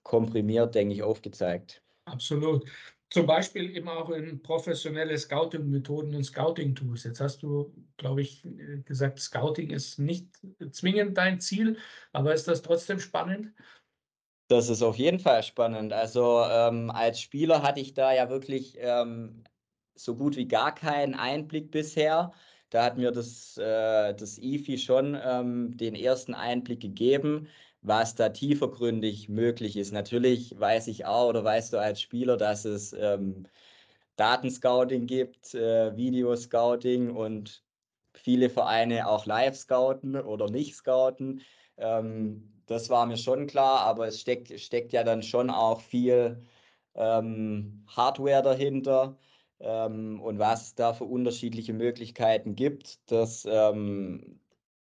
komprimiert, 0.03 0.75
denke 0.75 0.93
ich, 0.93 1.03
aufgezeigt. 1.03 1.81
Absolut 2.05 2.65
zum 3.11 3.25
Beispiel 3.25 3.75
eben 3.75 3.89
auch 3.89 4.09
in 4.09 4.41
professionelle 4.41 5.17
Scouting-Methoden 5.17 6.15
und 6.15 6.23
Scouting-Tools. 6.23 7.03
Jetzt 7.03 7.19
hast 7.19 7.43
du, 7.43 7.73
glaube 7.97 8.21
ich, 8.21 8.47
gesagt, 8.85 9.19
Scouting 9.19 9.69
ist 9.69 9.99
nicht 9.99 10.27
zwingend 10.71 11.17
dein 11.17 11.41
Ziel, 11.41 11.77
aber 12.13 12.33
ist 12.33 12.47
das 12.47 12.61
trotzdem 12.61 12.99
spannend? 12.99 13.53
Das 14.47 14.69
ist 14.69 14.81
auf 14.81 14.95
jeden 14.95 15.19
Fall 15.19 15.43
spannend. 15.43 15.91
Also 15.91 16.41
ähm, 16.49 16.89
als 16.89 17.19
Spieler 17.19 17.61
hatte 17.63 17.81
ich 17.81 17.93
da 17.93 18.13
ja 18.13 18.29
wirklich 18.29 18.77
ähm, 18.79 19.43
so 19.95 20.15
gut 20.15 20.37
wie 20.37 20.47
gar 20.47 20.73
keinen 20.73 21.13
Einblick 21.13 21.69
bisher. 21.69 22.31
Da 22.69 22.85
hat 22.85 22.97
mir 22.97 23.11
das, 23.11 23.57
äh, 23.57 24.13
das 24.13 24.37
IFI 24.37 24.77
schon 24.77 25.19
ähm, 25.21 25.75
den 25.75 25.95
ersten 25.95 26.33
Einblick 26.33 26.79
gegeben 26.79 27.49
was 27.81 28.15
da 28.15 28.29
tiefergründig 28.29 29.29
möglich 29.29 29.77
ist. 29.77 29.91
Natürlich 29.91 30.59
weiß 30.59 30.87
ich 30.87 31.05
auch 31.05 31.29
oder 31.29 31.43
weißt 31.43 31.73
du 31.73 31.77
als 31.79 32.01
Spieler, 32.01 32.37
dass 32.37 32.65
es 32.65 32.93
ähm, 32.93 33.47
Datenscouting 34.17 35.07
gibt, 35.07 35.53
äh, 35.55 35.95
Videoscouting 35.95 37.11
und 37.11 37.63
viele 38.13 38.49
Vereine 38.49 39.07
auch 39.07 39.25
live 39.25 39.55
scouten 39.55 40.15
oder 40.15 40.49
nicht 40.49 40.75
scouten. 40.75 41.41
Ähm, 41.77 42.51
das 42.67 42.89
war 42.89 43.05
mir 43.05 43.17
schon 43.17 43.47
klar, 43.47 43.81
aber 43.81 44.07
es 44.07 44.21
steckt, 44.21 44.59
steckt 44.59 44.93
ja 44.93 45.03
dann 45.03 45.23
schon 45.23 45.49
auch 45.49 45.81
viel 45.81 46.43
ähm, 46.95 47.85
Hardware 47.87 48.43
dahinter. 48.43 49.17
Ähm, 49.59 50.21
und 50.21 50.39
was 50.39 50.67
es 50.67 50.75
da 50.75 50.93
für 50.93 51.05
unterschiedliche 51.05 51.73
Möglichkeiten 51.73 52.55
gibt, 52.55 52.99
das, 53.11 53.45
ähm, 53.49 54.40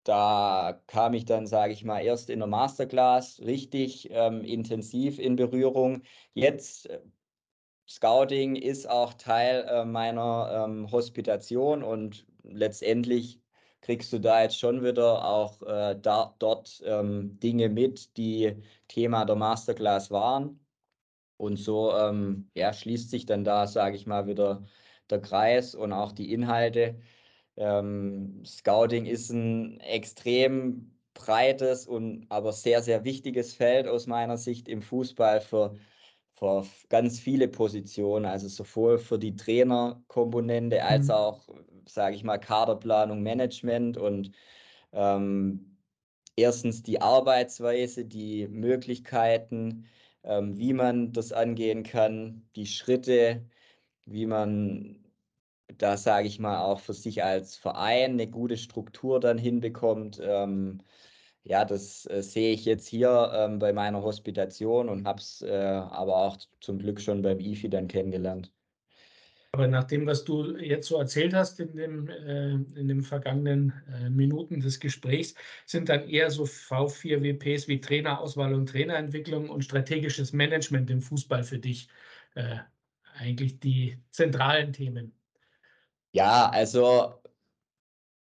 da 0.09 0.81
kam 0.87 1.15
ich 1.15 1.25
dann, 1.25 1.47
sage 1.47 1.73
ich 1.73 1.85
mal, 1.85 2.01
erst 2.01 2.31
in 2.31 2.39
der 2.39 2.49
Masterclass 2.49 3.41
richtig 3.41 4.09
ähm, 4.13 4.45
intensiv 4.45 5.19
in 5.19 5.37
Berührung. 5.37 6.03
Jetzt 6.35 6.89
äh, 6.89 7.01
Scouting 7.89 8.57
ist 8.57 8.89
auch 8.89 9.15
Teil 9.15 9.65
äh, 9.69 9.85
meiner 9.85 10.67
ähm, 10.67 10.91
Hospitation 10.91 11.83
und 11.83 12.27
letztendlich 12.43 13.41
kriegst 13.81 14.13
du 14.13 14.21
da 14.21 14.43
jetzt 14.43 14.59
schon 14.59 14.83
wieder 14.83 15.25
auch 15.25 15.63
äh, 15.63 15.97
da, 16.01 16.35
dort 16.39 16.83
ähm, 16.85 17.39
Dinge 17.41 17.69
mit, 17.69 18.17
die 18.17 18.57
Thema 18.89 19.25
der 19.25 19.37
Masterclass 19.37 20.11
waren. 20.11 20.61
Und 21.37 21.57
so 21.57 21.93
ähm, 21.93 22.51
ja, 22.55 22.73
schließt 22.73 23.11
sich 23.11 23.27
dann 23.27 23.45
da, 23.45 23.67
sage 23.67 23.97
ich 23.97 24.07
mal, 24.07 24.27
wieder 24.27 24.65
der 25.11 25.21
Kreis 25.21 25.75
und 25.75 25.93
auch 25.93 26.13
die 26.13 26.33
Inhalte. 26.33 27.01
Ähm, 27.57 28.43
Scouting 28.45 29.07
ist 29.07 29.31
ein 29.31 29.81
extrem 29.81 30.93
breites 31.15 31.87
und 31.87 32.27
aber 32.29 32.53
sehr, 32.53 32.83
sehr 32.83 33.05
wichtiges 33.05 33.55
Feld 33.55 33.89
aus 33.89 34.07
meiner 34.07 34.37
Sicht 34.37 34.69
im 34.69 34.83
Fußball 34.83 35.41
für, 35.41 35.75
für 36.35 36.67
ganz 36.91 37.19
viele 37.19 37.49
Positionen, 37.49 38.27
also 38.27 38.49
sowohl 38.49 38.99
für 38.99 39.19
die 39.19 39.37
Trainerkomponente 39.37 40.85
als 40.85 41.07
mhm. 41.07 41.15
auch, 41.15 41.49
sage 41.87 42.17
ich 42.17 42.25
mal, 42.25 42.39
Kaderplanung, 42.39 43.23
Management 43.23 43.97
und 43.97 44.33
ähm, 44.93 45.79
erstens 46.37 46.83
die 46.83 47.01
Arbeitsweise, 47.01 48.05
die 48.05 48.47
Möglichkeiten, 48.49 49.87
ähm, 50.23 50.59
wie 50.59 50.75
man 50.75 51.13
das 51.13 51.33
angehen 51.33 51.83
kann, 51.83 52.47
die 52.57 52.67
Schritte, 52.67 53.47
wie 54.05 54.27
man 54.27 55.06
da 55.69 55.97
sage 55.97 56.29
ich 56.29 56.39
mal 56.39 56.61
auch 56.61 56.81
für 56.81 56.95
sich 56.95 57.25
als 57.25 57.57
Verein 57.57 58.13
eine 58.13 58.29
gute 58.29 58.57
Struktur 58.57 59.21
dann 59.21 59.39
hinbekommt. 59.39 60.21
Ähm, 60.23 60.83
ja, 61.43 61.65
das 61.65 62.07
äh, 62.11 62.23
sehe 62.23 62.53
ich 62.53 62.65
jetzt 62.65 62.89
hier 62.89 63.31
ähm, 63.35 63.59
bei 63.59 63.73
meiner 63.73 64.03
Hospitation 64.03 64.89
und 64.89 65.07
habe 65.07 65.21
es 65.21 65.43
äh, 65.43 65.53
aber 65.53 66.17
auch 66.17 66.39
zum 66.61 66.79
Glück 66.79 67.01
schon 67.01 67.23
beim 67.23 67.41
IFI 67.41 67.71
dann 67.71 67.89
kennengelernt. 67.89 68.53
Aber 69.53 69.69
nach 69.69 69.85
dem, 69.85 70.07
was 70.07 70.25
du 70.25 70.57
jetzt 70.59 70.89
so 70.89 70.99
erzählt 70.99 71.33
hast 71.33 71.61
in, 71.61 71.77
dem, 71.77 72.09
äh, 72.09 72.51
in 72.51 72.89
den 72.89 73.03
vergangenen 73.03 73.73
äh, 73.91 74.11
Minuten 74.11 74.61
des 74.61 74.81
Gesprächs, 74.81 75.35
sind 75.65 75.89
dann 75.89 76.09
eher 76.09 76.31
so 76.31 76.45
V4WPs 76.45 77.67
wie 77.67 77.81
Trainerauswahl 77.81 78.53
und 78.53 78.69
Trainerentwicklung 78.69 79.49
und 79.49 79.65
strategisches 79.65 80.33
Management 80.35 80.91
im 80.91 81.01
Fußball 81.01 81.43
für 81.43 81.59
dich 81.59 81.89
äh, 82.35 82.57
eigentlich 83.15 83.59
die 83.61 83.99
zentralen 84.11 84.75
Themen. 84.75 85.16
Ja, 86.17 86.49
also 86.49 87.21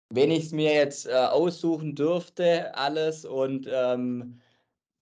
wenn 0.10 0.32
ich 0.32 0.46
es 0.46 0.52
mir 0.52 0.74
jetzt 0.74 1.06
äh, 1.06 1.14
aussuchen 1.14 1.94
dürfte, 1.94 2.76
alles 2.76 3.26
und 3.26 3.68
ähm, 3.72 4.42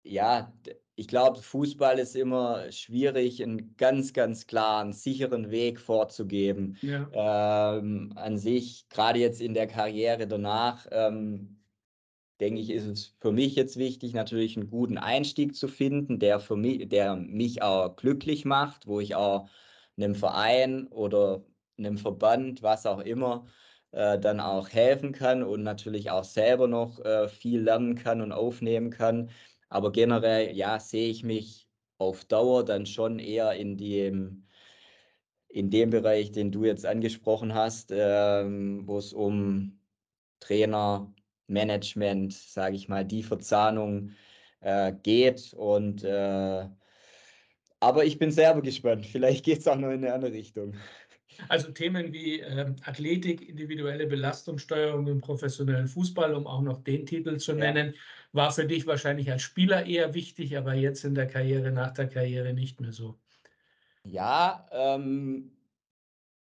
ja, 0.04 0.52
ich 0.96 1.08
glaube, 1.08 1.42
Fußball 1.44 2.00
ist 2.00 2.16
immer 2.16 2.72
schwierig, 2.72 3.44
einen 3.44 3.76
ganz, 3.78 4.14
ganz 4.14 4.48
klaren, 4.48 4.94
sicheren 4.94 5.52
Weg 5.52 5.80
vorzugeben. 5.80 6.78
Ja. 6.82 7.78
Ähm, 7.78 8.14
an 8.16 8.40
sich, 8.40 8.90
gerade 8.90 9.20
jetzt 9.20 9.42
in 9.42 9.54
der 9.54 9.68
Karriere 9.68 10.28
danach, 10.28 10.88
ähm, 10.90 11.60
denke 12.40 12.62
ich, 12.62 12.72
ist 12.72 12.88
es 12.88 13.16
für 13.20 13.32
mich 13.32 13.56
jetzt 13.56 13.78
wichtig, 13.78 14.14
natürlich 14.14 14.58
einen 14.58 14.72
guten 14.72 14.98
Einstieg 14.98 15.56
zu 15.56 15.68
finden, 15.68 16.18
der, 16.18 16.40
für 16.40 16.56
mich, 16.56 16.90
der 16.90 17.16
mich 17.16 17.62
auch 17.62 17.96
glücklich 17.96 18.44
macht, 18.44 18.88
wo 18.88 19.00
ich 19.00 19.14
auch 19.14 19.50
einem 19.98 20.16
Verein 20.16 20.88
oder 20.88 21.44
einem 21.78 21.98
Verband, 21.98 22.64
was 22.64 22.86
auch 22.86 23.00
immer, 23.00 23.46
äh, 23.92 24.20
dann 24.20 24.40
auch 24.40 24.70
helfen 24.70 25.12
kann 25.14 25.44
und 25.44 25.64
natürlich 25.64 26.12
auch 26.12 26.24
selber 26.24 26.68
noch 26.68 27.00
äh, 27.06 27.28
viel 27.30 27.62
lernen 27.62 27.96
kann 27.96 28.22
und 28.22 28.32
aufnehmen 28.32 28.90
kann. 28.90 29.30
Aber 29.70 29.92
generell, 29.92 30.56
ja, 30.56 30.80
sehe 30.80 31.10
ich 31.10 31.24
mich 31.24 31.68
auf 31.98 32.26
Dauer 32.26 32.66
dann 32.66 32.86
schon 32.86 33.20
eher 33.20 33.54
in 33.54 33.78
dem, 33.78 34.48
in 35.50 35.70
dem 35.70 35.90
Bereich, 35.90 36.32
den 36.32 36.52
du 36.52 36.66
jetzt 36.66 36.86
angesprochen 36.86 37.54
hast, 37.54 37.92
ähm, 37.94 38.84
wo 38.88 38.98
es 38.98 39.14
um 39.14 39.80
Trainer, 40.40 41.14
Management, 41.48 42.34
sage 42.34 42.76
ich 42.76 42.90
mal, 42.90 43.06
die 43.06 43.24
Verzahnung 43.24 44.12
äh, 44.62 44.94
geht. 45.04 45.54
Und 45.54 46.04
äh, 46.04 46.68
aber 47.80 48.06
ich 48.06 48.18
bin 48.18 48.32
selber 48.32 48.62
gespannt. 48.62 49.06
Vielleicht 49.06 49.46
geht 49.46 49.60
es 49.60 49.68
auch 49.68 49.76
noch 49.76 49.90
in 49.90 50.04
eine 50.04 50.14
andere 50.14 50.34
Richtung. 50.34 50.76
Also 51.50 51.72
Themen 51.72 52.14
wie 52.14 52.40
äh, 52.40 52.74
Athletik, 52.84 53.48
individuelle 53.48 54.08
Belastungssteuerung 54.08 55.08
im 55.08 55.22
professionellen 55.22 55.88
Fußball, 55.88 56.34
um 56.34 56.48
auch 56.48 56.62
noch 56.62 56.84
den 56.84 57.06
Titel 57.06 57.38
zu 57.38 57.54
nennen, 57.54 57.94
ja. 57.94 58.00
war 58.34 58.52
für 58.52 58.66
dich 58.66 58.86
wahrscheinlich 58.88 59.32
als 59.32 59.42
Spieler 59.42 59.86
eher 59.86 60.14
wichtig, 60.14 60.58
aber 60.58 60.74
jetzt 60.74 61.04
in 61.04 61.16
der 61.16 61.28
Karriere, 61.28 61.72
nach 61.72 61.94
der 61.94 62.08
Karriere 62.08 62.54
nicht 62.54 62.82
mehr 62.82 62.92
so. 62.92 63.18
Ja, 64.04 64.68
ähm, 64.72 65.52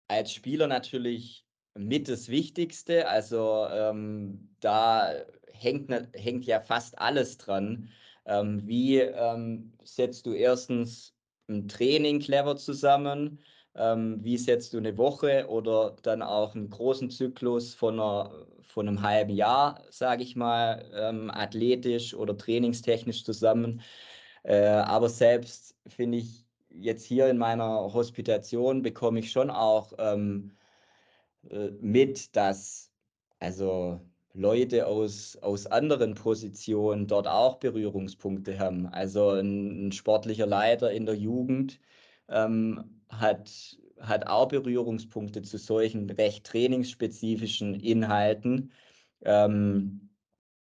als 0.07 0.33
Spieler 0.33 0.67
natürlich 0.67 1.45
mit 1.75 2.07
das 2.07 2.29
Wichtigste. 2.29 3.07
Also 3.07 3.67
ähm, 3.71 4.49
da 4.59 5.13
hängt, 5.53 5.91
hängt 6.13 6.45
ja 6.45 6.59
fast 6.59 6.97
alles 6.99 7.37
dran. 7.37 7.89
Ähm, 8.25 8.65
wie 8.67 8.99
ähm, 8.99 9.73
setzt 9.83 10.25
du 10.25 10.33
erstens 10.33 11.13
ein 11.47 11.67
Training 11.67 12.19
clever 12.19 12.55
zusammen? 12.55 13.39
Ähm, 13.79 14.19
wie 14.23 14.37
setzt 14.37 14.73
du 14.73 14.77
eine 14.77 14.97
Woche 14.97 15.47
oder 15.47 15.95
dann 16.03 16.21
auch 16.21 16.53
einen 16.53 16.69
großen 16.69 17.09
Zyklus 17.09 17.73
von, 17.73 17.95
einer, 17.99 18.45
von 18.61 18.87
einem 18.87 19.01
halben 19.01 19.31
Jahr, 19.31 19.81
sage 19.89 20.23
ich 20.23 20.35
mal, 20.35 20.85
ähm, 20.93 21.31
athletisch 21.31 22.13
oder 22.13 22.37
trainingstechnisch 22.37 23.23
zusammen? 23.23 23.81
Äh, 24.43 24.65
aber 24.65 25.09
selbst 25.09 25.75
finde 25.87 26.17
ich, 26.19 26.45
jetzt 26.69 27.05
hier 27.05 27.27
in 27.29 27.37
meiner 27.37 27.93
Hospitation 27.93 28.81
bekomme 28.81 29.19
ich 29.19 29.31
schon 29.31 29.49
auch 29.49 29.93
ähm, 29.97 30.51
äh, 31.49 31.69
mit, 31.81 32.35
dass 32.35 32.91
also 33.39 34.01
Leute 34.33 34.87
aus, 34.87 35.37
aus 35.37 35.65
anderen 35.67 36.13
Positionen 36.15 37.07
dort 37.07 37.27
auch 37.27 37.57
Berührungspunkte 37.57 38.59
haben. 38.59 38.87
Also 38.87 39.31
ein, 39.31 39.87
ein 39.87 39.91
sportlicher 39.91 40.45
Leiter 40.45 40.91
in 40.91 41.05
der 41.05 41.15
Jugend 41.15 41.79
ähm, 42.29 43.01
hat, 43.09 43.77
hat 43.99 44.27
auch 44.27 44.47
Berührungspunkte 44.47 45.41
zu 45.41 45.57
solchen 45.57 46.09
recht 46.09 46.45
trainingsspezifischen 46.45 47.75
Inhalten. 47.75 48.71
Ähm, 49.23 50.09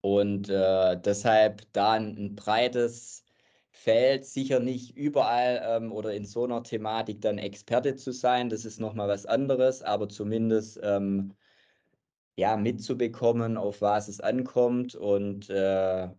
und 0.02 0.50
äh, 0.50 1.00
deshalb 1.00 1.72
da 1.74 1.94
ein, 1.94 2.18
ein 2.18 2.36
breites 2.36 3.24
Feld, 3.72 4.26
sicher 4.26 4.60
nicht 4.60 4.96
überall 4.98 5.62
ähm, 5.64 5.92
oder 5.92 6.14
in 6.14 6.26
so 6.26 6.44
einer 6.44 6.64
Thematik 6.64 7.22
dann 7.22 7.38
Experte 7.38 7.96
zu 7.96 8.12
sein, 8.12 8.50
das 8.50 8.66
ist 8.66 8.80
nochmal 8.80 9.08
was 9.08 9.26
anderes, 9.26 9.82
aber 9.82 10.10
zumindest 10.10 10.80
ähm, 10.84 11.34
ja, 12.36 12.58
mitzubekommen, 12.58 13.58
auf 13.58 13.82
was 13.82 14.08
es 14.08 14.20
ankommt. 14.20 14.96
Und 14.96 15.50
äh, 15.50 16.10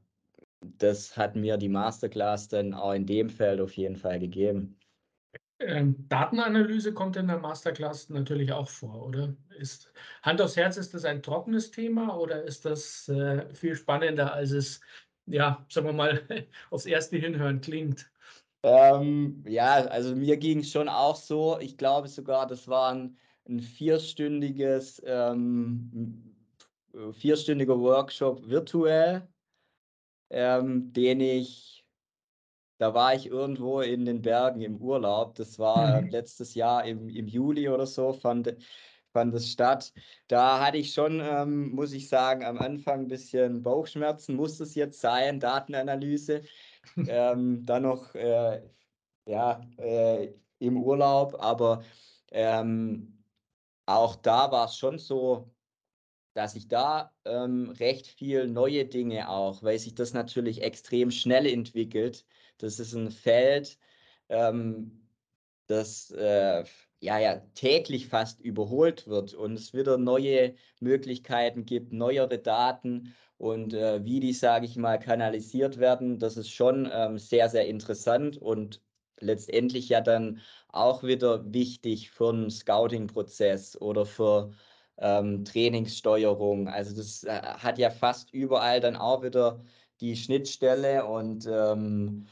das 0.61 1.17
hat 1.17 1.37
mir 1.37 1.57
die 1.57 1.69
Masterclass 1.69 2.49
dann 2.49 2.75
auch 2.75 2.93
in 2.93 3.07
dem 3.07 3.29
Feld 3.31 3.61
auf 3.61 3.77
jeden 3.77 3.97
Fall 3.97 4.19
gegeben. 4.21 4.79
Ähm, 5.67 6.09
Datenanalyse 6.09 6.93
kommt 6.93 7.17
in 7.17 7.29
der 7.29 7.39
Masterclass 7.39 8.09
natürlich 8.09 8.53
auch 8.53 8.69
vor, 8.69 9.07
oder? 9.07 9.35
Ist 9.59 9.93
Hand 10.23 10.41
aufs 10.41 10.57
Herz, 10.57 10.77
ist 10.77 10.95
das 10.95 11.05
ein 11.05 11.23
trockenes 11.23 11.71
Thema 11.71 12.17
oder 12.19 12.43
ist 12.43 12.65
das 12.65 13.09
äh, 13.09 13.53
viel 13.55 13.77
spannender, 13.77 14.33
als 14.33 14.51
es, 14.51 14.81
ja, 15.27 15.65
sagen 15.69 15.87
wir 15.87 15.93
mal, 15.93 16.23
aufs 16.71 16.87
erste 16.87 17.17
Hinhören 17.17 17.61
klingt? 17.61 18.11
Ähm, 18.63 19.43
ja, 19.47 19.75
also 19.87 20.15
mir 20.15 20.37
ging 20.37 20.61
es 20.61 20.71
schon 20.71 20.89
auch 20.89 21.17
so. 21.17 21.59
Ich 21.61 21.77
glaube 21.77 22.09
sogar, 22.09 22.47
das 22.47 22.69
war 22.69 22.93
ein, 22.93 23.17
ein 23.49 23.61
vierstündiges, 23.61 25.03
ähm, 25.05 26.37
vierstündiger 27.13 27.79
Workshop 27.79 28.49
virtuell, 28.49 29.29
ähm, 30.31 30.93
den 30.93 31.21
ich 31.21 31.82
da 32.83 32.95
war 32.95 33.15
ich 33.15 33.27
irgendwo 33.27 33.81
in 33.81 34.05
den 34.05 34.23
Bergen 34.23 34.61
im 34.63 34.77
Urlaub. 34.81 35.35
Das 35.37 35.59
war 35.59 35.99
äh, 35.99 36.03
Mhm. 36.03 36.11
letztes 36.11 36.55
Jahr 36.55 36.85
im, 36.85 37.09
im 37.09 37.29
Juli 37.29 37.69
oder 37.69 37.87
so, 37.87 38.13
fand, 38.13 38.57
fand 39.13 39.35
es 39.35 39.51
statt. 39.53 39.93
Da 40.29 40.65
hatte 40.65 40.79
ich 40.79 40.93
schon, 40.95 41.21
ähm, 41.23 41.71
muss 41.73 41.93
ich 41.93 42.09
sagen, 42.09 42.45
am 42.45 42.59
Anfang 42.59 43.03
ein 43.03 43.09
bisschen 43.09 43.63
Bauchschmerzen. 43.63 44.37
Muss 44.37 44.61
es 44.61 44.75
jetzt 44.75 45.01
sein, 45.01 45.41
Datenanalyse? 45.41 46.43
Ähm, 47.05 47.65
dann 47.67 47.83
noch 47.85 48.15
äh, 48.15 48.71
ja, 49.27 49.61
äh, 49.79 50.35
im 50.59 50.83
Urlaub, 50.83 51.35
aber 51.41 51.85
ähm, 52.33 53.25
auch 53.87 54.17
da 54.17 54.53
war 54.53 54.67
es 54.67 54.77
schon 54.79 54.99
so, 54.99 55.55
dass 56.35 56.55
ich 56.57 56.69
da 56.69 57.15
ähm, 57.25 57.71
recht 57.71 58.07
viel 58.09 58.47
neue 58.49 58.87
Dinge 58.87 59.29
auch, 59.29 59.63
weil 59.63 59.79
sich 59.79 59.95
das 59.95 60.13
natürlich 60.15 60.63
extrem 60.63 61.11
schnell 61.11 61.47
entwickelt. 61.47 62.27
Das 62.63 62.79
ist 62.79 62.95
ein 62.95 63.11
Feld, 63.11 63.79
ähm, 64.29 65.09
das 65.67 66.11
äh, 66.13 66.65
ja, 67.01 67.19
ja 67.19 67.37
täglich 67.55 68.07
fast 68.09 68.41
überholt 68.41 69.09
wird 69.09 69.35
und 69.35 69.55
es 69.55 69.75
wieder 69.75 69.99
neue 69.99 70.55
Möglichkeiten 70.81 71.65
gibt, 71.67 71.93
neuere 71.93 72.39
Daten 72.39 73.15
und 73.39 73.75
äh, 73.75 74.05
wie 74.05 74.21
die, 74.21 74.33
sage 74.33 74.67
ich 74.67 74.77
mal, 74.77 74.99
kanalisiert 74.99 75.79
werden, 75.79 76.21
das 76.21 76.37
ist 76.37 76.51
schon 76.51 76.89
ähm, 76.93 77.19
sehr, 77.19 77.49
sehr 77.49 77.67
interessant 77.67 78.37
und 78.39 78.81
letztendlich 79.19 79.89
ja 79.89 80.01
dann 80.01 80.41
auch 80.69 81.03
wieder 81.03 81.53
wichtig 81.53 82.11
für 82.13 82.29
einen 82.31 82.51
Scouting-Prozess 82.51 83.81
oder 83.81 84.07
für 84.07 84.53
ähm, 84.99 85.45
Trainingssteuerung. 85.45 86.69
Also 86.69 86.95
das 86.95 87.25
äh, 87.25 87.41
hat 87.43 87.79
ja 87.79 87.91
fast 87.91 88.33
überall 88.33 88.81
dann 88.81 88.97
auch 88.97 89.23
wieder 89.25 89.65
die 90.01 90.17
Schnittstelle 90.17 91.07
und 91.07 91.47
ähm, 91.51 92.27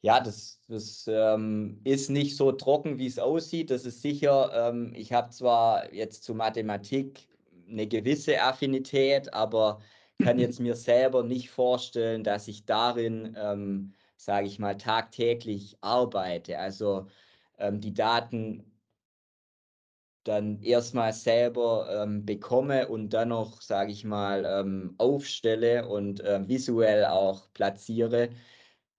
ja, 0.00 0.20
das, 0.20 0.60
das 0.68 1.06
ähm, 1.08 1.80
ist 1.84 2.08
nicht 2.10 2.36
so 2.36 2.52
trocken, 2.52 2.98
wie 2.98 3.06
es 3.06 3.18
aussieht. 3.18 3.70
Das 3.70 3.84
ist 3.84 4.02
sicher, 4.02 4.50
ähm, 4.54 4.92
ich 4.94 5.12
habe 5.12 5.30
zwar 5.30 5.92
jetzt 5.92 6.24
zu 6.24 6.34
Mathematik 6.34 7.28
eine 7.68 7.86
gewisse 7.86 8.40
Affinität, 8.40 9.32
aber 9.34 9.80
kann 10.18 10.38
jetzt 10.38 10.60
mir 10.60 10.76
selber 10.76 11.24
nicht 11.24 11.50
vorstellen, 11.50 12.24
dass 12.24 12.48
ich 12.48 12.64
darin, 12.64 13.36
ähm, 13.38 13.94
sage 14.16 14.46
ich 14.46 14.58
mal, 14.58 14.76
tagtäglich 14.76 15.78
arbeite. 15.80 16.58
Also 16.58 17.08
ähm, 17.58 17.80
die 17.80 17.94
Daten 17.94 18.64
dann 20.24 20.62
erstmal 20.62 21.12
selber 21.12 22.02
ähm, 22.02 22.24
bekomme 22.26 22.88
und 22.88 23.10
dann 23.10 23.30
noch, 23.30 23.62
sage 23.62 23.92
ich 23.92 24.04
mal, 24.04 24.44
ähm, 24.44 24.94
aufstelle 24.98 25.88
und 25.88 26.20
äh, 26.20 26.46
visuell 26.46 27.06
auch 27.06 27.52
platziere. 27.54 28.30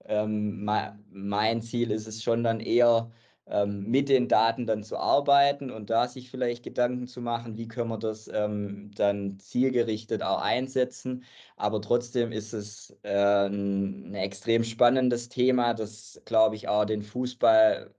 Ähm, 0.06 0.64
mein 1.12 1.62
Ziel 1.62 1.91
ist 1.91 2.08
es 2.08 2.24
schon 2.24 2.43
dann 2.43 2.60
eher, 2.60 3.12
ähm, 3.50 3.86
mit 3.89 4.10
den 4.10 4.28
Daten 4.28 4.68
dann 4.68 4.84
zu 4.84 4.97
arbeiten 4.97 5.72
und 5.72 5.89
da 5.89 6.08
sich 6.08 6.30
vielleicht 6.30 6.64
Gedanken 6.64 7.08
zu 7.08 7.22
machen, 7.22 7.58
wie 7.58 7.68
können 7.68 7.89
wir 7.89 7.97
das 7.97 8.30
ähm, 8.32 8.91
dann 8.95 9.39
zielgerichtet 9.39 10.22
auch 10.24 10.41
einsetzen. 10.41 11.24
Aber 11.58 11.82
trotzdem 11.82 12.32
ist 12.32 12.54
es 12.54 12.97
äh, 13.04 13.47
ein, 13.47 14.12
ein 14.12 14.16
extrem 14.16 14.64
spannendes 14.64 15.30
Thema, 15.30 15.74
das, 15.74 16.22
glaube 16.26 16.56
ich, 16.56 16.68
auch 16.68 16.86
den 16.86 17.02
Fußball 17.02 17.93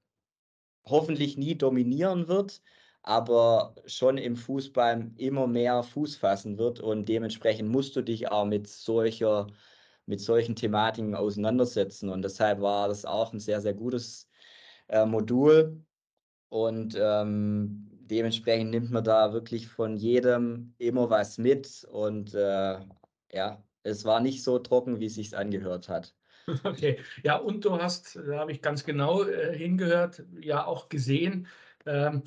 hoffentlich 0.85 1.37
nie 1.37 1.57
dominieren 1.57 2.29
wird, 2.29 2.63
aber 3.03 3.75
schon 3.87 4.19
im 4.19 4.37
Fußball 4.37 5.11
immer 5.17 5.47
mehr 5.47 5.83
Fuß 5.83 6.17
fassen 6.17 6.59
wird 6.59 6.81
und 6.81 7.09
dementsprechend 7.09 7.69
musst 7.71 7.97
du 7.97 8.03
dich 8.03 8.31
auch 8.31 8.45
mit 8.45 8.67
solcher, 8.69 9.49
mit 10.11 10.21
solchen 10.21 10.57
Thematiken 10.57 11.15
auseinandersetzen. 11.15 12.11
Und 12.11 12.23
deshalb 12.23 12.61
war 12.61 12.89
das 12.89 13.07
auch 13.07 13.33
ein 13.33 13.41
sehr, 13.41 13.61
sehr 13.63 13.75
gutes 13.75 14.29
äh, 14.89 15.07
Modul. 15.07 15.83
Und 16.51 16.97
ähm, 17.01 17.89
dementsprechend 17.93 18.73
nimmt 18.73 18.91
man 18.91 19.05
da 19.05 19.33
wirklich 19.33 19.69
von 19.69 19.97
jedem 19.97 20.75
immer 20.79 21.09
was 21.09 21.39
mit. 21.39 21.87
Und 21.91 22.35
äh, 22.35 22.79
ja, 23.33 23.65
es 23.85 24.05
war 24.05 24.21
nicht 24.21 24.43
so 24.43 24.59
trocken, 24.59 25.01
wie 25.01 25.07
es 25.07 25.15
sich 25.15 25.37
angehört 25.37 25.89
hat. 25.89 26.15
Okay, 26.65 26.99
ja, 27.23 27.37
und 27.37 27.65
du 27.65 27.81
hast, 27.81 28.17
da 28.17 28.41
habe 28.41 28.51
ich 28.51 28.61
ganz 28.61 28.83
genau 28.83 29.23
äh, 29.23 29.57
hingehört, 29.57 30.25
ja 30.41 30.65
auch 30.65 30.89
gesehen, 30.89 31.47
ähm, 31.87 32.25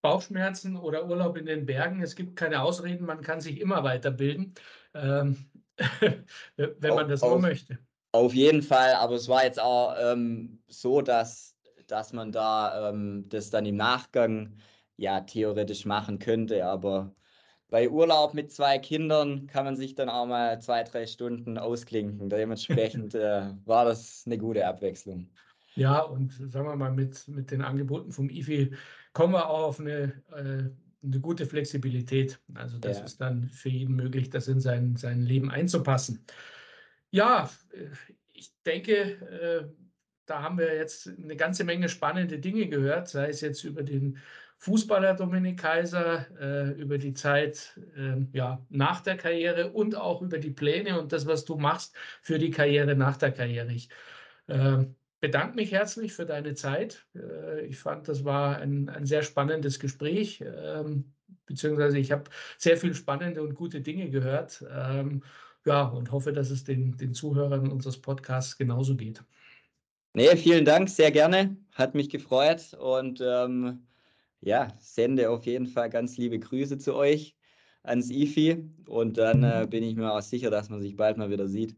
Bauchschmerzen 0.00 0.76
oder 0.76 1.08
Urlaub 1.08 1.36
in 1.36 1.46
den 1.46 1.66
Bergen. 1.66 2.02
Es 2.02 2.14
gibt 2.14 2.36
keine 2.36 2.62
Ausreden, 2.62 3.04
man 3.06 3.22
kann 3.22 3.40
sich 3.40 3.60
immer 3.60 3.82
weiterbilden, 3.82 4.54
ähm, 4.92 5.50
wenn 6.56 6.94
man 6.94 7.08
das 7.08 7.22
auf, 7.22 7.40
möchte. 7.40 7.78
auf 8.12 8.34
jeden 8.34 8.62
Fall, 8.62 8.94
aber 8.94 9.14
es 9.14 9.28
war 9.28 9.44
jetzt 9.44 9.60
auch 9.60 9.94
ähm, 10.00 10.62
so, 10.68 11.00
dass, 11.00 11.56
dass 11.86 12.12
man 12.12 12.32
da 12.32 12.90
ähm, 12.90 13.28
das 13.28 13.50
dann 13.50 13.66
im 13.66 13.76
Nachgang 13.76 14.56
ja 14.96 15.20
theoretisch 15.20 15.84
machen 15.84 16.18
könnte, 16.18 16.64
aber 16.64 17.14
bei 17.74 17.90
Urlaub 17.90 18.34
mit 18.34 18.52
zwei 18.52 18.78
Kindern 18.78 19.48
kann 19.48 19.64
man 19.64 19.74
sich 19.74 19.96
dann 19.96 20.08
auch 20.08 20.26
mal 20.26 20.60
zwei, 20.60 20.84
drei 20.84 21.06
Stunden 21.06 21.58
ausklinken. 21.58 22.28
Dementsprechend 22.28 23.14
äh, 23.16 23.50
war 23.64 23.84
das 23.84 24.22
eine 24.26 24.38
gute 24.38 24.64
Abwechslung. 24.64 25.28
Ja, 25.74 26.02
und 26.02 26.30
sagen 26.32 26.68
wir 26.68 26.76
mal, 26.76 26.92
mit, 26.92 27.26
mit 27.26 27.50
den 27.50 27.62
Angeboten 27.62 28.12
vom 28.12 28.30
IFI 28.30 28.72
kommen 29.12 29.32
wir 29.32 29.48
auch 29.50 29.64
auf 29.64 29.80
eine, 29.80 30.22
äh, 30.36 30.70
eine 31.04 31.20
gute 31.20 31.46
Flexibilität. 31.46 32.40
Also 32.54 32.78
das 32.78 32.98
Ja. 32.98 33.04
ist 33.04 33.20
dann 33.20 33.48
für 33.48 33.68
jeden 33.68 33.94
möglich, 33.96 34.30
das 34.30 34.48
in 34.48 34.60
sein, 34.60 34.96
sein 34.96 35.22
Leben 35.22 35.50
einzupassen. 35.50 36.24
Ja, 37.10 37.50
äh, 37.72 37.90
ich 38.32 38.52
denke, 38.64 38.92
äh, 38.94 39.72
da 40.26 40.42
haben 40.42 40.58
wir 40.58 40.74
jetzt 40.74 41.08
eine 41.08 41.36
ganze 41.36 41.64
Menge 41.64 41.88
spannende 41.88 42.38
Dinge 42.38 42.68
gehört, 42.68 43.08
sei 43.08 43.28
es 43.28 43.40
jetzt 43.40 43.64
über 43.64 43.82
den 43.82 44.18
Fußballer 44.58 45.14
Dominik 45.14 45.60
Kaiser, 45.60 46.26
äh, 46.40 46.70
über 46.80 46.96
die 46.98 47.12
Zeit 47.14 47.78
äh, 47.96 48.16
ja, 48.32 48.64
nach 48.70 49.00
der 49.02 49.16
Karriere 49.16 49.72
und 49.72 49.94
auch 49.96 50.22
über 50.22 50.38
die 50.38 50.50
Pläne 50.50 50.98
und 51.00 51.12
das, 51.12 51.26
was 51.26 51.44
du 51.44 51.56
machst 51.56 51.96
für 52.22 52.38
die 52.38 52.50
Karriere 52.50 52.96
nach 52.96 53.16
der 53.18 53.32
Karriere. 53.32 53.72
Ich 53.72 53.90
äh, 54.46 54.84
bedanke 55.24 55.56
mich 55.56 55.72
herzlich 55.72 56.12
für 56.12 56.26
deine 56.26 56.54
Zeit. 56.54 57.06
Äh, 57.14 57.64
ich 57.64 57.78
fand, 57.78 58.08
das 58.08 58.26
war 58.26 58.58
ein, 58.58 58.90
ein 58.90 59.06
sehr 59.06 59.22
spannendes 59.22 59.80
Gespräch, 59.80 60.44
ähm, 60.46 61.14
beziehungsweise 61.46 61.98
ich 61.98 62.12
habe 62.12 62.24
sehr 62.58 62.76
viel 62.76 62.94
spannende 62.94 63.42
und 63.42 63.54
gute 63.54 63.80
Dinge 63.80 64.10
gehört. 64.10 64.62
Ähm, 64.70 65.22
ja, 65.64 65.84
und 65.84 66.12
hoffe, 66.12 66.34
dass 66.34 66.50
es 66.50 66.64
den, 66.64 66.98
den 66.98 67.14
Zuhörern 67.14 67.72
unseres 67.72 67.98
Podcasts 67.98 68.58
genauso 68.58 68.96
geht. 68.96 69.24
Nee, 70.12 70.36
vielen 70.36 70.66
Dank, 70.66 70.90
sehr 70.90 71.10
gerne. 71.10 71.56
Hat 71.72 71.94
mich 71.94 72.10
gefreut 72.10 72.74
und 72.78 73.22
ähm, 73.24 73.86
ja, 74.42 74.76
sende 74.78 75.30
auf 75.30 75.46
jeden 75.46 75.66
Fall 75.66 75.88
ganz 75.88 76.18
liebe 76.18 76.38
Grüße 76.38 76.76
zu 76.76 76.94
euch 76.94 77.34
ans 77.82 78.10
IFI 78.10 78.62
und 78.86 79.16
dann 79.16 79.42
äh, 79.42 79.66
bin 79.70 79.84
ich 79.84 79.96
mir 79.96 80.12
auch 80.12 80.20
sicher, 80.20 80.50
dass 80.50 80.68
man 80.68 80.82
sich 80.82 80.96
bald 80.96 81.16
mal 81.16 81.30
wieder 81.30 81.48
sieht. 81.48 81.76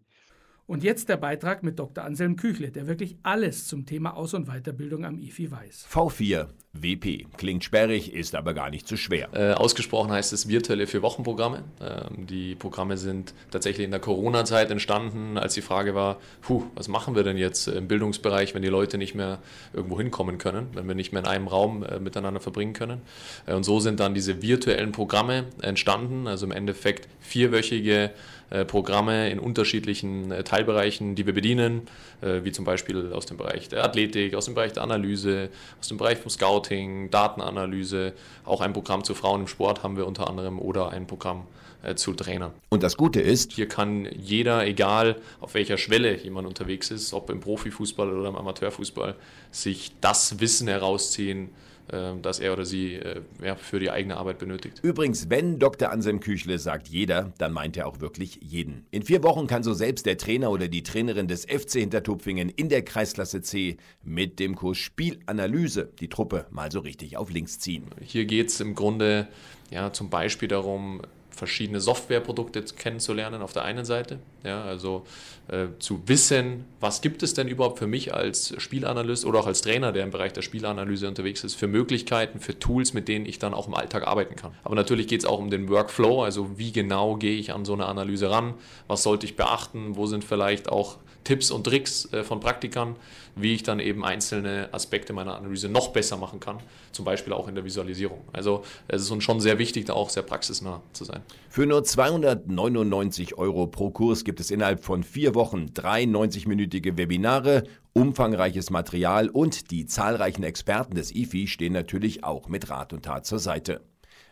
Und 0.67 0.83
jetzt 0.83 1.09
der 1.09 1.17
Beitrag 1.17 1.63
mit 1.63 1.79
Dr. 1.79 2.05
Anselm 2.05 2.35
Küchle, 2.37 2.73
der 2.73 2.89
wirklich 2.89 3.19
alles 3.23 3.69
zum 3.69 3.87
Thema 3.87 4.17
Aus- 4.17 4.35
und 4.35 4.49
Weiterbildung 4.49 5.05
am 5.05 5.19
IFI 5.19 5.51
weiß. 5.51 5.87
V4 5.89 6.49
WP. 6.83 7.27
Klingt 7.37 7.65
sperrig, 7.65 8.13
ist 8.13 8.35
aber 8.35 8.55
gar 8.55 8.71
nicht 8.71 8.89
so 8.89 8.97
schwer. 8.97 9.29
Äh, 9.33 9.53
ausgesprochen 9.53 10.11
heißt 10.13 10.33
es 10.33 10.49
virtuelle 10.49 10.87
Vier-Wochen-Programme. 10.87 11.65
Ähm, 11.81 12.27
die 12.27 12.55
Programme 12.55 12.97
sind 12.97 13.35
tatsächlich 13.51 13.85
in 13.85 13.91
der 13.91 14.01
Corona-Zeit 14.01 14.71
entstanden, 14.71 15.39
als 15.39 15.55
die 15.55 15.63
Frage 15.63 15.95
war, 15.95 16.19
puh, 16.43 16.65
was 16.75 16.89
machen 16.89 17.15
wir 17.15 17.23
denn 17.23 17.37
jetzt 17.37 17.69
im 17.69 17.89
Bildungsbereich, 17.89 18.55
wenn 18.55 18.63
die 18.63 18.69
Leute 18.69 18.99
nicht 18.99 19.15
mehr 19.15 19.39
irgendwo 19.73 19.99
hinkommen 19.99 20.39
können, 20.39 20.69
wenn 20.75 20.87
wir 20.89 20.95
nicht 20.95 21.13
mehr 21.13 21.23
in 21.23 21.29
einem 21.29 21.49
Raum 21.49 21.83
äh, 21.83 21.99
miteinander 21.99 22.41
verbringen 22.41 22.73
können. 22.73 23.01
Äh, 23.47 23.55
und 23.55 23.65
so 23.65 23.81
sind 23.81 24.01
dann 24.01 24.15
diese 24.15 24.43
virtuellen 24.43 24.93
Programme 24.93 25.45
entstanden, 25.63 26.27
also 26.27 26.47
im 26.47 26.53
Endeffekt 26.53 27.09
vierwöchige 27.21 28.13
äh, 28.49 28.65
Programme 28.65 29.29
in 29.31 29.41
unterschiedlichen 29.41 30.31
äh, 30.31 30.45
Teilbereichen, 30.45 31.17
die 31.17 31.27
wir 31.27 31.35
bedienen, 31.35 31.83
äh, 32.21 32.45
wie 32.45 32.53
zum 32.53 32.65
Beispiel 32.65 33.13
aus 33.13 33.27
dem 33.27 33.37
Bereich 33.37 33.69
der 33.69 33.85
Athletik, 33.85 34.37
aus 34.37 34.45
dem 34.45 34.55
Bereich 34.55 34.73
der 34.73 34.85
Analyse, 34.85 35.49
aus 35.81 35.89
dem 35.89 35.97
Bereich 35.97 36.19
vom 36.19 36.31
Scouting, 36.67 37.11
Datenanalyse, 37.11 38.13
auch 38.45 38.61
ein 38.61 38.73
Programm 38.73 39.05
zu 39.05 39.15
Frauen 39.15 39.43
im 39.43 39.47
Sport 39.47 39.83
haben 39.83 39.97
wir 39.97 40.07
unter 40.07 40.29
anderem 40.29 40.59
oder 40.59 40.91
ein 40.91 41.07
Programm 41.07 41.47
zu 41.95 42.15
Trainern. 42.15 42.53
Und 42.69 42.83
das 42.83 42.97
Gute 42.97 43.21
ist, 43.21 43.53
hier 43.53 43.69
kann 43.69 44.09
jeder, 44.17 44.67
egal 44.67 45.17
auf 45.41 45.55
welcher 45.55 45.79
Schwelle 45.79 46.17
jemand 46.17 46.49
unterwegs 46.49 46.91
ist, 46.91 47.13
ob 47.13 47.31
im 47.31 47.39
Profifußball 47.39 48.11
oder 48.11 48.29
im 48.29 48.37
Amateurfußball, 48.37 49.15
sich 49.53 49.93
das 50.01 50.41
Wissen 50.41 50.67
herausziehen, 50.67 51.51
ähm, 51.93 52.23
das 52.23 52.41
er 52.41 52.53
oder 52.53 52.65
sie 52.65 52.95
äh, 52.95 53.21
ja, 53.43 53.55
für 53.55 53.79
die 53.79 53.91
eigene 53.91 54.17
Arbeit 54.17 54.39
benötigt. 54.39 54.81
Übrigens, 54.83 55.31
wenn 55.31 55.59
Dr. 55.59 55.91
Anselm 55.91 56.21
Küchle 56.21 56.59
sagt 56.59 56.89
jeder, 56.89 57.33
dann 57.39 57.53
meint 57.53 57.77
er 57.77 57.87
auch 57.87 58.01
wirklich 58.01 58.39
jeden. 58.43 58.87
In 58.91 59.03
vier 59.03 59.23
Wochen 59.23 59.47
kann 59.47 59.63
so 59.63 59.75
selbst 59.75 60.07
der 60.07 60.19
Trainer 60.19 60.51
oder 60.51 60.69
die 60.69 60.83
Trainerin 60.83 61.29
des 61.29 61.45
FC 61.45 61.81
Hintertupfingen 61.81 62.49
in 62.49 62.69
der 62.69 62.83
Kreisklasse 62.83 63.43
C 63.43 63.77
mit 64.03 64.39
dem 64.39 64.57
Kurs 64.57 64.79
Spielanalyse 64.79 65.91
die 66.01 66.09
Truppe 66.09 66.47
mal 66.51 66.73
so 66.73 66.81
richtig 66.81 67.17
auf 67.17 67.31
links 67.31 67.59
ziehen. 67.59 67.85
Hier 68.03 68.25
geht 68.25 68.49
es 68.49 68.61
im 68.61 68.75
Grunde 68.75 69.29
ja, 69.71 69.93
zum 69.93 70.11
Beispiel 70.11 70.49
darum, 70.49 71.03
verschiedene 71.37 71.81
Softwareprodukte 71.81 72.63
kennenzulernen 72.63 73.43
auf 73.43 73.53
der 73.53 73.65
einen 73.65 73.85
Seite. 73.85 74.19
Ja, 74.43 74.65
also 74.65 75.05
äh, 75.49 75.67
zu 75.79 76.03
wissen, 76.07 76.65
was 76.81 77.03
gibt 77.03 77.23
es 77.23 77.35
denn 77.35 77.47
überhaupt 77.47 77.79
für 77.79 77.87
mich 77.87 78.15
als 78.15 78.55
Spielanalyst 78.57 79.27
oder 79.27 79.41
auch 79.41 79.47
als 79.47 79.61
Trainer, 79.61 79.93
der 79.93 80.05
im 80.05 80.11
Bereich 80.11 80.33
der 80.33 80.43
Spielanalyse 80.43 81.07
unterwegs 81.07 81.45
ist, 81.45 81.55
für 81.55 81.67
Möglichkeiten, 81.67 82.41
für 82.41 82.59
Tools, 82.59 82.95
mit 82.95 83.07
denen 83.07 83.27
ich 83.27 83.39
dann 83.39 83.53
auch 83.53 83.69
im 83.69 83.75
Alltag 83.75 84.07
arbeiten 84.07 84.35
kann. 84.35 84.53
Aber 84.65 84.75
natürlich 84.75 85.09
geht 85.09 85.21
es 85.21 85.27
auch 85.27 85.39
um 85.39 85.51
den 85.51 85.69
Workflow, 85.69 86.23
also 86.23 86.59
wie 86.59 86.73
genau 86.73 87.17
gehe 87.17 87.37
ich 87.37 87.53
an 87.53 87.65
so 87.65 87.75
eine 87.75 87.87
Analyse 87.87 88.31
ran, 88.31 88.55
was 88.89 89.03
sollte 89.03 89.27
ich 89.27 89.37
beachten, 89.37 89.97
wo 89.97 90.07
sind 90.07 90.25
vielleicht 90.25 90.71
auch 90.71 90.97
Tipps 91.27 91.51
und 91.51 91.65
Tricks 91.65 92.11
äh, 92.13 92.23
von 92.23 92.39
Praktikern, 92.39 92.95
wie 93.35 93.53
ich 93.53 93.65
dann 93.65 93.81
eben 93.81 94.05
einzelne 94.05 94.69
Aspekte 94.73 95.13
meiner 95.13 95.37
Analyse 95.37 95.69
noch 95.69 95.89
besser 95.89 96.17
machen 96.17 96.39
kann, 96.39 96.59
zum 96.93 97.05
Beispiel 97.05 97.33
auch 97.33 97.49
in 97.49 97.57
der 97.57 97.65
Visualisierung. 97.65 98.21
Also 98.33 98.63
es 98.87 99.03
ist 99.03 99.11
uns 99.11 99.25
schon 99.25 99.41
sehr 99.41 99.59
wichtig, 99.59 99.87
da 99.87 99.95
auch 99.95 100.09
sehr 100.09 100.23
praxisnah 100.23 100.83
zu 100.93 101.05
sein. 101.05 101.23
Für 101.51 101.67
nur 101.67 101.83
299 101.83 103.37
Euro 103.39 103.67
pro 103.67 103.91
Kurs 103.91 104.23
gibt 104.23 104.39
es 104.39 104.53
innerhalb 104.53 104.85
von 104.85 105.03
vier 105.03 105.35
Wochen 105.35 105.75
drei 105.75 106.05
90-minütige 106.05 106.97
Webinare, 106.97 107.65
umfangreiches 107.93 108.71
Material 108.71 109.29
und 109.29 109.73
die 109.73 109.87
zahlreichen 109.87 110.45
Experten 110.45 110.95
des 110.95 111.13
IFI 111.13 111.49
stehen 111.49 111.73
natürlich 111.73 112.23
auch 112.23 112.49
mit 112.49 112.71
Rat 112.71 112.93
und 112.93 113.05
Tat 113.05 113.27
zur 113.27 113.41
Seite. 113.41 113.81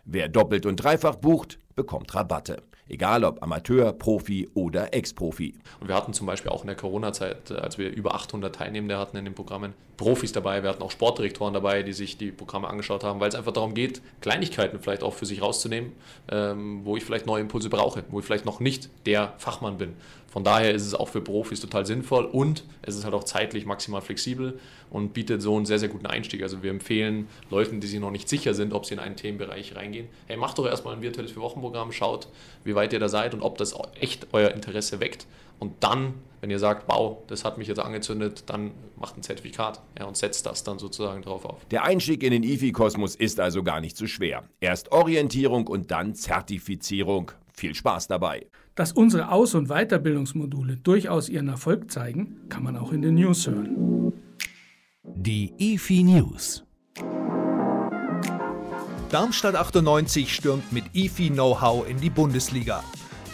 Wer 0.05 0.29
doppelt 0.29 0.65
und 0.65 0.77
dreifach 0.77 1.17
bucht, 1.17 1.59
bekommt 1.75 2.15
Rabatte. 2.15 2.63
Egal 2.89 3.25
ob 3.25 3.43
Amateur, 3.43 3.93
Profi 3.93 4.49
oder 4.55 4.93
Ex-Profi. 4.93 5.55
Und 5.81 5.89
wir 5.89 5.95
hatten 5.95 6.13
zum 6.13 6.27
Beispiel 6.27 6.51
auch 6.51 6.61
in 6.61 6.67
der 6.67 6.77
Corona-Zeit, 6.77 7.51
äh, 7.51 7.55
als 7.55 7.79
wir 7.79 7.91
über 7.91 8.15
800 8.15 8.55
Teilnehmende 8.55 8.99
hatten 8.99 9.17
in 9.17 9.25
den 9.25 9.35
Programmen, 9.35 9.73
Profis 9.97 10.33
dabei. 10.33 10.63
Wir 10.63 10.71
hatten 10.71 10.83
auch 10.83 10.91
Sportdirektoren 10.91 11.55
dabei, 11.55 11.83
die 11.83 11.93
sich 11.93 12.19
die 12.19 12.31
Programme 12.31 12.69
angeschaut 12.69 13.05
haben, 13.05 13.21
weil 13.21 13.29
es 13.29 13.35
einfach 13.35 13.53
darum 13.53 13.75
geht, 13.75 14.03
Kleinigkeiten 14.21 14.81
vielleicht 14.81 15.03
auch 15.03 15.15
für 15.15 15.25
sich 15.25 15.41
rauszunehmen, 15.41 15.93
ähm, 16.31 16.85
wo 16.85 16.97
ich 16.97 17.05
vielleicht 17.05 17.27
neue 17.27 17.41
Impulse 17.41 17.71
brauche, 17.71 18.05
wo 18.11 18.19
ich 18.19 18.27
vielleicht 18.27 18.45
noch 18.45 18.61
nicht 18.61 18.91
der 19.07 19.35
Fachmann 19.39 19.79
bin. 19.79 19.95
Von 20.35 20.43
daher 20.43 20.75
ist 20.75 20.85
es 20.85 20.97
auch 20.97 21.09
für 21.09 21.21
Profis 21.21 21.61
total 21.61 21.87
sinnvoll 21.87 22.25
und 22.25 22.65
es 22.83 22.97
ist 22.97 23.05
halt 23.05 23.15
auch 23.15 23.23
zeitlich 23.23 23.67
maximal 23.67 24.01
flexibel 24.01 24.59
und 24.91 25.15
bietet 25.15 25.41
so 25.41 25.55
einen 25.55 25.65
sehr, 25.65 25.79
sehr 25.79 25.89
guten 25.89 26.07
Einstieg. 26.07 26.43
Also 26.43 26.61
wir 26.65 26.73
empfehlen 26.73 27.29
Leuten, 27.51 27.79
die 27.79 27.87
sich 27.87 28.01
noch 28.01 28.11
nicht 28.11 28.29
sicher 28.29 28.53
sind, 28.53 28.73
ob 28.73 28.85
sie 28.85 28.95
in 28.95 29.01
einen 29.01 29.15
Themenbereich 29.15 29.77
reingehen, 29.77 30.09
hey, 30.27 30.37
macht 30.37 30.59
doch 30.59 30.67
erstmal 30.67 30.97
ein 30.97 31.03
virtuelles 31.03 31.31
Vier-Wochen-Programm, 31.31 31.93
schaut, 31.93 32.27
wie 32.65 32.75
weit 32.75 32.93
ihr 32.93 32.99
da 32.99 33.09
seid 33.09 33.33
und 33.33 33.43
ob 33.43 33.59
das 33.59 33.77
echt 34.01 34.27
euer 34.33 34.51
Interesse 34.51 34.99
weckt. 34.99 35.29
Und 35.61 35.85
dann, 35.85 36.15
wenn 36.41 36.51
ihr 36.51 36.59
sagt, 36.59 36.89
wow, 36.89 37.19
das 37.29 37.45
hat 37.45 37.57
mich 37.57 37.69
jetzt 37.69 37.79
angezündet, 37.79 38.43
dann 38.47 38.73
macht 38.97 39.17
ein 39.17 39.23
Zertifikat 39.23 39.83
ja, 39.97 40.07
und 40.07 40.17
setzt 40.17 40.47
das 40.47 40.65
dann 40.65 40.81
sozusagen 40.81 41.23
drauf 41.23 41.45
auf. 41.45 41.65
Der 41.67 41.85
Einstieg 41.85 42.25
in 42.25 42.33
den 42.33 42.43
IFI-Kosmos 42.43 43.15
ist 43.15 43.39
also 43.39 43.63
gar 43.63 43.81
nicht 43.81 43.97
so 43.97 44.09
schwer. 44.09 44.43
Erst 44.59 44.91
Orientierung 44.91 45.69
und 45.69 45.93
dann 45.93 46.17
Zertifizierung. 46.17 47.31
Viel 47.53 47.77
Spaß 47.77 48.09
dabei. 48.09 48.49
Dass 48.75 48.91
unsere 48.91 49.31
Aus- 49.31 49.55
und 49.55 49.69
Weiterbildungsmodule 49.69 50.77
durchaus 50.77 51.29
ihren 51.29 51.49
Erfolg 51.49 51.93
zeigen, 51.93 52.41
kann 52.49 52.65
man 52.65 52.77
auch 52.77 52.91
in 52.93 53.03
den 53.03 53.15
News 53.15 53.47
hören. 53.47 54.13
Die 55.05 55.53
IFI 55.59 56.03
News. 56.03 56.65
Darmstadt 59.11 59.55
98 59.55 60.35
stürmt 60.35 60.73
mit 60.73 60.85
IFI 60.93 61.31
Know-how 61.31 61.89
in 61.89 62.01
die 62.01 62.11
Bundesliga. 62.11 62.83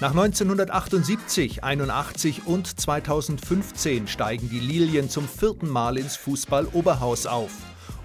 Nach 0.03 0.11
1978, 0.11 1.65
81 1.65 2.47
und 2.47 2.79
2015 2.79 4.09
steigen 4.09 4.51
die 4.51 4.61
Lilien 4.61 5.09
zum 5.09 5.27
vierten 5.27 5.71
Mal 5.71 5.97
ins 5.97 6.17
Fußball-Oberhaus 6.17 7.25
auf. 7.25 7.53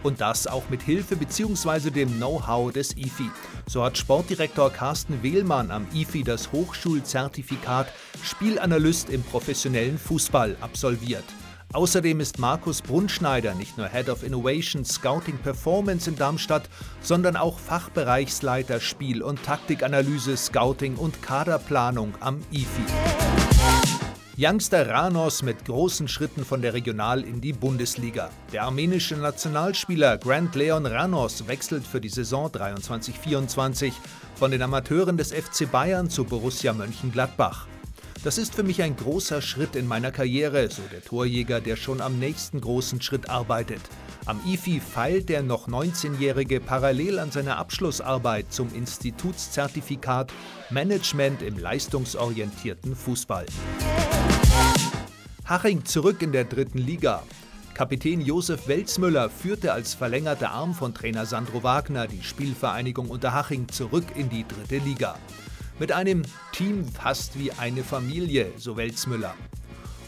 Und 0.06 0.22
das 0.22 0.46
auch 0.46 0.70
mit 0.70 0.84
Hilfe 0.84 1.16
bzw. 1.16 1.90
dem 1.90 2.18
Know-how 2.18 2.72
des 2.72 2.96
IFI. 2.96 3.32
So 3.66 3.84
hat 3.84 3.98
Sportdirektor 3.98 4.70
Carsten 4.70 5.24
Wehlmann 5.24 5.72
am 5.72 5.88
IFI 5.96 6.24
das 6.24 6.52
Hochschulzertifikat 6.52 7.88
Spielanalyst 8.24 9.10
im 9.10 9.24
professionellen 9.24 9.98
Fußball 9.98 10.58
absolviert. 10.62 11.24
Außerdem 11.74 12.20
ist 12.20 12.38
Markus 12.38 12.84
Brunschneider 12.84 13.56
nicht 13.56 13.80
nur 13.80 13.88
Head 13.88 14.10
of 14.10 14.22
Innovation 14.22 14.86
Scouting 14.86 15.40
Performance 15.40 16.08
in 16.08 16.16
Darmstadt, 16.16 16.70
sondern 17.02 17.36
auch 17.36 17.58
Fachbereichsleiter 17.58 18.80
Spiel- 18.82 19.24
und 19.24 19.42
Taktikanalyse, 19.42 20.38
Scouting 20.38 20.98
und 20.98 21.24
Kaderplanung 21.24 22.14
am 22.20 22.42
IFI. 22.52 23.95
Youngster 24.38 24.90
Ranos 24.90 25.44
mit 25.44 25.64
großen 25.64 26.10
Schritten 26.10 26.44
von 26.44 26.62
der 26.62 26.74
Regional 26.74 27.24
in 27.24 27.40
die 27.40 27.54
Bundesliga. 27.54 28.30
Der 28.52 28.64
armenische 28.64 29.16
Nationalspieler 29.16 30.18
Grant 30.18 30.56
Leon 30.56 30.86
Ranos 30.86 31.48
wechselt 31.48 31.88
für 31.88 32.02
die 32.02 32.10
Saison 32.10 32.48
23-24 32.48 33.94
von 34.36 34.52
den 34.52 34.62
Amateuren 34.62 35.16
des 35.16 35.32
FC 35.32 35.72
Bayern 35.72 36.10
zu 36.10 36.26
Borussia 36.26 36.74
Mönchengladbach. 36.74 37.68
Das 38.26 38.38
ist 38.38 38.56
für 38.56 38.64
mich 38.64 38.82
ein 38.82 38.98
großer 38.98 39.42
Schritt 39.42 39.78
in 39.78 39.88
meiner 39.88 40.12
Karriere, 40.12 40.70
so 40.70 40.82
der 40.92 41.02
Torjäger, 41.02 41.62
der 41.62 41.78
schon 41.78 42.02
am 42.02 42.20
nächsten 42.20 42.60
großen 42.60 43.02
Schritt 43.02 43.30
arbeitet. 43.30 43.82
Am 44.26 44.42
IFI 44.46 44.82
feilt 44.82 45.30
der 45.30 45.44
noch 45.44 45.70
19-Jährige 45.70 46.60
parallel 46.60 47.20
an 47.20 47.32
seiner 47.32 47.58
Abschlussarbeit 47.58 48.52
zum 48.52 48.74
Institutszertifikat 48.74 50.34
Management 50.72 51.42
im 51.42 51.58
leistungsorientierten 51.58 52.96
Fußball. 52.96 53.46
Haching 55.46 55.86
zurück 55.86 56.24
in 56.24 56.32
der 56.32 56.46
dritten 56.46 56.80
Liga. 56.80 57.22
Kapitän 57.76 58.20
Josef 58.20 58.68
Welzmüller 58.68 59.30
führte 59.30 59.74
als 59.74 59.94
verlängerter 59.94 60.50
Arm 60.50 60.74
von 60.74 60.92
Trainer 60.92 61.28
Sandro 61.28 61.62
Wagner 61.62 62.08
die 62.08 62.24
Spielvereinigung 62.24 63.10
Unterhaching 63.10 63.68
zurück 63.68 64.06
in 64.16 64.28
die 64.28 64.44
dritte 64.48 64.84
Liga. 64.84 65.20
Mit 65.78 65.92
einem 65.92 66.24
Team 66.52 66.84
fast 66.88 67.38
wie 67.38 67.52
eine 67.52 67.84
Familie, 67.84 68.54
so 68.58 68.76
Welzmüller. 68.76 69.36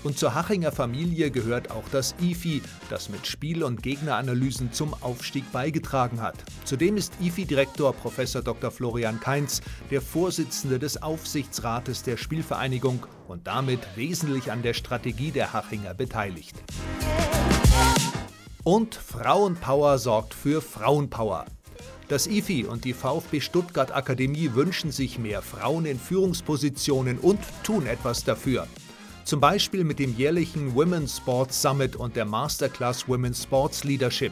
Und 0.03 0.17
zur 0.17 0.35
Hachinger 0.35 0.71
Familie 0.71 1.31
gehört 1.31 1.71
auch 1.71 1.83
das 1.91 2.15
IFI, 2.21 2.61
das 2.89 3.09
mit 3.09 3.27
Spiel- 3.27 3.63
und 3.63 3.83
Gegneranalysen 3.83 4.71
zum 4.71 4.93
Aufstieg 5.01 5.51
beigetragen 5.51 6.21
hat. 6.21 6.35
Zudem 6.65 6.97
ist 6.97 7.13
IFI-Direktor 7.21 7.93
Prof. 7.93 8.15
Dr. 8.43 8.71
Florian 8.71 9.19
Kainz 9.19 9.61
der 9.91 10.01
Vorsitzende 10.01 10.79
des 10.79 11.01
Aufsichtsrates 11.01 12.03
der 12.03 12.17
Spielvereinigung 12.17 13.05
und 13.27 13.47
damit 13.47 13.79
wesentlich 13.95 14.51
an 14.51 14.61
der 14.61 14.73
Strategie 14.73 15.31
der 15.31 15.53
Hachinger 15.53 15.93
beteiligt. 15.93 16.55
Und 18.63 18.95
Frauenpower 18.95 19.97
sorgt 19.97 20.33
für 20.33 20.61
Frauenpower. 20.61 21.45
Das 22.09 22.27
IFI 22.27 22.65
und 22.65 22.85
die 22.85 22.93
VfB 22.93 23.41
Stuttgart 23.41 23.93
Akademie 23.93 24.51
wünschen 24.53 24.91
sich 24.91 25.19
mehr 25.19 25.41
Frauen 25.41 25.85
in 25.85 25.99
Führungspositionen 25.99 27.17
und 27.17 27.39
tun 27.63 27.85
etwas 27.85 28.23
dafür. 28.23 28.67
Zum 29.27 29.41
Beispiel 29.41 29.83
mit 29.83 29.99
dem 29.99 30.15
jährlichen 30.15 30.73
Women's 30.73 31.17
Sports 31.17 31.61
Summit 31.61 31.97
und 31.97 32.15
der 32.15 32.23
Masterclass 32.23 33.09
Women's 33.09 33.43
Sports 33.43 33.83
Leadership. 33.83 34.31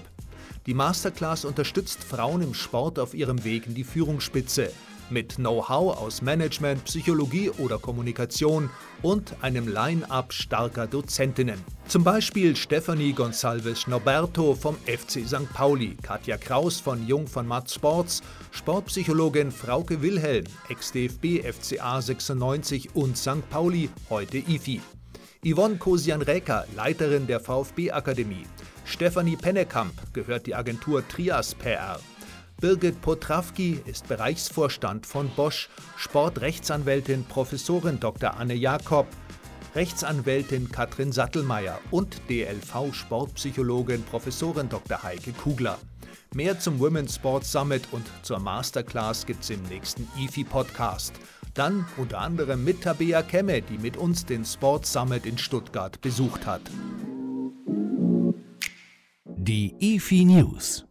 Die 0.68 0.74
Masterclass 0.74 1.44
unterstützt 1.44 2.02
Frauen 2.02 2.42
im 2.42 2.54
Sport 2.54 2.98
auf 2.98 3.14
ihrem 3.14 3.44
Weg 3.44 3.68
in 3.68 3.76
die 3.76 3.84
Führungsspitze 3.84 4.72
mit 5.10 5.36
Know-how 5.36 5.98
aus 5.98 6.22
Management, 6.22 6.84
Psychologie 6.86 7.50
oder 7.50 7.78
Kommunikation 7.78 8.70
und 9.02 9.36
einem 9.42 9.68
Line-up 9.68 10.34
starker 10.34 10.88
Dozentinnen. 10.88 11.62
Zum 11.88 12.04
Beispiel 12.04 12.56
Stephanie 12.56 13.14
Gonçalves 13.14 13.90
Norberto 13.90 14.56
vom 14.56 14.76
FC 14.86 15.28
St. 15.28 15.52
Pauli, 15.54 15.96
Katja 16.02 16.38
Kraus 16.38 16.80
von 16.80 17.06
Jung 17.08 17.28
von 17.28 17.48
Matt 17.48 17.70
Sports, 17.70 18.24
Sportpsychologin 18.52 19.52
Frauke 19.52 20.02
Wilhelm, 20.02 20.46
Ex-DFB 20.70 21.44
FCA 21.44 22.02
96 22.02 22.96
und 22.96 23.18
St. 23.18 23.48
Pauli, 23.50 23.90
heute 24.10 24.38
IFI. 24.38 24.82
Yvonne 25.46 25.78
Kosian-Reker, 25.78 26.66
Leiterin 26.76 27.28
der 27.28 27.40
VfB-Akademie. 27.40 28.48
Stefanie 28.84 29.36
Pennekamp 29.36 29.94
gehört 30.14 30.48
die 30.48 30.56
Agentur 30.56 31.08
Trias 31.08 31.54
PR. 31.54 32.00
Birgit 32.66 33.00
Potrawki 33.00 33.80
ist 33.86 34.08
Bereichsvorstand 34.08 35.06
von 35.06 35.30
Bosch, 35.36 35.70
Sportrechtsanwältin 35.98 37.24
Professorin 37.26 38.00
Dr. 38.00 38.38
Anne 38.38 38.56
Jakob, 38.56 39.06
Rechtsanwältin 39.76 40.72
Katrin 40.72 41.12
Sattelmeier 41.12 41.80
und 41.92 42.20
DLV-Sportpsychologin 42.28 44.02
Professorin 44.02 44.68
Dr. 44.68 45.04
Heike 45.04 45.34
Kugler. 45.34 45.78
Mehr 46.34 46.60
zum 46.60 46.80
Women's 46.80 47.14
Sports 47.14 47.52
Summit 47.52 47.84
und 47.92 48.08
zur 48.24 48.40
Masterclass 48.40 49.28
gibt's 49.28 49.52
im 49.52 49.62
nächsten 49.70 50.08
IFI-Podcast. 50.18 51.14
Dann 51.54 51.86
unter 51.98 52.18
anderem 52.18 52.64
mit 52.64 52.82
Tabea 52.82 53.22
Kemme, 53.22 53.62
die 53.62 53.78
mit 53.78 53.96
uns 53.96 54.26
den 54.26 54.44
Sports 54.44 54.92
Summit 54.92 55.28
in 55.28 55.38
Stuttgart 55.38 56.02
besucht 56.02 56.48
hat. 56.48 56.62
Die 59.38 59.76
IFI 59.80 60.26
News 60.26 60.84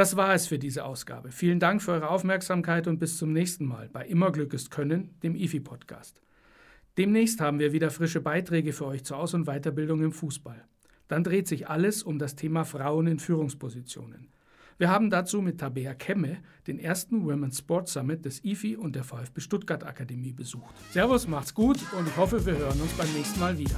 das 0.00 0.16
war 0.16 0.32
es 0.32 0.46
für 0.46 0.58
diese 0.58 0.86
Ausgabe. 0.86 1.30
Vielen 1.30 1.60
Dank 1.60 1.82
für 1.82 1.92
eure 1.92 2.08
Aufmerksamkeit 2.08 2.86
und 2.86 2.98
bis 2.98 3.18
zum 3.18 3.34
nächsten 3.34 3.66
Mal 3.66 3.90
bei 3.90 4.06
Immer 4.06 4.32
Glück 4.32 4.54
ist 4.54 4.70
Können, 4.70 5.10
dem 5.22 5.34
IFI-Podcast. 5.34 6.22
Demnächst 6.96 7.38
haben 7.42 7.58
wir 7.58 7.74
wieder 7.74 7.90
frische 7.90 8.22
Beiträge 8.22 8.72
für 8.72 8.86
euch 8.86 9.04
zur 9.04 9.18
Aus- 9.18 9.34
und 9.34 9.44
Weiterbildung 9.44 10.02
im 10.02 10.12
Fußball. 10.12 10.64
Dann 11.06 11.22
dreht 11.22 11.46
sich 11.48 11.68
alles 11.68 12.02
um 12.02 12.18
das 12.18 12.34
Thema 12.34 12.64
Frauen 12.64 13.08
in 13.08 13.18
Führungspositionen. 13.18 14.28
Wir 14.78 14.88
haben 14.88 15.10
dazu 15.10 15.42
mit 15.42 15.60
Tabea 15.60 15.92
Kemme 15.92 16.38
den 16.66 16.78
ersten 16.78 17.26
Women's 17.26 17.58
Sports 17.58 17.92
Summit 17.92 18.24
des 18.24 18.42
IFI 18.42 18.76
und 18.76 18.96
der 18.96 19.04
VfB 19.04 19.42
Stuttgart 19.42 19.84
Akademie 19.84 20.32
besucht. 20.32 20.74
Servus, 20.92 21.28
macht's 21.28 21.52
gut 21.52 21.76
und 21.92 22.08
ich 22.08 22.16
hoffe, 22.16 22.46
wir 22.46 22.56
hören 22.56 22.80
uns 22.80 22.92
beim 22.92 23.12
nächsten 23.12 23.38
Mal 23.38 23.58
wieder. 23.58 23.76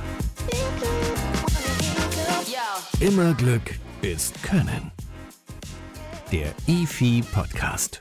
Immer 3.00 3.34
Glück 3.34 3.80
ist 4.02 4.40
Können 4.44 4.92
der 6.32 6.54
EFI 6.66 7.22
Podcast. 7.30 8.00